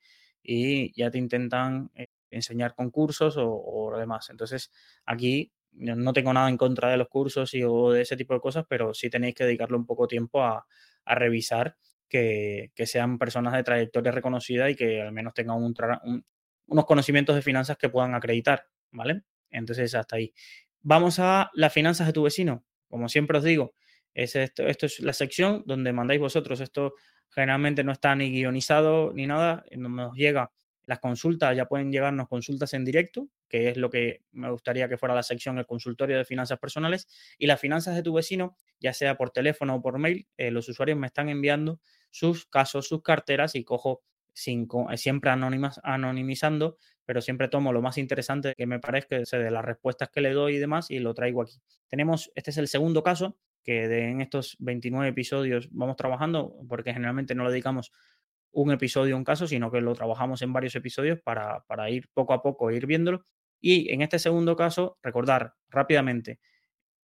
y 0.42 0.92
ya 0.98 1.10
te 1.10 1.18
intentan 1.18 1.90
eh, 1.94 2.08
enseñar 2.30 2.74
con 2.74 2.90
cursos 2.90 3.36
o, 3.36 3.48
o 3.48 3.96
demás. 3.98 4.30
Entonces, 4.30 4.72
aquí 5.04 5.52
no 5.72 6.12
tengo 6.12 6.32
nada 6.32 6.48
en 6.48 6.56
contra 6.56 6.90
de 6.90 6.96
los 6.96 7.08
cursos 7.08 7.54
y, 7.54 7.62
o 7.62 7.92
de 7.92 8.02
ese 8.02 8.16
tipo 8.16 8.34
de 8.34 8.40
cosas, 8.40 8.64
pero 8.68 8.94
sí 8.94 9.08
tenéis 9.08 9.34
que 9.34 9.44
dedicarle 9.44 9.76
un 9.76 9.86
poco 9.86 10.04
de 10.04 10.08
tiempo 10.08 10.42
a, 10.42 10.66
revisar 11.06 11.76
que, 12.08 12.70
sean 12.84 13.18
personas 13.18 13.54
de 13.54 13.64
trayectoria 13.64 14.12
reconocida 14.12 14.70
y 14.70 14.76
que 14.76 15.02
al 15.02 15.12
menos 15.12 15.34
tengan 15.34 15.56
unos 15.58 16.84
conocimientos 16.86 17.34
de 17.34 17.42
finanzas 17.42 17.76
que 17.78 17.88
puedan 17.88 18.14
acreditar, 18.14 18.66
¿vale? 18.92 19.22
Entonces, 19.50 19.94
hasta 19.94 20.16
ahí. 20.16 20.32
Vamos 20.82 21.18
a 21.18 21.50
las 21.54 21.72
finanzas 21.72 22.06
de 22.06 22.12
tu 22.12 22.22
vecino. 22.22 22.64
Como 22.88 23.08
siempre 23.08 23.38
os 23.38 23.44
digo, 23.44 23.74
es 24.14 24.34
esto, 24.34 24.66
esto 24.66 24.86
es 24.86 25.00
la 25.00 25.12
sección 25.12 25.62
donde 25.66 25.92
mandáis 25.92 26.20
vosotros. 26.20 26.60
Esto 26.60 26.94
generalmente 27.28 27.84
no 27.84 27.92
está 27.92 28.14
ni 28.14 28.30
guionizado 28.30 29.12
ni 29.12 29.26
nada. 29.26 29.64
Nos 29.76 30.14
llega 30.14 30.50
las 30.86 30.98
consultas, 30.98 31.56
ya 31.56 31.66
pueden 31.66 31.92
llegarnos 31.92 32.28
consultas 32.28 32.74
en 32.74 32.84
directo, 32.84 33.28
que 33.48 33.68
es 33.68 33.76
lo 33.76 33.90
que 33.90 34.22
me 34.32 34.50
gustaría 34.50 34.88
que 34.88 34.96
fuera 34.96 35.14
la 35.14 35.22
sección, 35.22 35.58
el 35.58 35.66
consultorio 35.66 36.16
de 36.18 36.24
finanzas 36.24 36.58
personales. 36.58 37.06
Y 37.38 37.46
las 37.46 37.60
finanzas 37.60 37.94
de 37.94 38.02
tu 38.02 38.14
vecino, 38.14 38.56
ya 38.80 38.92
sea 38.92 39.16
por 39.16 39.30
teléfono 39.30 39.76
o 39.76 39.82
por 39.82 39.98
mail, 39.98 40.26
eh, 40.36 40.50
los 40.50 40.68
usuarios 40.68 40.98
me 40.98 41.06
están 41.06 41.28
enviando 41.28 41.80
sus 42.10 42.46
casos, 42.46 42.88
sus 42.88 43.02
carteras 43.02 43.54
y 43.54 43.64
cojo 43.64 44.02
eh, 44.34 44.96
siempre 44.96 45.30
anónimas, 45.30 45.80
anonimizando, 45.82 46.76
pero 47.04 47.20
siempre 47.20 47.48
tomo 47.48 47.72
lo 47.72 47.82
más 47.82 47.98
interesante 47.98 48.54
que 48.56 48.66
me 48.66 48.78
parezca 48.78 49.16
de 49.18 49.50
las 49.50 49.64
respuestas 49.64 50.10
que 50.10 50.20
le 50.20 50.32
doy 50.32 50.56
y 50.56 50.58
demás 50.58 50.90
y 50.90 50.98
lo 50.98 51.14
traigo 51.14 51.42
aquí. 51.42 51.60
Tenemos, 51.88 52.30
este 52.34 52.50
es 52.50 52.58
el 52.58 52.68
segundo 52.68 53.02
caso 53.02 53.36
que 53.62 53.88
de, 53.88 54.08
en 54.08 54.20
estos 54.20 54.56
29 54.60 55.08
episodios 55.08 55.68
vamos 55.72 55.96
trabajando, 55.96 56.54
porque 56.68 56.92
generalmente 56.92 57.34
no 57.34 57.44
le 57.44 57.50
dedicamos 57.50 57.92
un 58.52 58.72
episodio, 58.72 59.16
un 59.16 59.24
caso, 59.24 59.46
sino 59.46 59.70
que 59.70 59.80
lo 59.80 59.94
trabajamos 59.94 60.42
en 60.42 60.52
varios 60.52 60.74
episodios 60.74 61.20
para, 61.20 61.90
ir 61.90 62.08
poco 62.12 62.32
a 62.32 62.42
poco, 62.42 62.70
ir 62.70 62.86
viéndolo. 62.86 63.26
Y 63.60 63.92
en 63.92 64.02
este 64.02 64.18
segundo 64.18 64.56
caso, 64.56 64.98
recordar 65.02 65.54
rápidamente 65.68 66.40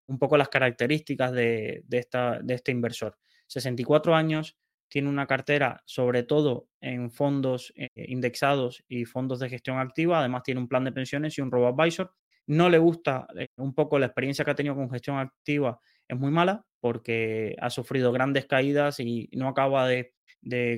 un 0.07 0.19
poco 0.19 0.37
las 0.37 0.49
características 0.49 1.33
de, 1.33 1.85
esta, 1.91 2.41
de 2.41 2.55
este 2.55 2.73
inversor. 2.73 3.19
64 3.47 4.15
años, 4.15 4.57
tiene 4.89 5.09
una 5.09 5.27
cartera 5.27 5.83
sobre 5.85 6.23
todo 6.23 6.69
en 6.81 7.11
fondos 7.11 7.73
eh, 7.77 7.89
indexados 7.95 8.85
y 8.89 9.05
fondos 9.05 9.41
de 9.41 9.49
gestión 9.49 9.79
activa, 9.79 10.21
además 10.21 10.43
tiene 10.45 10.61
un 10.61 10.69
plan 10.69 10.85
de 10.85 10.93
pensiones 10.93 11.37
y 11.39 11.41
un 11.41 11.51
robo-advisor. 11.51 12.13
No 12.47 12.69
le 12.69 12.79
gusta 12.79 13.27
eh, 13.39 13.49
un 13.57 13.75
poco 13.75 13.99
la 13.99 14.07
experiencia 14.07 14.45
que 14.45 14.51
ha 14.51 14.55
tenido 14.55 14.75
con 14.75 14.91
gestión 14.91 15.19
activa, 15.19 15.81
es 16.07 16.19
muy 16.19 16.31
mala 16.31 16.65
porque 16.81 17.57
ha 17.61 17.71
sufrido 17.71 18.13
grandes 18.13 18.47
caídas 18.47 19.01
y 19.01 19.31
no 19.33 19.49
acaba 19.49 19.89
de 19.89 20.13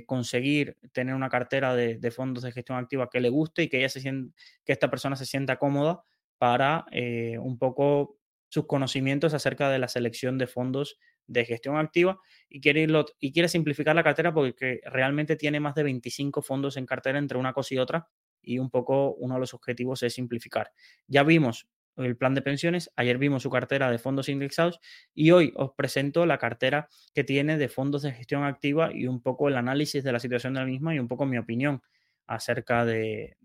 conseguir 0.06 0.76
tener 0.92 1.14
una 1.14 1.28
cartera 1.28 1.74
de, 1.74 2.10
fondos 2.10 2.44
de 2.44 2.52
gestión 2.52 2.78
activa 2.78 3.10
que 3.10 3.20
le 3.20 3.28
guste 3.28 3.64
y 3.64 3.68
que, 3.68 3.78
ella 3.78 3.88
se 3.88 4.02
que 4.02 4.72
esta 4.72 4.88
persona 4.88 5.16
se 5.16 5.26
sienta 5.26 5.58
cómoda 5.58 6.04
para 6.38 6.84
eh, 6.92 7.38
un 7.38 7.58
poco 7.58 8.18
sus 8.48 8.66
conocimientos 8.66 9.34
acerca 9.34 9.68
de 9.70 9.78
la 9.78 9.88
selección 9.88 10.38
de 10.38 10.46
fondos 10.46 10.98
de 11.26 11.44
gestión 11.44 11.76
activa 11.76 12.18
y 12.48 12.60
quiere, 12.60 12.86
y 13.20 13.32
quiere 13.32 13.48
simplificar 13.48 13.94
la 13.96 14.04
cartera 14.04 14.32
porque 14.32 14.80
realmente 14.84 15.36
tiene 15.36 15.60
más 15.60 15.74
de 15.74 15.82
25 15.82 16.42
fondos 16.42 16.76
en 16.76 16.86
cartera 16.86 17.18
entre 17.18 17.38
una 17.38 17.52
cosa 17.52 17.74
y 17.74 17.78
otra 17.78 18.08
y 18.42 18.58
un 18.58 18.70
poco 18.70 19.14
uno 19.14 19.34
de 19.34 19.40
los 19.40 19.54
objetivos 19.54 20.02
es 20.02 20.14
simplificar. 20.14 20.72
Ya 21.08 21.22
vimos 21.24 21.68
el 21.96 22.16
plan 22.16 22.34
de 22.34 22.42
pensiones. 22.42 22.92
Ayer 22.96 23.18
vimos 23.18 23.42
su 23.42 23.50
cartera 23.50 23.90
de 23.90 23.98
fondos 23.98 24.28
indexados 24.28 24.80
y 25.14 25.30
hoy 25.30 25.52
os 25.56 25.72
presento 25.72 26.26
la 26.26 26.38
cartera 26.38 26.88
que 27.14 27.24
tiene 27.24 27.58
de 27.58 27.68
fondos 27.68 28.02
de 28.02 28.12
gestión 28.12 28.44
activa 28.44 28.92
y 28.92 29.06
un 29.06 29.20
poco 29.20 29.48
el 29.48 29.56
análisis 29.56 30.04
de 30.04 30.12
la 30.12 30.20
situación 30.20 30.54
de 30.54 30.60
la 30.60 30.66
misma 30.66 30.94
y 30.94 30.98
un 30.98 31.08
poco 31.08 31.26
mi 31.26 31.38
opinión 31.38 31.82
acerca 32.26 32.84
de, 32.84 33.36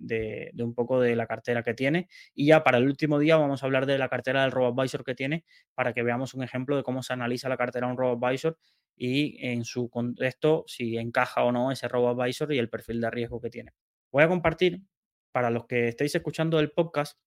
un 0.60 0.74
poco 0.74 1.00
de 1.00 1.16
la 1.16 1.28
cartera 1.28 1.64
que 1.64 1.74
tiene. 1.74 2.08
Y 2.34 2.48
ya 2.48 2.64
para 2.64 2.78
el 2.78 2.86
último 2.86 3.20
día 3.20 3.38
vamos 3.38 3.64
a 3.64 3.66
hablar 3.66 3.86
de 3.86 3.98
la 3.98 4.10
cartera 4.10 4.42
del 4.44 4.52
RoboAdvisor 4.52 5.04
que 5.04 5.16
tiene 5.16 5.46
para 5.74 5.94
que 5.94 6.04
veamos 6.04 6.34
un 6.34 6.44
ejemplo 6.44 6.76
de 6.76 6.84
cómo 6.84 7.04
se 7.04 7.14
analiza 7.14 7.50
la 7.50 7.58
cartera 7.58 7.88
de 7.88 7.94
un 7.94 7.98
RoboAdvisor 7.98 8.58
y 8.96 9.46
en 9.48 9.64
su 9.66 9.90
contexto 9.90 10.64
si 10.68 10.98
encaja 10.98 11.44
o 11.44 11.52
no 11.52 11.72
ese 11.72 11.88
RoboAdvisor 11.88 12.54
y 12.54 12.60
el 12.60 12.70
perfil 12.70 13.02
de 13.02 13.10
riesgo 13.10 13.42
que 13.42 13.50
tiene. 13.50 13.72
Voy 14.12 14.24
a 14.24 14.28
compartir 14.28 14.82
para 15.32 15.50
los 15.50 15.66
que 15.66 15.88
estéis 15.88 16.14
escuchando 16.16 16.60
el 16.60 16.72
podcast 16.72 17.18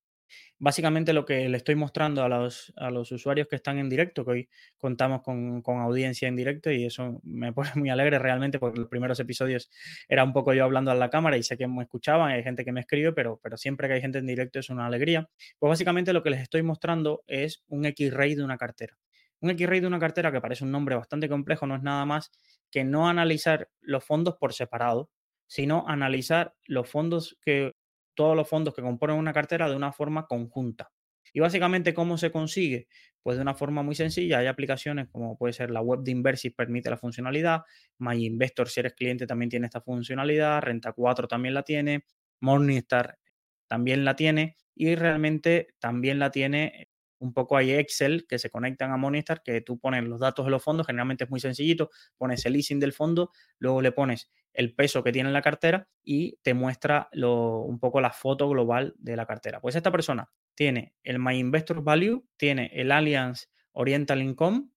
Básicamente 0.59 1.13
lo 1.13 1.25
que 1.25 1.49
le 1.49 1.57
estoy 1.57 1.75
mostrando 1.75 2.23
a 2.23 2.29
los, 2.29 2.73
a 2.77 2.91
los 2.91 3.11
usuarios 3.11 3.49
que 3.49 3.57
están 3.57 3.79
en 3.79 3.89
directo, 3.89 4.25
que 4.25 4.31
hoy 4.31 4.49
contamos 4.79 5.23
con, 5.23 5.63
audiencia 5.67 6.29
en 6.29 6.37
directo 6.37 6.71
y 6.71 6.85
eso 6.85 7.21
me 7.25 7.53
pone 7.55 7.71
muy 7.75 7.91
alegre 7.91 8.19
realmente 8.19 8.59
porque 8.59 8.79
los 8.79 8.89
primeros 8.89 9.19
episodios 9.21 9.71
era 10.09 10.23
un 10.23 10.33
poco 10.33 10.55
yo 10.55 10.65
hablando 10.65 10.91
a 10.91 10.95
la 10.95 11.11
cámara 11.11 11.37
y 11.37 11.43
sé 11.43 11.59
que 11.59 11.67
me 11.67 11.83
escuchaban, 11.83 12.31
hay 12.31 12.43
gente 12.43 12.65
que 12.65 12.73
me 12.73 12.81
escribe, 12.81 13.13
pero, 13.13 13.41
pero 13.43 13.57
siempre 13.57 13.89
que 13.89 13.95
hay 13.95 14.01
gente 14.01 14.19
en 14.19 14.27
directo 14.27 14.59
es 14.59 14.71
una 14.71 14.87
alegría. 14.87 15.29
Pues 15.59 15.69
básicamente 15.69 16.13
lo 16.13 16.23
que 16.23 16.31
les 16.31 16.41
estoy 16.41 16.63
mostrando 16.63 17.25
es 17.27 17.65
un 17.67 17.85
X-Ray 17.85 18.35
de 18.37 18.45
una 18.45 18.57
cartera. 18.57 18.97
Un 19.41 19.51
X-Ray 19.51 19.81
de 19.81 19.87
una 19.87 19.99
cartera 19.99 20.33
que 20.33 20.41
parece 20.41 20.65
un 20.65 20.71
nombre 20.71 20.95
bastante 20.95 21.29
complejo, 21.29 21.67
no 21.67 21.77
es 21.77 21.83
nada 21.83 22.07
más 22.07 22.31
que 22.71 22.85
no 22.85 23.09
analizar 23.09 23.69
los 23.81 24.05
fondos 24.05 24.37
por 24.37 24.53
separado, 24.53 25.11
sino 25.47 25.85
analizar 25.87 26.55
los 26.67 26.89
fondos 26.89 27.37
que 27.45 27.75
todos 28.15 28.37
los 28.37 28.49
fondos 28.49 28.75
que 28.75 28.83
componen 28.83 29.17
una 29.17 29.33
cartera 29.33 29.69
de 29.69 29.77
una 29.77 29.93
forma 29.93 30.27
conjunta. 30.27 30.91
Y 31.33 31.41
básicamente, 31.41 31.95
¿cómo 31.95 32.17
se 32.17 32.31
consigue? 32.31 32.87
Pues 33.23 33.37
de 33.37 33.43
una 33.43 33.55
forma 33.55 33.83
muy 33.83 33.97
sencilla. 33.97 34.39
Hay 34.39 34.47
aplicaciones 34.47 35.09
como 35.11 35.37
puede 35.37 35.53
ser 35.53 35.71
la 35.71 35.81
web 35.81 36.01
de 36.01 36.13
Inversis, 36.13 36.53
permite 36.55 36.91
la 36.91 36.97
funcionalidad. 36.97 37.63
MyInvestor, 37.99 38.69
si 38.69 38.81
eres 38.81 38.95
cliente, 38.95 39.27
también 39.27 39.51
tiene 39.51 39.67
esta 39.67 39.81
funcionalidad. 39.81 40.63
Renta 40.63 40.93
4 40.93 41.27
también 41.27 41.55
la 41.55 41.65
tiene. 41.65 42.05
Morningstar 42.41 43.19
también 43.67 44.05
la 44.05 44.15
tiene. 44.15 44.57
Y 44.77 44.95
realmente 44.95 45.75
también 45.81 46.21
la 46.21 46.31
tiene 46.31 46.89
un 47.19 47.33
poco 47.33 47.57
hay 47.57 47.73
Excel 47.73 48.27
que 48.29 48.39
se 48.39 48.51
conectan 48.51 48.93
a 48.93 48.97
Morningstar, 48.97 49.43
que 49.43 49.61
tú 49.63 49.79
pones 49.79 50.05
los 50.05 50.21
datos 50.21 50.45
de 50.45 50.51
los 50.51 50.63
fondos, 50.63 50.87
generalmente 50.87 51.25
es 51.25 51.31
muy 51.31 51.41
sencillito, 51.41 51.91
pones 52.19 52.45
el 52.45 52.53
leasing 52.53 52.79
del 52.79 52.93
fondo, 52.93 53.31
luego 53.59 53.81
le 53.81 53.93
pones 53.93 54.31
el 54.55 54.75
peso 54.75 55.03
que 55.03 55.13
tiene 55.13 55.29
en 55.29 55.35
la 55.35 55.43
cartera 55.43 55.89
y 56.03 56.39
te 56.43 56.55
muestra 56.55 57.09
un 57.13 57.79
poco 57.79 58.01
la 58.01 58.11
foto 58.11 58.49
global 58.49 58.95
de 58.97 59.17
la 59.17 59.27
cartera. 59.27 59.61
Pues 59.61 59.75
esta 59.75 59.93
persona 59.93 60.31
tiene 60.55 60.95
el 61.03 61.19
My 61.19 61.37
Investor 61.37 61.83
Value, 61.83 62.25
tiene 62.37 62.71
el 62.73 62.93
Allianz 62.93 63.51
Oriental 63.73 64.23
Income, 64.23 64.69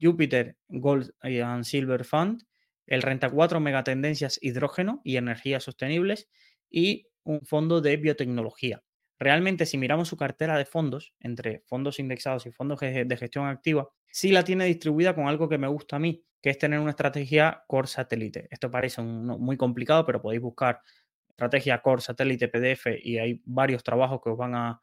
Jupiter 0.00 0.56
Gold 0.68 1.12
and 1.20 1.64
Silver 1.64 2.04
Fund, 2.04 2.42
el 2.86 3.02
Renta 3.02 3.30
4 3.30 3.60
Megatendencias 3.60 4.38
Hidrógeno 4.42 5.02
y 5.04 5.16
Energías 5.16 5.62
Sostenibles 5.62 6.28
y 6.70 7.06
un 7.22 7.42
fondo 7.42 7.80
de 7.80 7.98
biotecnología. 7.98 8.82
Realmente, 9.20 9.66
si 9.66 9.76
miramos 9.76 10.08
su 10.08 10.16
cartera 10.16 10.56
de 10.56 10.64
fondos, 10.64 11.12
entre 11.20 11.60
fondos 11.66 11.98
indexados 11.98 12.46
y 12.46 12.52
fondos 12.52 12.80
de 12.80 13.16
gestión 13.18 13.46
activa, 13.46 13.86
sí 14.10 14.32
la 14.32 14.44
tiene 14.44 14.64
distribuida 14.64 15.14
con 15.14 15.28
algo 15.28 15.46
que 15.46 15.58
me 15.58 15.68
gusta 15.68 15.96
a 15.96 15.98
mí, 15.98 16.24
que 16.40 16.48
es 16.48 16.56
tener 16.56 16.80
una 16.80 16.92
estrategia 16.92 17.62
core 17.66 17.86
satélite. 17.86 18.48
Esto 18.50 18.70
parece 18.70 19.02
muy 19.02 19.58
complicado, 19.58 20.06
pero 20.06 20.22
podéis 20.22 20.40
buscar 20.40 20.80
estrategia 21.28 21.82
core 21.82 22.00
satélite 22.00 22.48
PDF 22.48 22.86
y 23.02 23.18
hay 23.18 23.42
varios 23.44 23.84
trabajos 23.84 24.22
que 24.24 24.30
os 24.30 24.38
van 24.38 24.54
a, 24.54 24.80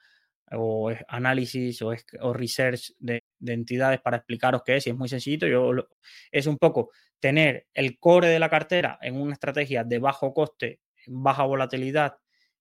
o 0.51 0.91
análisis 1.07 1.81
o, 1.81 1.95
research 2.31 2.93
de, 2.99 3.23
entidades 3.43 3.99
para 4.01 4.17
explicaros 4.17 4.61
qué 4.63 4.77
es, 4.77 4.85
y 4.85 4.91
es 4.91 4.95
muy 4.95 5.09
sencillo. 5.09 5.47
Yo, 5.47 5.71
es 6.31 6.45
un 6.45 6.57
poco 6.57 6.91
tener 7.19 7.65
el 7.73 7.97
core 7.97 8.27
de 8.27 8.37
la 8.37 8.49
cartera 8.51 8.99
en 9.01 9.19
una 9.19 9.33
estrategia 9.33 9.83
de 9.83 9.97
bajo 9.97 10.31
coste, 10.31 10.81
baja 11.07 11.43
volatilidad 11.43 12.17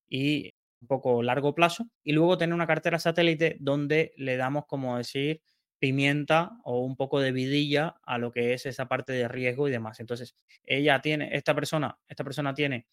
y 0.09 0.55
poco 0.87 1.23
largo 1.23 1.55
plazo 1.55 1.87
y 2.03 2.13
luego 2.13 2.39
tener 2.39 2.55
una 2.55 2.67
cartera 2.67 2.99
satélite 2.99 3.57
donde 3.61 4.13
le 4.17 4.37
damos, 4.37 4.67
como 4.67 4.97
decir, 4.97 5.43
pimienta 5.79 6.59
o 6.65 6.81
un 6.81 6.97
poco 6.97 7.21
de 7.21 7.33
vidilla 7.33 7.97
a 8.03 8.19
lo 8.19 8.33
que 8.33 8.55
es 8.55 8.67
esa 8.67 8.89
parte 8.89 9.13
de 9.13 9.29
riesgo 9.29 9.69
y 9.69 9.71
demás. 9.71 10.01
Entonces, 10.01 10.37
ella 10.65 11.01
tiene, 11.01 11.31
esta 11.33 11.55
persona, 11.55 11.99
esta 12.09 12.25
persona 12.25 12.55
tiene 12.55 12.87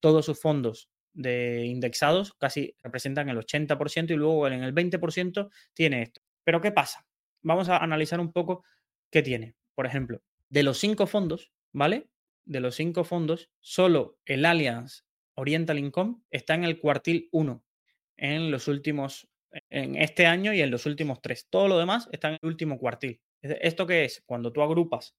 todos 0.00 0.26
sus 0.26 0.40
fondos 0.40 0.88
de 1.14 1.64
indexados, 1.66 2.34
casi 2.34 2.74
representan 2.82 3.28
el 3.28 3.38
80% 3.38 4.10
y 4.12 4.16
luego 4.16 4.46
en 4.46 4.62
el 4.62 4.74
20% 4.74 5.50
tiene 5.74 6.02
esto. 6.02 6.22
Pero 6.44 6.60
¿qué 6.60 6.72
pasa? 6.72 7.06
Vamos 7.42 7.68
a 7.68 7.78
analizar 7.78 8.20
un 8.20 8.32
poco 8.32 8.64
qué 9.10 9.22
tiene. 9.22 9.54
Por 9.74 9.86
ejemplo, 9.86 10.22
de 10.48 10.62
los 10.62 10.78
cinco 10.78 11.06
fondos, 11.06 11.52
¿vale? 11.72 12.08
De 12.44 12.60
los 12.60 12.74
cinco 12.74 13.04
fondos, 13.04 13.50
solo 13.60 14.18
el 14.24 14.44
Allianz 14.44 15.04
Oriental 15.34 15.78
Income 15.78 16.16
está 16.30 16.54
en 16.54 16.64
el 16.64 16.78
cuartil 16.78 17.28
1 17.32 17.64
en 18.16 18.50
los 18.50 18.68
últimos, 18.68 19.28
en 19.70 19.96
este 19.96 20.26
año 20.26 20.52
y 20.52 20.60
en 20.60 20.70
los 20.70 20.86
últimos 20.86 21.20
tres. 21.20 21.46
Todo 21.50 21.68
lo 21.68 21.78
demás 21.78 22.08
está 22.12 22.28
en 22.28 22.38
el 22.40 22.48
último 22.48 22.78
cuartil. 22.78 23.20
¿Esto 23.42 23.86
qué 23.86 24.04
es? 24.04 24.22
Cuando 24.26 24.52
tú 24.52 24.62
agrupas 24.62 25.16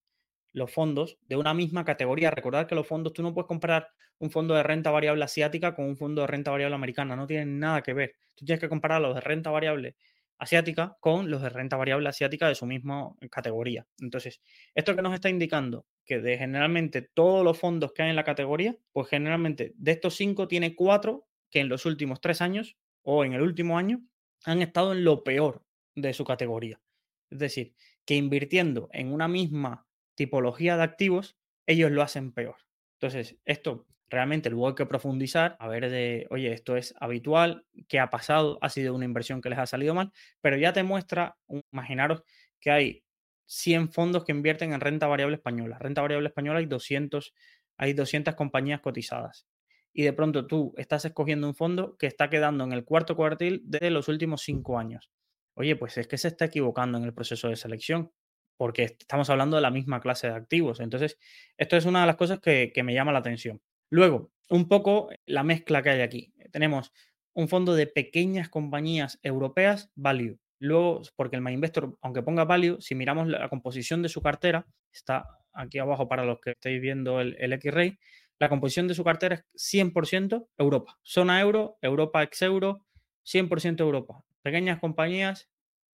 los 0.53 0.72
fondos 0.72 1.18
de 1.22 1.36
una 1.36 1.53
misma 1.53 1.84
categoría. 1.84 2.32
Recordad 2.32 2.68
que 2.68 2.76
los 2.76 2.88
fondos, 2.88 3.14
tú 3.14 3.24
no 3.24 3.34
puedes 3.34 3.47
comprar 3.47 3.89
un 4.20 4.32
fondo 4.32 4.53
de 4.53 4.64
renta 4.64 4.91
variable 4.91 5.24
asiática 5.26 5.76
con 5.76 5.86
un 5.86 5.97
fondo 5.97 6.22
de 6.22 6.28
renta 6.28 6.51
variable 6.51 6.76
americana. 6.76 7.16
No 7.16 7.28
tienen 7.28 7.59
nada 7.59 7.82
que 7.82 7.93
ver. 7.93 8.16
Tú 8.36 8.45
tienes 8.45 8.61
que 8.61 8.70
comparar 8.70 9.01
los 9.01 9.16
de 9.16 9.22
renta 9.22 9.49
variable 9.49 9.95
asiática 10.38 10.97
con 10.99 11.29
los 11.29 11.41
de 11.41 11.49
renta 11.49 11.77
variable 11.77 12.09
asiática 12.09 12.47
de 12.47 12.55
su 12.55 12.65
misma 12.65 13.13
categoría. 13.31 13.88
Entonces, 13.99 14.41
esto 14.75 14.95
que 14.95 15.01
nos 15.01 15.13
está 15.13 15.29
indicando 15.29 15.86
que 16.05 16.19
de 16.19 16.38
generalmente 16.38 17.01
todos 17.01 17.43
los 17.43 17.57
fondos 17.57 17.93
que 17.93 18.03
hay 18.03 18.09
en 18.09 18.15
la 18.15 18.23
categoría, 18.23 18.75
pues 18.91 19.07
generalmente 19.07 19.73
de 19.75 19.91
estos 19.91 20.15
cinco 20.15 20.47
tiene 20.47 20.75
cuatro 20.75 21.27
que 21.49 21.59
en 21.59 21.69
los 21.69 21.86
últimos 21.86 22.19
tres 22.19 22.41
años 22.41 22.77
o 23.03 23.23
en 23.23 23.34
el 23.34 23.41
último 23.41 23.77
año 23.77 24.01
han 24.45 24.61
estado 24.61 24.93
en 24.93 25.03
lo 25.03 25.23
peor 25.23 25.65
de 25.95 26.13
su 26.13 26.25
categoría. 26.25 26.81
Es 27.29 27.39
decir, 27.39 27.75
que 28.05 28.15
invirtiendo 28.15 28.89
en 28.91 29.13
una 29.13 29.27
misma 29.27 29.88
tipología 30.15 30.77
de 30.77 30.84
activos, 30.84 31.38
ellos 31.65 31.91
lo 31.91 32.01
hacen 32.01 32.34
peor. 32.34 32.57
Entonces, 32.99 33.38
esto 33.45 33.88
realmente 34.14 34.49
luego 34.49 34.70
hay 34.70 34.76
que 34.76 34.86
profundizar, 34.86 35.57
a 35.59 35.68
ver 35.68 35.89
de, 35.89 36.28
oye, 36.30 36.53
esto 36.53 36.78
es 36.78 36.93
habitual, 36.99 37.66
qué 37.88 37.99
ha 37.99 38.09
pasado, 38.11 38.59
ha 38.61 38.70
sido 38.70 38.93
una 38.93 39.05
inversión 39.05 39.41
que 39.41 39.49
les 39.49 39.57
ha 39.57 39.66
salido 39.66 39.95
mal, 39.95 40.11
pero 40.39 40.55
ya 40.55 40.72
te 40.72 40.84
muestra, 40.84 41.36
imaginaros 41.72 42.24
que 42.59 42.72
hay 42.72 43.03
100 43.47 43.89
fondos 43.89 44.24
que 44.24 44.32
invierten 44.32 44.72
en 44.74 44.82
renta 44.82 45.07
variable 45.07 45.38
española. 45.38 45.78
Renta 45.80 46.01
variable 46.01 46.30
española 46.30 46.59
hay 46.59 46.68
200, 46.68 47.34
hay 47.78 47.93
200 47.93 48.36
compañías 48.36 48.82
cotizadas. 48.82 49.47
Y 49.93 50.03
de 50.03 50.14
pronto 50.14 50.45
tú 50.45 50.74
estás 50.78 51.05
escogiendo 51.05 51.47
un 51.47 51.55
fondo 51.55 51.97
que 51.97 52.07
está 52.07 52.30
quedando 52.30 52.64
en 52.64 52.72
el 52.72 52.86
cuarto 52.86 53.16
cuartil 53.16 53.61
de 53.66 53.89
los 53.89 54.07
últimos 54.09 54.41
cinco 54.43 54.78
años. 54.78 55.09
Oye, 55.55 55.76
pues 55.76 55.97
es 55.97 56.07
que 56.07 56.18
se 56.20 56.30
está 56.30 56.45
equivocando 56.45 56.97
en 56.99 57.03
el 57.03 57.14
proceso 57.14 57.49
de 57.49 57.55
selección, 57.55 58.11
porque 58.57 58.84
estamos 58.84 59.30
hablando 59.32 59.55
de 59.55 59.61
la 59.64 59.72
misma 59.72 59.99
clase 60.01 60.28
de 60.28 60.36
activos. 60.36 60.80
Entonces, 60.80 61.18
esto 61.57 61.78
es 61.78 61.86
una 61.86 62.01
de 62.01 62.07
las 62.07 62.16
cosas 62.16 62.39
que, 62.39 62.72
que 62.74 62.84
me 62.84 62.93
llama 62.93 63.11
la 63.11 63.20
atención. 63.20 63.59
Luego, 63.93 64.31
un 64.49 64.67
poco 64.67 65.11
la 65.27 65.43
mezcla 65.43 65.83
que 65.83 65.91
hay 65.91 66.01
aquí. 66.01 66.33
Tenemos 66.51 66.91
un 67.33 67.47
fondo 67.47 67.75
de 67.75 67.85
pequeñas 67.85 68.49
compañías 68.49 69.19
europeas, 69.21 69.91
Value. 69.93 70.39
Luego, 70.57 71.03
porque 71.15 71.35
el 71.35 71.47
Investor, 71.47 71.95
aunque 72.01 72.23
ponga 72.23 72.43
Value, 72.43 72.81
si 72.81 72.95
miramos 72.95 73.27
la 73.27 73.49
composición 73.49 74.01
de 74.01 74.09
su 74.09 74.23
cartera, 74.23 74.65
está 74.91 75.27
aquí 75.53 75.77
abajo 75.77 76.07
para 76.07 76.25
los 76.25 76.39
que 76.41 76.51
estáis 76.53 76.81
viendo 76.81 77.21
el, 77.21 77.35
el 77.37 77.53
X-Ray, 77.53 77.99
la 78.39 78.49
composición 78.49 78.87
de 78.87 78.95
su 78.95 79.03
cartera 79.03 79.35
es 79.35 79.73
100% 79.75 80.47
Europa. 80.57 80.97
Zona 81.03 81.39
euro, 81.39 81.77
Europa 81.79 82.23
ex 82.23 82.41
euro, 82.41 82.87
100% 83.23 83.79
Europa. 83.81 84.23
Pequeñas 84.41 84.79
compañías, 84.79 85.51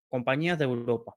compañías 0.08 0.58
de 0.58 0.66
Europa. 0.66 1.16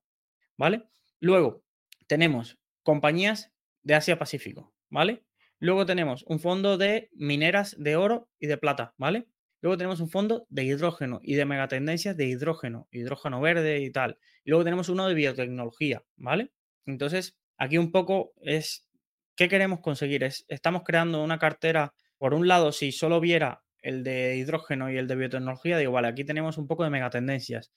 ¿Vale? 0.59 0.83
Luego, 1.21 1.63
tenemos 2.07 2.59
compañías 2.83 3.51
de 3.83 3.95
Asia-Pacífico. 3.95 4.75
¿Vale? 4.91 5.25
Luego 5.59 5.87
tenemos 5.87 6.25
un 6.27 6.39
fondo 6.39 6.77
de 6.77 7.09
mineras 7.15 7.75
de 7.79 7.97
oro 7.97 8.29
y 8.39 8.47
de 8.47 8.59
plata, 8.59 8.95
¿vale? 8.99 9.27
Luego 9.63 9.79
tenemos 9.79 10.01
un 10.01 10.11
fondo 10.11 10.47
de 10.51 10.65
hidrógeno 10.65 11.21
y 11.23 11.35
de 11.35 11.47
megatendencias 11.47 12.17
de 12.17 12.27
hidrógeno, 12.27 12.89
hidrógeno 12.91 13.41
verde 13.41 13.81
y 13.81 13.91
tal. 13.91 14.19
Y 14.45 14.51
luego 14.51 14.65
tenemos 14.65 14.89
uno 14.89 15.09
de 15.09 15.15
biotecnología, 15.15 16.03
¿vale? 16.17 16.53
Entonces, 16.85 17.37
aquí 17.57 17.79
un 17.79 17.91
poco 17.91 18.33
es, 18.43 18.87
¿qué 19.35 19.49
queremos 19.49 19.81
conseguir? 19.81 20.25
Es, 20.25 20.45
estamos 20.49 20.83
creando 20.85 21.25
una 21.25 21.39
cartera, 21.39 21.95
por 22.19 22.35
un 22.35 22.47
lado, 22.47 22.71
si 22.71 22.93
solo 22.93 23.19
viera 23.19 23.63
el 23.83 24.05
de 24.05 24.37
hidrógeno 24.37 24.91
y 24.91 24.99
el 24.99 25.09
de 25.09 25.17
biotecnología, 25.17 25.79
digo, 25.79 25.93
vale, 25.93 26.09
aquí 26.09 26.25
tenemos 26.25 26.59
un 26.59 26.67
poco 26.67 26.85
de 26.85 26.91
megatendencias. 26.91 27.73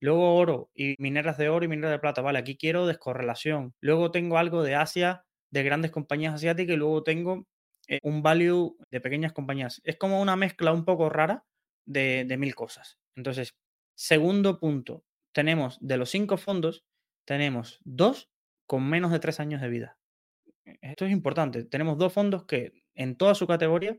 Luego 0.00 0.36
oro 0.36 0.70
y 0.74 0.96
mineras 0.98 1.38
de 1.38 1.48
oro 1.48 1.64
y 1.64 1.68
mineras 1.68 1.92
de 1.92 1.98
plata, 2.00 2.22
vale, 2.22 2.38
aquí 2.38 2.56
quiero 2.56 2.86
descorrelación. 2.86 3.74
Luego 3.80 4.10
tengo 4.10 4.38
algo 4.38 4.62
de 4.62 4.74
Asia 4.74 5.24
de 5.50 5.62
grandes 5.62 5.90
compañías 5.90 6.34
asiáticas 6.34 6.74
y 6.74 6.78
luego 6.78 7.02
tengo 7.02 7.46
eh, 7.88 7.98
un 8.02 8.22
value 8.22 8.76
de 8.90 9.00
pequeñas 9.00 9.32
compañías. 9.32 9.80
Es 9.84 9.96
como 9.96 10.20
una 10.20 10.36
mezcla 10.36 10.72
un 10.72 10.84
poco 10.84 11.08
rara 11.08 11.44
de, 11.86 12.36
mil 12.38 12.54
cosas. 12.54 12.98
Entonces, 13.16 13.56
segundo 13.94 14.60
punto, 14.60 15.04
tenemos 15.32 15.78
de 15.80 15.96
los 15.96 16.10
cinco 16.10 16.36
fondos, 16.36 16.84
tenemos 17.24 17.80
dos 17.84 18.30
con 18.66 18.88
menos 18.88 19.10
de 19.10 19.18
tres 19.18 19.40
años 19.40 19.60
de 19.60 19.68
vida. 19.68 19.98
Esto 20.82 21.04
es 21.04 21.10
importante. 21.10 21.64
Tenemos 21.64 21.98
dos 21.98 22.12
fondos 22.12 22.44
que 22.44 22.84
en 22.94 23.16
toda 23.16 23.34
su 23.34 23.46
categoría 23.46 23.98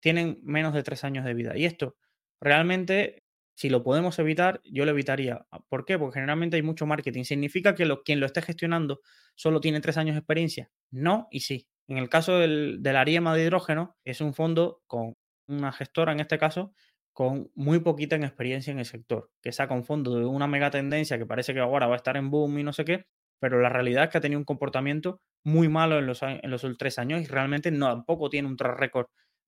tienen 0.00 0.40
menos 0.42 0.72
de 0.72 0.82
tres 0.82 1.04
años 1.04 1.24
de 1.24 1.34
vida. 1.34 1.56
Y 1.56 1.66
esto 1.66 1.96
realmente 2.40 3.24
si 3.58 3.70
lo 3.70 3.82
podemos 3.82 4.16
evitar, 4.20 4.60
yo 4.62 4.84
lo 4.84 4.92
evitaría. 4.92 5.44
Ah, 5.50 5.58
¿Por 5.68 5.84
qué? 5.84 5.98
Porque 5.98 6.14
generalmente 6.14 6.54
hay 6.54 6.62
mucho 6.62 6.86
marketing. 6.86 7.24
¿Significa 7.24 7.74
que 7.74 7.92
quien 8.04 8.20
lo 8.20 8.26
esté 8.26 8.40
gestionando 8.40 9.00
solo 9.34 9.60
tiene 9.60 9.80
tres 9.80 9.96
años 9.96 10.14
de 10.14 10.20
experiencia? 10.20 10.70
No 10.92 11.26
y 11.32 11.40
sí. 11.40 11.66
En 11.88 11.98
el 11.98 12.08
caso 12.08 12.38
del, 12.38 12.84
del 12.84 12.94
Ariema 12.94 13.34
de 13.34 13.42
hidrógeno, 13.42 13.96
es 14.04 14.20
un 14.20 14.32
fondo 14.32 14.80
con 14.86 15.16
una 15.48 15.72
gestora, 15.72 16.12
en 16.12 16.20
este 16.20 16.38
caso, 16.38 16.72
con 17.12 17.50
muy 17.56 17.80
poquita 17.80 18.14
experiencia 18.14 18.70
en 18.70 18.78
el 18.78 18.84
sector, 18.84 19.32
que 19.42 19.50
saca 19.50 19.74
un 19.74 19.82
fondo 19.82 20.14
de 20.16 20.24
una 20.24 20.46
mega 20.46 20.70
tendencia 20.70 21.18
que 21.18 21.26
parece 21.26 21.52
que 21.52 21.58
ahora 21.58 21.88
va 21.88 21.94
a 21.94 21.96
estar 21.96 22.16
en 22.16 22.30
boom 22.30 22.60
y 22.60 22.62
no 22.62 22.72
sé 22.72 22.84
qué, 22.84 23.06
pero 23.40 23.60
la 23.60 23.70
realidad 23.70 24.04
es 24.04 24.10
que 24.10 24.18
ha 24.18 24.20
tenido 24.20 24.38
un 24.38 24.44
comportamiento 24.44 25.20
muy 25.42 25.68
malo 25.68 25.98
en 25.98 26.06
los, 26.06 26.22
en 26.22 26.48
los 26.48 26.64
tres 26.78 26.96
años 27.00 27.20
y 27.22 27.26
realmente 27.26 27.72
no, 27.72 27.88
tampoco 27.88 28.30
tiene 28.30 28.46
un 28.46 28.56
track 28.56 28.78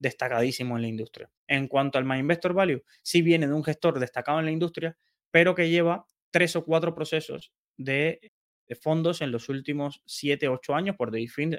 destacadísimo 0.01 0.77
en 0.77 0.83
la 0.83 0.89
industria. 0.89 1.31
En 1.47 1.69
cuanto 1.69 1.99
al 1.99 2.05
My 2.05 2.19
Investor 2.19 2.55
Value, 2.55 2.83
sí 3.03 3.23
viene 3.23 3.47
de 3.47 3.53
un 3.53 3.63
gestor 3.63 4.01
destacado 4.01 4.41
en 4.41 4.47
la 4.47 4.51
industria, 4.51 4.97
pero 5.31 5.55
que 5.55 5.71
lleva 5.71 6.07
tres 6.33 6.57
o 6.57 6.65
cuatro 6.65 6.95
procesos 6.95 7.53
de, 7.77 8.33
fondos 8.81 9.21
en 9.21 9.31
los 9.31 9.49
últimos 9.49 10.03
siete, 10.07 10.49
ocho 10.49 10.75
años 10.75 10.97
por, 10.97 11.13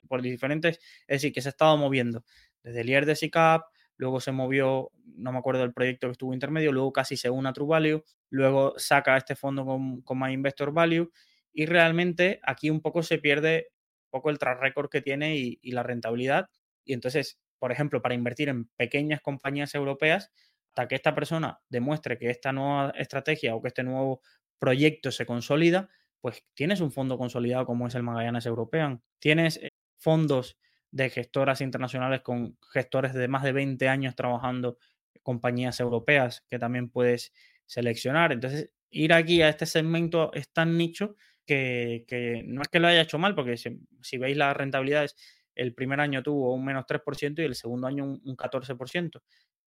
por 0.08 0.22
diferentes, 0.22 0.80
es 1.08 1.22
decir, 1.22 1.34
que 1.34 1.42
se 1.42 1.50
ha 1.50 1.52
estado 1.52 1.78
moviendo 1.78 2.26
desde 2.64 2.82
el 2.82 2.90
IER 2.90 3.06
de 3.06 3.16
SICAP, 3.16 3.64
luego 3.98 4.20
se 4.20 4.32
movió, 4.32 4.92
no 5.06 5.32
me 5.32 5.38
acuerdo 5.38 5.62
del 5.62 5.74
proyecto 5.74 6.08
que 6.08 6.14
estuvo 6.14 6.34
intermedio, 6.34 6.72
luego 6.72 6.92
casi 6.92 7.18
se 7.18 7.30
une 7.30 7.50
a 7.50 7.54
True 7.54 7.68
Value, 7.68 8.04
luego 8.30 8.74
saca 8.78 9.18
este 9.18 9.36
fondo 9.36 9.66
con, 9.66 10.02
con 10.02 10.20
My 10.20 10.32
Investor 10.32 10.72
Value 10.74 11.12
y 11.54 11.66
realmente 11.66 12.40
aquí 12.44 12.70
un 12.70 12.82
poco 12.82 13.04
se 13.04 13.18
pierde 13.18 13.68
un 14.06 14.10
poco 14.10 14.30
el 14.30 14.40
track 14.40 14.62
record 14.62 14.90
que 14.90 15.02
tiene 15.02 15.36
y, 15.36 15.60
y 15.62 15.72
la 15.72 15.84
rentabilidad. 15.84 16.50
Y 16.86 16.94
entonces 16.94 17.40
por 17.62 17.72
ejemplo, 17.72 18.02
para 18.02 18.16
invertir 18.16 18.50
en 18.50 18.66
pequeñas 18.70 19.22
compañías 19.22 19.76
europeas, 19.76 20.32
hasta 20.70 20.88
que 20.88 20.96
esta 20.96 21.14
persona 21.14 21.60
demuestre 21.70 22.18
que 22.18 22.32
esta 22.32 22.52
nueva 22.52 22.90
estrategia 22.98 23.54
o 23.54 23.62
que 23.62 23.68
este 23.68 23.84
nuevo 23.84 24.22
proyecto 24.58 25.12
se 25.12 25.28
consolida, 25.28 25.88
pues 26.22 26.44
tienes 26.56 26.82
un 26.82 26.92
fondo 26.92 27.20
consolidado 27.20 27.68
como 27.68 27.86
es 27.86 27.94
el 27.94 28.02
Magallanes 28.02 28.48
European, 28.48 29.04
tienes 29.20 29.58
eh, 29.58 29.70
fondos 29.96 30.58
de 30.90 31.12
gestoras 31.12 31.62
internacionales 31.62 32.22
con 32.22 32.58
gestores 32.74 33.14
de 33.14 33.28
más 33.28 33.44
de 33.44 33.52
20 33.52 33.88
años 33.88 34.16
trabajando 34.16 34.80
compañías 35.22 35.80
europeas 35.80 36.44
que 36.50 36.58
también 36.58 36.90
puedes 36.90 37.32
seleccionar. 37.68 38.32
Entonces, 38.32 38.72
ir 38.90 39.14
aquí 39.14 39.44
a 39.44 39.50
este 39.50 39.68
segmento 39.68 40.34
es 40.34 40.50
tan 40.52 40.80
nicho 40.80 41.16
que, 41.46 42.44
no 42.48 42.64
es 42.64 42.70
que 42.70 42.80
lo 42.80 42.88
haya 42.88 43.02
hecho 43.02 43.20
mal, 43.20 43.36
porque 43.36 43.56
si, 43.56 43.80
si 44.02 44.18
veis 44.18 44.36
las 44.36 44.58
rentabilidades 44.58 45.16
el 45.56 45.74
primer 45.74 46.00
año 46.00 46.24
tuvo 46.24 46.54
un 46.54 46.66
menos 46.66 46.86
3% 46.86 47.42
y 47.42 47.46
el 47.46 47.56
segundo 47.56 47.88
año 47.88 48.06
un, 48.06 48.38
14%. 48.38 49.22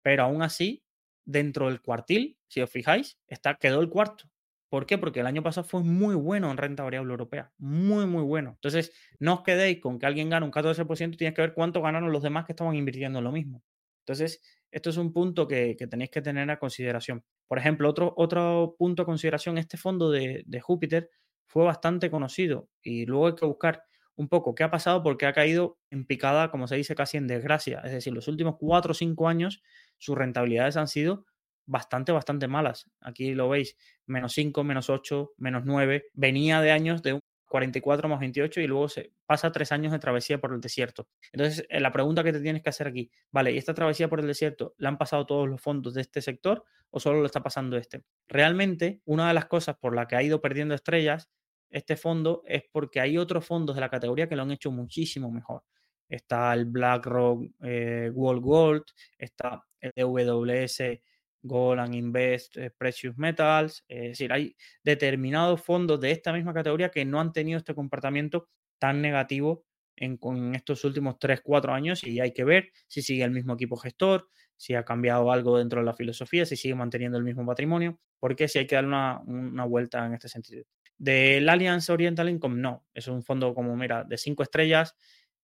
Pero 0.03 0.22
aún 0.22 0.43
así, 0.43 0.83
dentro 1.24 1.66
del 1.68 1.81
cuartil, 1.81 2.39
si 2.49 2.61
os 2.61 2.70
fijáis, 2.70 3.18
está, 3.26 3.55
quedó 3.57 3.81
el 3.81 3.89
cuarto. 3.89 4.31
¿Por 4.68 4.87
qué? 4.87 4.99
Porque 4.99 5.20
el 5.20 5.26
año 5.26 5.43
pasado 5.43 5.66
fue 5.66 5.83
muy 5.83 6.14
bueno 6.14 6.51
en 6.51 6.57
renta 6.57 6.85
variable 6.85 7.11
europea. 7.11 7.53
Muy, 7.59 8.07
muy 8.07 8.22
bueno. 8.22 8.51
Entonces, 8.51 8.93
no 9.18 9.35
os 9.35 9.43
quedéis 9.43 9.81
con 9.81 9.99
que 9.99 10.07
alguien 10.07 10.31
gane 10.31 10.47
un 10.47 10.53
14%, 10.53 11.16
tienes 11.16 11.35
que 11.35 11.43
ver 11.43 11.55
cuánto 11.55 11.83
ganaron 11.83 12.12
los 12.12 12.22
demás 12.22 12.47
que 12.47 12.53
estaban 12.53 12.76
invirtiendo 12.76 13.20
lo 13.20 13.33
mismo. 13.33 13.64
Entonces, 14.07 14.41
esto 14.70 14.91
es 14.91 14.97
un 14.97 15.12
punto 15.12 15.49
que, 15.49 15.74
tenéis 15.91 16.11
que 16.11 16.22
tener 16.22 16.49
a 16.51 16.59
consideración. 16.59 17.24
Por 17.49 17.59
ejemplo, 17.59 17.89
otro, 17.89 18.14
otro 18.16 18.76
punto 18.78 19.03
a 19.03 19.07
consideración, 19.07 19.59
este 19.59 19.76
fondo 19.76 20.11
de, 20.11 20.45
de 20.47 20.61
Júpiter 20.61 21.11
fue 21.47 21.64
bastante 21.64 22.11
conocido 22.11 22.68
y 22.81 23.07
luego 23.07 23.26
hay 23.26 23.35
que 23.35 23.47
buscar 23.47 23.83
un 24.16 24.28
poco 24.28 24.54
qué 24.54 24.64
ha 24.64 24.70
pasado 24.70 25.02
porque 25.02 25.26
ha 25.26 25.32
caído 25.32 25.78
en 25.90 26.04
picada, 26.04 26.50
como 26.50 26.66
se 26.66 26.76
dice, 26.76 26.94
casi 26.94 27.16
en 27.16 27.26
desgracia. 27.26 27.80
Es 27.84 27.92
decir, 27.92 28.12
los 28.12 28.28
últimos 28.28 28.56
cuatro 28.58 28.92
o 28.92 28.94
cinco 28.94 29.28
años 29.28 29.62
sus 29.98 30.16
rentabilidades 30.16 30.76
han 30.76 30.88
sido 30.88 31.26
bastante, 31.66 32.12
bastante 32.12 32.48
malas. 32.48 32.90
Aquí 33.00 33.34
lo 33.34 33.48
veis, 33.48 33.76
menos 34.06 34.32
5, 34.32 34.64
menos 34.64 34.90
8, 34.90 35.32
menos 35.38 35.62
9. 35.64 36.08
Venía 36.12 36.61
de 36.61 36.72
años 36.72 37.02
de 37.02 37.14
un 37.14 37.20
44 37.50 38.08
más 38.08 38.20
28 38.20 38.61
y 38.61 38.66
luego 38.68 38.88
se 38.88 39.12
pasa 39.26 39.50
tres 39.50 39.72
años 39.72 39.92
de 39.92 39.98
travesía 39.98 40.40
por 40.40 40.54
el 40.54 40.61
desierto. 40.61 41.08
Entonces, 41.32 41.66
eh, 41.68 41.80
la 41.80 41.90
pregunta 41.90 42.22
que 42.22 42.32
te 42.32 42.40
tienes 42.40 42.62
que 42.62 42.70
hacer 42.70 42.86
aquí, 42.86 43.11
vale, 43.32 43.52
¿y 43.52 43.58
esta 43.58 43.74
travesía 43.74 44.08
por 44.08 44.20
el 44.20 44.26
desierto 44.28 44.74
la 44.78 44.88
han 44.88 44.98
pasado 44.98 45.26
todos 45.26 45.48
los 45.48 45.61
fondos 45.61 45.94
de 45.94 46.00
este 46.00 46.22
sector 46.22 46.64
o 46.90 47.00
solo 47.00 47.20
lo 47.20 47.26
está 47.26 47.42
pasando 47.42 47.76
este? 47.76 48.04
Realmente, 48.28 49.00
una 49.04 49.26
de 49.26 49.34
las 49.34 49.46
cosas 49.46 49.76
por 49.76 49.96
la 49.96 50.06
que 50.06 50.14
ha 50.14 50.22
ido 50.22 50.40
perdiendo 50.40 50.74
estrellas 50.74 51.28
este 51.71 51.97
fondo 51.97 52.43
es 52.47 52.64
porque 52.71 53.01
hay 53.01 53.16
otros 53.16 53.47
fondos 53.47 53.77
de 53.77 53.81
la 53.81 53.89
categoría 53.89 54.29
que 54.29 54.37
lo 54.37 54.43
han 54.43 54.51
hecho 54.51 54.71
muchísimo 54.71 55.31
mejor. 55.31 55.62
Está 56.09 56.53
el 56.55 56.66
BlackRock 56.66 57.45
eh, 57.62 58.11
World 58.12 58.43
Gold, 58.43 58.83
está 59.16 59.62
el 59.81 59.93
WS 59.97 61.01
Gold 61.43 61.81
and 61.81 61.95
Invest 61.95 62.57
eh, 62.57 62.71
Precious 62.71 63.16
Metals. 63.16 63.85
es 63.89 64.11
decir, 64.11 64.33
hay 64.33 64.57
determinados 64.83 65.62
fondos 65.62 66.01
de 66.01 66.11
esta 66.11 66.33
misma 66.33 66.53
categoría 66.53 66.91
que 66.91 67.05
no 67.05 67.21
han 67.21 67.33
tenido 67.33 67.59
este 67.59 67.75
comportamiento 67.75 68.49
tan 68.79 69.01
negativo 69.01 69.64
en, 69.97 70.16
con 70.16 70.55
estos 70.55 70.85
últimos 70.85 71.18
3, 71.18 71.41
4 71.43 71.73
años 71.73 72.05
y 72.05 72.21
hay 72.21 72.33
que 72.33 72.45
ver 72.45 72.73
si 72.89 73.03
sigue 73.03 73.25
el 73.25 73.31
mismo 73.31 73.55
equipo 73.55 73.77
gestor, 73.77 74.29
si 74.57 74.75
ha 74.75 74.85
cambiado 74.85 75.31
algo 75.31 75.59
dentro 75.59 75.81
de 75.81 75.87
la 75.87 75.95
filosofía, 75.95 76.45
si 76.45 76.57
sigue 76.57 76.75
manteniendo 76.75 77.18
el 77.18 77.25
mismo 77.25 77.47
patrimonio, 77.47 77.99
porque 78.18 78.49
si 78.49 78.59
hay 78.59 78.66
que 78.66 78.79
una, 78.79 79.21
una 79.21 79.64
vuelta 79.64 80.05
en 80.05 80.14
este 80.14 80.29
sentido. 80.29 80.64
Del 81.01 81.48
Alliance 81.48 81.90
Oriental 81.90 82.28
Income, 82.28 82.61
no, 82.61 82.86
es 82.94 83.09
un 83.09 83.22
fondo 83.22 83.55
como, 83.55 83.74
mira, 83.76 84.05
de 84.05 84.18
5 84.18 84.42
estrellas, 84.42 84.94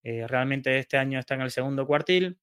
eh, 0.03 0.27
realmente 0.27 0.77
este 0.77 0.97
año 0.97 1.19
está 1.19 1.35
en 1.35 1.41
el 1.41 1.51
segundo 1.51 1.87
cuartil, 1.87 2.39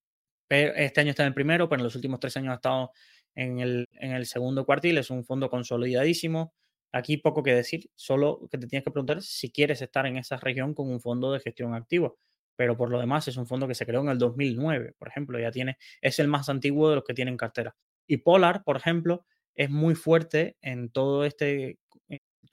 pero 0.48 0.74
este 0.74 1.00
año 1.00 1.10
está 1.10 1.22
en 1.22 1.28
el 1.28 1.34
primero, 1.34 1.68
pero 1.68 1.80
en 1.80 1.84
los 1.84 1.94
últimos 1.94 2.20
tres 2.20 2.36
años 2.36 2.52
ha 2.52 2.56
estado 2.56 2.90
en 3.34 3.60
el, 3.60 3.86
en 3.92 4.12
el 4.12 4.26
segundo 4.26 4.66
cuartil, 4.66 4.98
es 4.98 5.10
un 5.10 5.24
fondo 5.24 5.48
consolidadísimo, 5.48 6.54
Aquí 6.94 7.16
poco 7.16 7.42
que 7.42 7.52
decir, 7.52 7.90
solo 7.96 8.46
que 8.52 8.56
te 8.56 8.68
tienes 8.68 8.84
que 8.84 8.92
preguntar 8.92 9.20
si 9.20 9.50
quieres 9.50 9.82
estar 9.82 10.06
en 10.06 10.16
esa 10.16 10.36
región 10.36 10.74
con 10.74 10.88
un 10.92 11.00
fondo 11.00 11.32
de 11.32 11.40
gestión 11.40 11.74
activa. 11.74 12.12
Pero 12.54 12.76
por 12.76 12.88
lo 12.88 13.00
demás 13.00 13.26
es 13.26 13.36
un 13.36 13.48
fondo 13.48 13.66
que 13.66 13.74
se 13.74 13.84
creó 13.84 14.00
en 14.02 14.10
el 14.10 14.18
2009, 14.18 14.94
por 14.96 15.08
ejemplo, 15.08 15.40
ya 15.40 15.50
tiene, 15.50 15.76
es 16.00 16.20
el 16.20 16.28
más 16.28 16.48
antiguo 16.48 16.88
de 16.88 16.94
los 16.94 17.04
que 17.04 17.12
tienen 17.12 17.36
cartera. 17.36 17.74
Y 18.06 18.18
Polar, 18.18 18.62
por 18.62 18.76
ejemplo, 18.76 19.26
es 19.56 19.70
muy 19.70 19.96
fuerte 19.96 20.56
en 20.60 20.88
todo 20.88 21.24
este, 21.24 21.80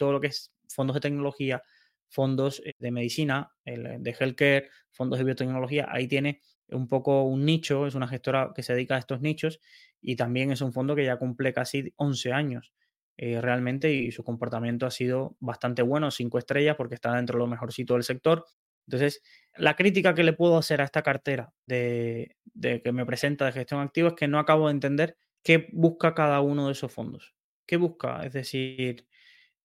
todo 0.01 0.13
lo 0.13 0.19
que 0.19 0.27
es 0.27 0.51
fondos 0.67 0.95
de 0.95 0.99
tecnología, 1.01 1.61
fondos 2.07 2.59
eh, 2.65 2.73
de 2.79 2.89
medicina, 2.89 3.51
de 3.63 4.15
healthcare, 4.19 4.69
fondos 4.89 5.19
de 5.19 5.25
biotecnología. 5.25 5.85
Ahí 5.91 6.07
tiene 6.07 6.41
un 6.69 6.87
poco 6.87 7.21
un 7.21 7.45
nicho, 7.45 7.85
es 7.85 7.93
una 7.93 8.07
gestora 8.07 8.51
que 8.55 8.63
se 8.63 8.73
dedica 8.73 8.95
a 8.95 8.97
estos 8.97 9.21
nichos 9.21 9.59
y 10.01 10.15
también 10.15 10.51
es 10.51 10.61
un 10.61 10.73
fondo 10.73 10.95
que 10.95 11.05
ya 11.05 11.17
cumple 11.17 11.53
casi 11.53 11.93
11 11.97 12.33
años. 12.33 12.73
Eh, 13.15 13.39
realmente 13.39 13.93
y 13.93 14.11
su 14.11 14.23
comportamiento 14.23 14.87
ha 14.87 14.91
sido 14.91 15.35
bastante 15.39 15.83
bueno, 15.83 16.09
cinco 16.09 16.39
estrellas 16.39 16.75
porque 16.75 16.95
está 16.95 17.15
dentro 17.15 17.37
de 17.37 17.41
lo 17.41 17.47
mejorcito 17.47 17.93
del 17.93 18.03
sector. 18.03 18.45
Entonces, 18.87 19.21
la 19.55 19.75
crítica 19.75 20.15
que 20.15 20.23
le 20.23 20.33
puedo 20.33 20.57
hacer 20.57 20.81
a 20.81 20.85
esta 20.85 21.03
cartera 21.03 21.53
de, 21.67 22.37
de 22.45 22.81
que 22.81 22.91
me 22.91 23.05
presenta 23.05 23.45
de 23.45 23.51
gestión 23.51 23.81
activa 23.81 24.09
es 24.09 24.15
que 24.15 24.27
no 24.27 24.39
acabo 24.39 24.67
de 24.67 24.73
entender 24.73 25.17
qué 25.43 25.69
busca 25.71 26.15
cada 26.15 26.41
uno 26.41 26.65
de 26.65 26.71
esos 26.71 26.91
fondos. 26.91 27.35
¿Qué 27.67 27.77
busca? 27.77 28.25
Es 28.25 28.33
decir, 28.33 29.05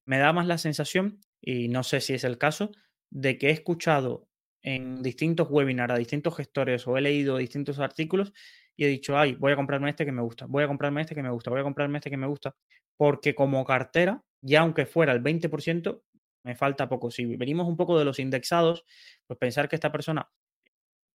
me 0.07 0.19
da 0.19 0.33
más 0.33 0.47
la 0.47 0.59
sensación, 0.59 1.21
y 1.41 1.69
no 1.69 1.83
sé 1.83 2.01
si 2.01 2.15
es 2.15 2.25
el 2.25 2.39
caso, 2.39 2.73
de 3.11 3.39
que 3.39 3.49
he 3.49 3.53
escuchado 3.53 4.29
en 4.63 5.03
distintos 5.03 5.49
webinars 5.51 5.95
a 5.95 5.99
distintos 5.99 6.37
gestores 6.37 6.87
o 6.89 6.97
he 6.97 7.01
leído 7.01 7.37
distintos 7.37 7.79
artículos 7.79 8.33
y 8.77 8.85
he 8.85 8.89
dicho, 8.89 9.17
ay, 9.17 9.35
voy 9.35 9.53
a 9.53 9.57
comprarme 9.57 9.91
este 9.91 10.05
que 10.05 10.13
me 10.13 10.23
gusta, 10.23 10.47
voy 10.47 10.65
a 10.65 10.67
comprarme 10.69 11.03
este 11.03 11.15
que 11.15 11.23
me 11.23 11.31
gusta, 11.31 11.51
voy 11.51 11.61
a 11.61 11.63
comprarme 11.63 11.99
este 11.99 12.11
que 12.11 12.17
me 12.17 12.27
gusta, 12.27 12.57
porque 12.97 13.35
como 13.35 13.65
cartera, 13.65 14.23
ya 14.41 14.61
aunque 14.61 14.87
fuera 14.87 15.13
el 15.13 15.23
20%, 15.23 16.03
me 16.45 16.55
falta 16.55 16.89
poco. 16.89 17.11
Si 17.11 17.25
venimos 17.37 17.67
un 17.67 17.77
poco 17.77 17.99
de 17.99 18.05
los 18.05 18.19
indexados, 18.19 18.85
pues 19.27 19.39
pensar 19.39 19.69
que 19.69 19.77
esta 19.77 19.91
persona 19.93 20.29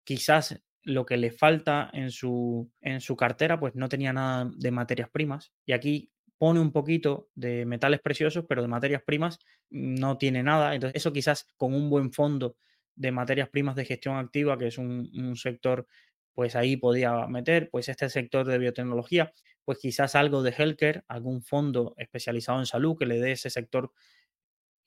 quizás 0.04 0.62
lo 0.84 1.06
que 1.06 1.18
le 1.18 1.32
falta 1.32 1.90
en 1.94 2.12
su, 2.12 2.72
en 2.82 3.02
su 3.02 3.16
cartera, 3.16 3.60
pues 3.60 3.76
no 3.76 3.88
tenía 3.88 4.14
nada 4.14 4.50
de 4.56 4.72
materias 4.72 5.10
primas. 5.10 5.54
Y 5.66 5.74
aquí 5.74 6.11
pone 6.42 6.60
un 6.60 6.72
poquito 6.72 7.30
de 7.36 7.68
metales 7.68 8.00
preciosos, 8.02 8.46
pero 8.50 8.64
de 8.64 8.68
materias 8.68 9.04
primas 9.06 9.38
no 9.70 10.18
tiene 10.18 10.42
nada. 10.42 10.74
Entonces, 10.74 10.96
eso 11.00 11.14
quizás 11.14 11.46
con 11.56 11.76
un 11.76 11.88
buen 11.88 12.12
fondo 12.12 12.58
de 12.96 13.12
materias 13.12 13.48
primas 13.50 13.76
de 13.76 13.86
gestión 13.86 14.18
activa, 14.18 14.58
que 14.58 14.66
es 14.66 14.80
un, 14.80 15.08
un 15.14 15.36
sector 15.36 15.86
pues 16.34 16.56
ahí 16.56 16.78
podía 16.78 17.28
meter, 17.28 17.70
pues 17.70 17.90
este 17.90 18.10
sector 18.10 18.48
de 18.48 18.58
biotecnología, 18.58 19.32
pues 19.66 19.78
quizás 19.78 20.16
algo 20.16 20.42
de 20.42 20.50
healthcare, 20.58 21.04
algún 21.08 21.44
fondo 21.44 21.94
especializado 21.98 22.58
en 22.58 22.66
salud 22.66 22.98
que 22.98 23.06
le 23.06 23.20
dé 23.20 23.34
ese 23.34 23.52
sector 23.52 23.92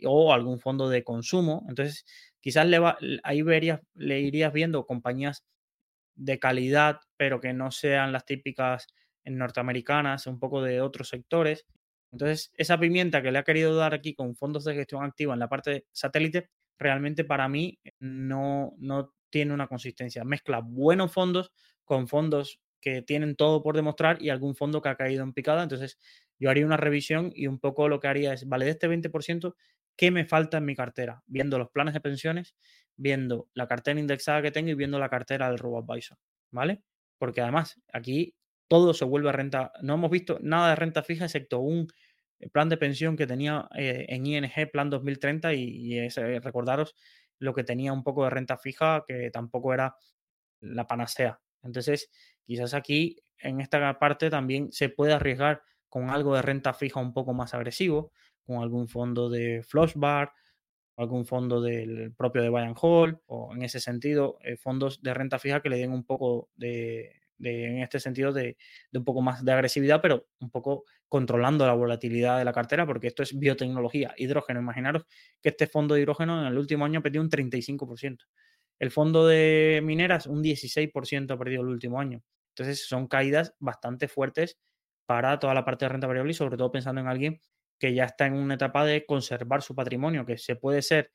o 0.05 0.32
algún 0.32 0.59
fondo 0.59 0.88
de 0.88 1.05
consumo. 1.05 1.64
Entonces, 1.68 2.05
quizás 2.40 2.66
le 2.66 2.80
va, 2.80 2.98
ahí 3.22 3.42
verías, 3.42 3.80
le 3.94 4.18
irías 4.22 4.52
viendo 4.52 4.86
compañías 4.86 5.44
de 6.16 6.40
calidad, 6.40 6.98
pero 7.16 7.40
que 7.40 7.52
no 7.52 7.70
sean 7.70 8.11
las 8.11 8.24
típicas 8.26 8.88
norteamericanas, 9.27 10.27
un 10.27 10.39
poco 10.39 10.62
de 10.62 10.81
otros 10.81 11.09
sectores. 11.09 11.66
Entonces, 12.12 12.53
esa 12.57 12.79
pimienta 12.79 13.22
que 13.22 13.33
le 13.33 13.39
ha 13.39 13.45
querido 13.45 13.75
dar 13.77 13.95
aquí 13.95 14.14
con 14.14 14.37
fondos 14.37 14.64
de 14.64 14.75
gestión 14.75 15.05
activa 15.05 15.35
en 15.35 15.41
la 15.41 15.49
parte 15.49 15.87
satélite, 15.93 16.51
realmente 16.79 17.25
para 17.25 17.49
mí 17.49 17.79
no, 17.99 18.75
no 18.79 19.14
tiene 19.31 19.53
una 19.53 19.66
consistencia. 19.66 20.25
Mezcla 20.25 20.61
buenos 20.61 21.12
fondos 21.12 21.53
con 21.85 22.07
fondos 22.09 22.61
que 22.81 23.03
tienen 23.03 23.35
todo 23.35 23.62
por 23.62 23.77
demostrar 23.77 24.22
y 24.22 24.29
algún 24.29 24.55
fondo 24.55 24.83
que 24.83 24.91
ha 24.91 24.97
caído 24.97 25.25
en 25.25 25.33
picada. 25.33 25.62
Entonces, 25.62 25.99
yo 26.39 26.51
haría 26.51 26.66
una 26.66 26.77
revisión 26.77 27.33
y 27.35 27.47
un 27.47 27.59
poco 27.59 27.89
lo 27.89 27.99
que 27.99 28.09
haría 28.09 28.33
es, 28.35 28.47
vale, 28.47 28.66
de 28.66 28.72
este 28.72 28.89
20%, 28.89 29.55
¿qué 29.97 30.11
me 30.11 30.25
falta 30.25 30.59
en 30.59 30.66
mi 30.66 30.77
cartera? 30.77 31.22
Viendo 31.27 31.59
los 31.59 31.70
planes 31.70 31.95
de 31.95 32.01
pensiones, 32.01 32.55
viendo 32.97 33.49
la 33.55 33.66
cartera 33.66 33.99
indexada 33.99 34.43
que 34.43 34.51
tengo 34.51 34.70
y 34.70 34.75
viendo 34.75 34.99
la 34.99 35.09
cartera 35.09 35.49
del 35.49 35.59
RoboAdvisor, 35.59 36.18
¿vale? 36.51 36.83
Porque 37.18 37.41
además, 37.41 37.81
aquí 37.93 38.35
todo 38.69 38.95
se 38.95 39.05
vuelve 39.05 39.29
a 39.29 39.33
renta. 39.33 39.73
No 39.83 39.95
hemos 39.95 40.11
visto 40.11 40.39
nada 40.43 40.71
de 40.71 40.77
renta 40.77 41.03
fija 41.03 41.25
excepto 41.25 41.61
un 41.61 41.89
plan 42.53 42.69
de 42.69 42.77
pensión 42.77 43.17
que 43.17 43.27
tenía 43.27 43.69
eh, 43.77 44.07
en 44.09 44.27
ING, 44.27 44.71
Plan 44.73 44.91
2030, 44.91 45.55
y, 45.55 45.95
y 45.95 46.09
recordaros 46.09 46.95
lo 47.39 47.55
que 47.55 47.65
tenía 47.65 47.93
un 47.93 48.03
poco 48.03 48.25
de 48.25 48.31
renta 48.31 48.57
fija, 48.59 49.05
que 49.07 49.31
tampoco 49.31 49.75
era 49.75 49.97
la 50.61 50.87
panacea. 50.87 51.41
Entonces, 51.62 52.11
quizás 52.45 52.75
aquí, 52.75 53.17
en 53.39 53.61
esta 53.61 53.99
parte, 53.99 54.31
también 54.31 54.73
se 54.73 54.89
puede 54.89 55.12
arriesgar 55.12 55.62
con 55.89 56.11
algo 56.11 56.35
de 56.35 56.43
renta 56.43 56.75
fija 56.75 57.01
un 57.01 57.12
poco 57.12 57.35
más 57.35 57.55
agresivo, 57.55 58.12
con 58.45 58.62
algún 58.62 58.89
fondo 58.89 59.31
de 59.31 59.62
Flush 59.62 59.93
Bar, 59.95 60.33
algún 60.97 61.27
fondo 61.27 61.61
del 61.61 62.12
propio 62.15 62.43
de 62.43 62.51
Bayern 62.51 62.77
Hall, 62.81 63.21
o 63.27 63.55
en 63.55 63.62
ese 63.62 63.81
sentido, 63.81 64.39
eh, 64.43 64.57
fondos 64.57 65.03
de 65.03 65.15
renta 65.15 65.39
fija 65.39 65.61
que 65.61 65.69
le 65.69 65.79
den 65.79 65.93
un 65.93 66.05
poco 66.05 66.51
de, 66.57 67.24
en 67.41 67.80
este 67.80 68.01
sentido 68.01 68.32
de, 68.32 68.57
un 68.93 69.05
poco 69.05 69.22
más 69.22 69.45
de 69.45 69.53
agresividad, 69.53 70.01
pero 70.01 70.26
un 70.41 70.51
poco 70.51 70.85
controlando 71.09 71.66
la 71.66 71.74
volatilidad 71.74 72.39
de 72.39 72.45
la 72.45 72.53
cartera, 72.53 72.87
porque 72.87 73.09
esto 73.09 73.22
es 73.22 73.39
biotecnología, 73.39 74.14
hidrógeno. 74.16 74.61
Imaginaros 74.61 75.05
que 75.43 75.51
este 75.51 75.66
fondo 75.66 75.95
de 75.95 76.03
hidrógeno 76.03 76.41
en 76.41 76.47
el 76.47 76.59
último 76.59 76.85
año 76.85 77.01
ha 77.01 77.03
perdido 77.03 77.22
un 77.22 77.30
35%. 77.30 78.26
El 78.78 78.91
fondo 78.91 79.26
de 79.26 79.80
mineras 79.85 80.26
un 80.26 80.43
16% 80.43 81.30
ha 81.32 81.39
perdido 81.39 81.62
el 81.62 81.68
último 81.68 82.01
año. 82.01 82.22
Entonces 82.51 82.87
son 82.87 83.09
caídas 83.09 83.55
bastante 83.59 84.09
fuertes 84.09 84.59
para 85.07 85.39
toda 85.39 85.55
la 85.55 85.64
parte 85.64 85.85
de 85.85 85.91
renta 85.91 86.07
variable 86.07 86.32
y 86.32 86.35
sobre 86.35 86.57
todo 86.57 86.70
pensando 86.72 87.01
en 87.01 87.09
alguien 87.09 87.41
que 87.78 87.95
ya 87.95 88.05
está 88.05 88.26
en 88.26 88.35
una 88.35 88.55
etapa 88.55 88.85
de 88.85 89.05
conservar 89.05 89.62
su 89.62 89.74
patrimonio, 89.74 90.24
que 90.24 90.39
se 90.39 90.57
puede 90.57 90.82
ser 90.82 91.12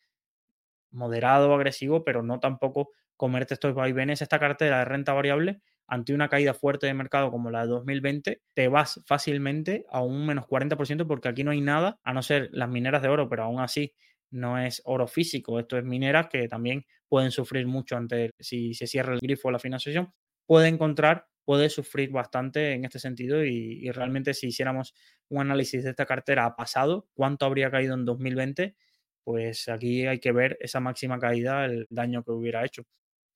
moderado 0.92 1.54
agresivo, 1.54 2.04
pero 2.04 2.24
no 2.24 2.40
tampoco 2.40 2.92
comerte 3.16 3.54
estos 3.54 3.74
vaivenes. 3.74 4.22
Esta 4.22 4.40
cartera 4.40 4.80
de 4.80 4.86
renta 4.86 5.14
variable 5.14 5.62
ante 5.90 6.14
una 6.14 6.30
caída 6.30 6.54
fuerte 6.54 6.88
de 6.88 6.94
mercado 6.94 7.32
como 7.32 7.52
la 7.52 7.62
de 7.64 7.68
2020, 7.70 8.42
te 8.54 8.68
vas 8.68 9.02
fácilmente 9.06 9.86
a 9.90 10.02
un 10.02 10.26
menos 10.26 10.46
40% 10.48 11.08
porque 11.08 11.28
aquí 11.30 11.44
no 11.44 11.52
hay 11.52 11.62
nada, 11.62 12.00
a 12.04 12.14
no 12.14 12.22
ser 12.22 12.50
las 12.54 12.70
mineras 12.70 13.02
de 13.02 13.10
oro, 13.10 13.30
pero 13.30 13.44
aún 13.44 13.60
así 13.62 13.94
no 14.32 14.60
es 14.60 14.82
oro 14.86 15.08
físico, 15.08 15.60
esto 15.60 15.78
es 15.78 15.84
mineras 15.84 16.28
que 16.30 16.48
también 16.48 16.86
pueden 17.08 17.32
sufrir 17.32 17.66
mucho 17.68 17.98
ante 17.98 18.32
si 18.40 18.74
se 18.74 18.88
cierra 18.88 19.14
el 19.14 19.20
grifo 19.20 19.48
de 19.50 19.54
la 19.54 19.60
financiación, 19.60 20.14
puede 20.46 20.68
encontrar, 20.68 21.28
puede 21.46 21.70
sufrir 21.70 22.12
bastante 22.12 22.74
en 22.74 22.86
este 22.86 23.00
sentido 23.00 23.44
y, 23.44 23.80
y 23.82 23.92
realmente 23.92 24.34
si 24.34 24.48
hiciéramos 24.48 24.94
un 25.30 25.42
análisis 25.42 25.84
de 25.84 25.90
esta 25.92 26.06
cartera 26.06 26.46
a 26.46 26.56
pasado, 26.56 27.08
cuánto 27.14 27.46
habría 27.46 27.72
caído 27.72 27.96
en 27.96 28.06
2020, 28.06 28.76
pues 29.24 29.68
aquí 29.70 30.06
hay 30.08 30.20
que 30.20 30.32
ver 30.32 30.58
esa 30.62 30.80
máxima 30.80 31.20
caída, 31.20 31.66
el 31.66 31.88
daño 31.90 32.24
que 32.24 32.32
hubiera 32.32 32.66
hecho. 32.66 32.84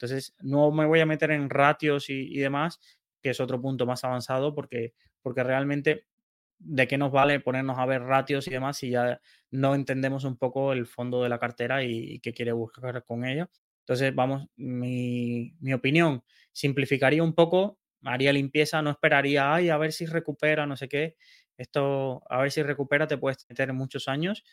Entonces, 0.03 0.35
no 0.41 0.69
me 0.71 0.85
voy 0.85 0.99
a 0.99 1.05
meter 1.05 1.31
en 1.31 1.49
ratios 1.49 2.09
y, 2.09 2.37
demás, 2.37 2.81
que 3.21 3.29
es 3.29 3.39
otro 3.39 3.61
punto 3.61 3.85
más 3.85 4.03
avanzado, 4.03 4.53
porque, 4.53 4.93
porque 5.21 5.43
realmente 5.43 6.07
de 6.59 6.89
qué 6.89 6.97
nos 6.97 7.13
vale 7.13 7.39
ponernos 7.39 7.79
a 7.79 7.85
ver 7.85 8.01
ratios 8.01 8.45
y 8.47 8.51
demás 8.51 8.77
si 8.77 8.89
ya 8.89 9.21
no 9.51 9.75
entendemos 9.75 10.25
un 10.25 10.35
poco 10.35 10.73
el 10.73 10.87
fondo 10.87 11.23
de 11.23 11.29
la 11.29 11.39
cartera 11.39 11.85
y, 11.85 12.19
qué 12.19 12.33
quiere 12.33 12.51
buscar 12.51 13.01
con 13.05 13.23
ella. 13.23 13.49
Entonces, 13.83 14.13
vamos, 14.13 14.45
mi, 14.57 15.55
mi, 15.61 15.73
opinión, 15.73 16.21
simplificaría 16.51 17.23
un 17.23 17.33
poco, 17.33 17.79
haría 18.03 18.33
limpieza, 18.33 18.81
no 18.81 18.89
esperaría, 18.89 19.55
ay, 19.55 19.69
a 19.69 19.77
ver 19.77 19.93
si 19.93 20.05
recupera, 20.05 20.67
no 20.67 20.75
sé 20.75 20.89
qué. 20.89 21.15
Esto, 21.55 22.23
a 22.29 22.41
ver 22.41 22.51
si 22.51 22.61
recupera, 22.61 23.07
te 23.07 23.17
puedes 23.17 23.45
meter 23.47 23.71
muchos 23.71 24.09
años 24.09 24.43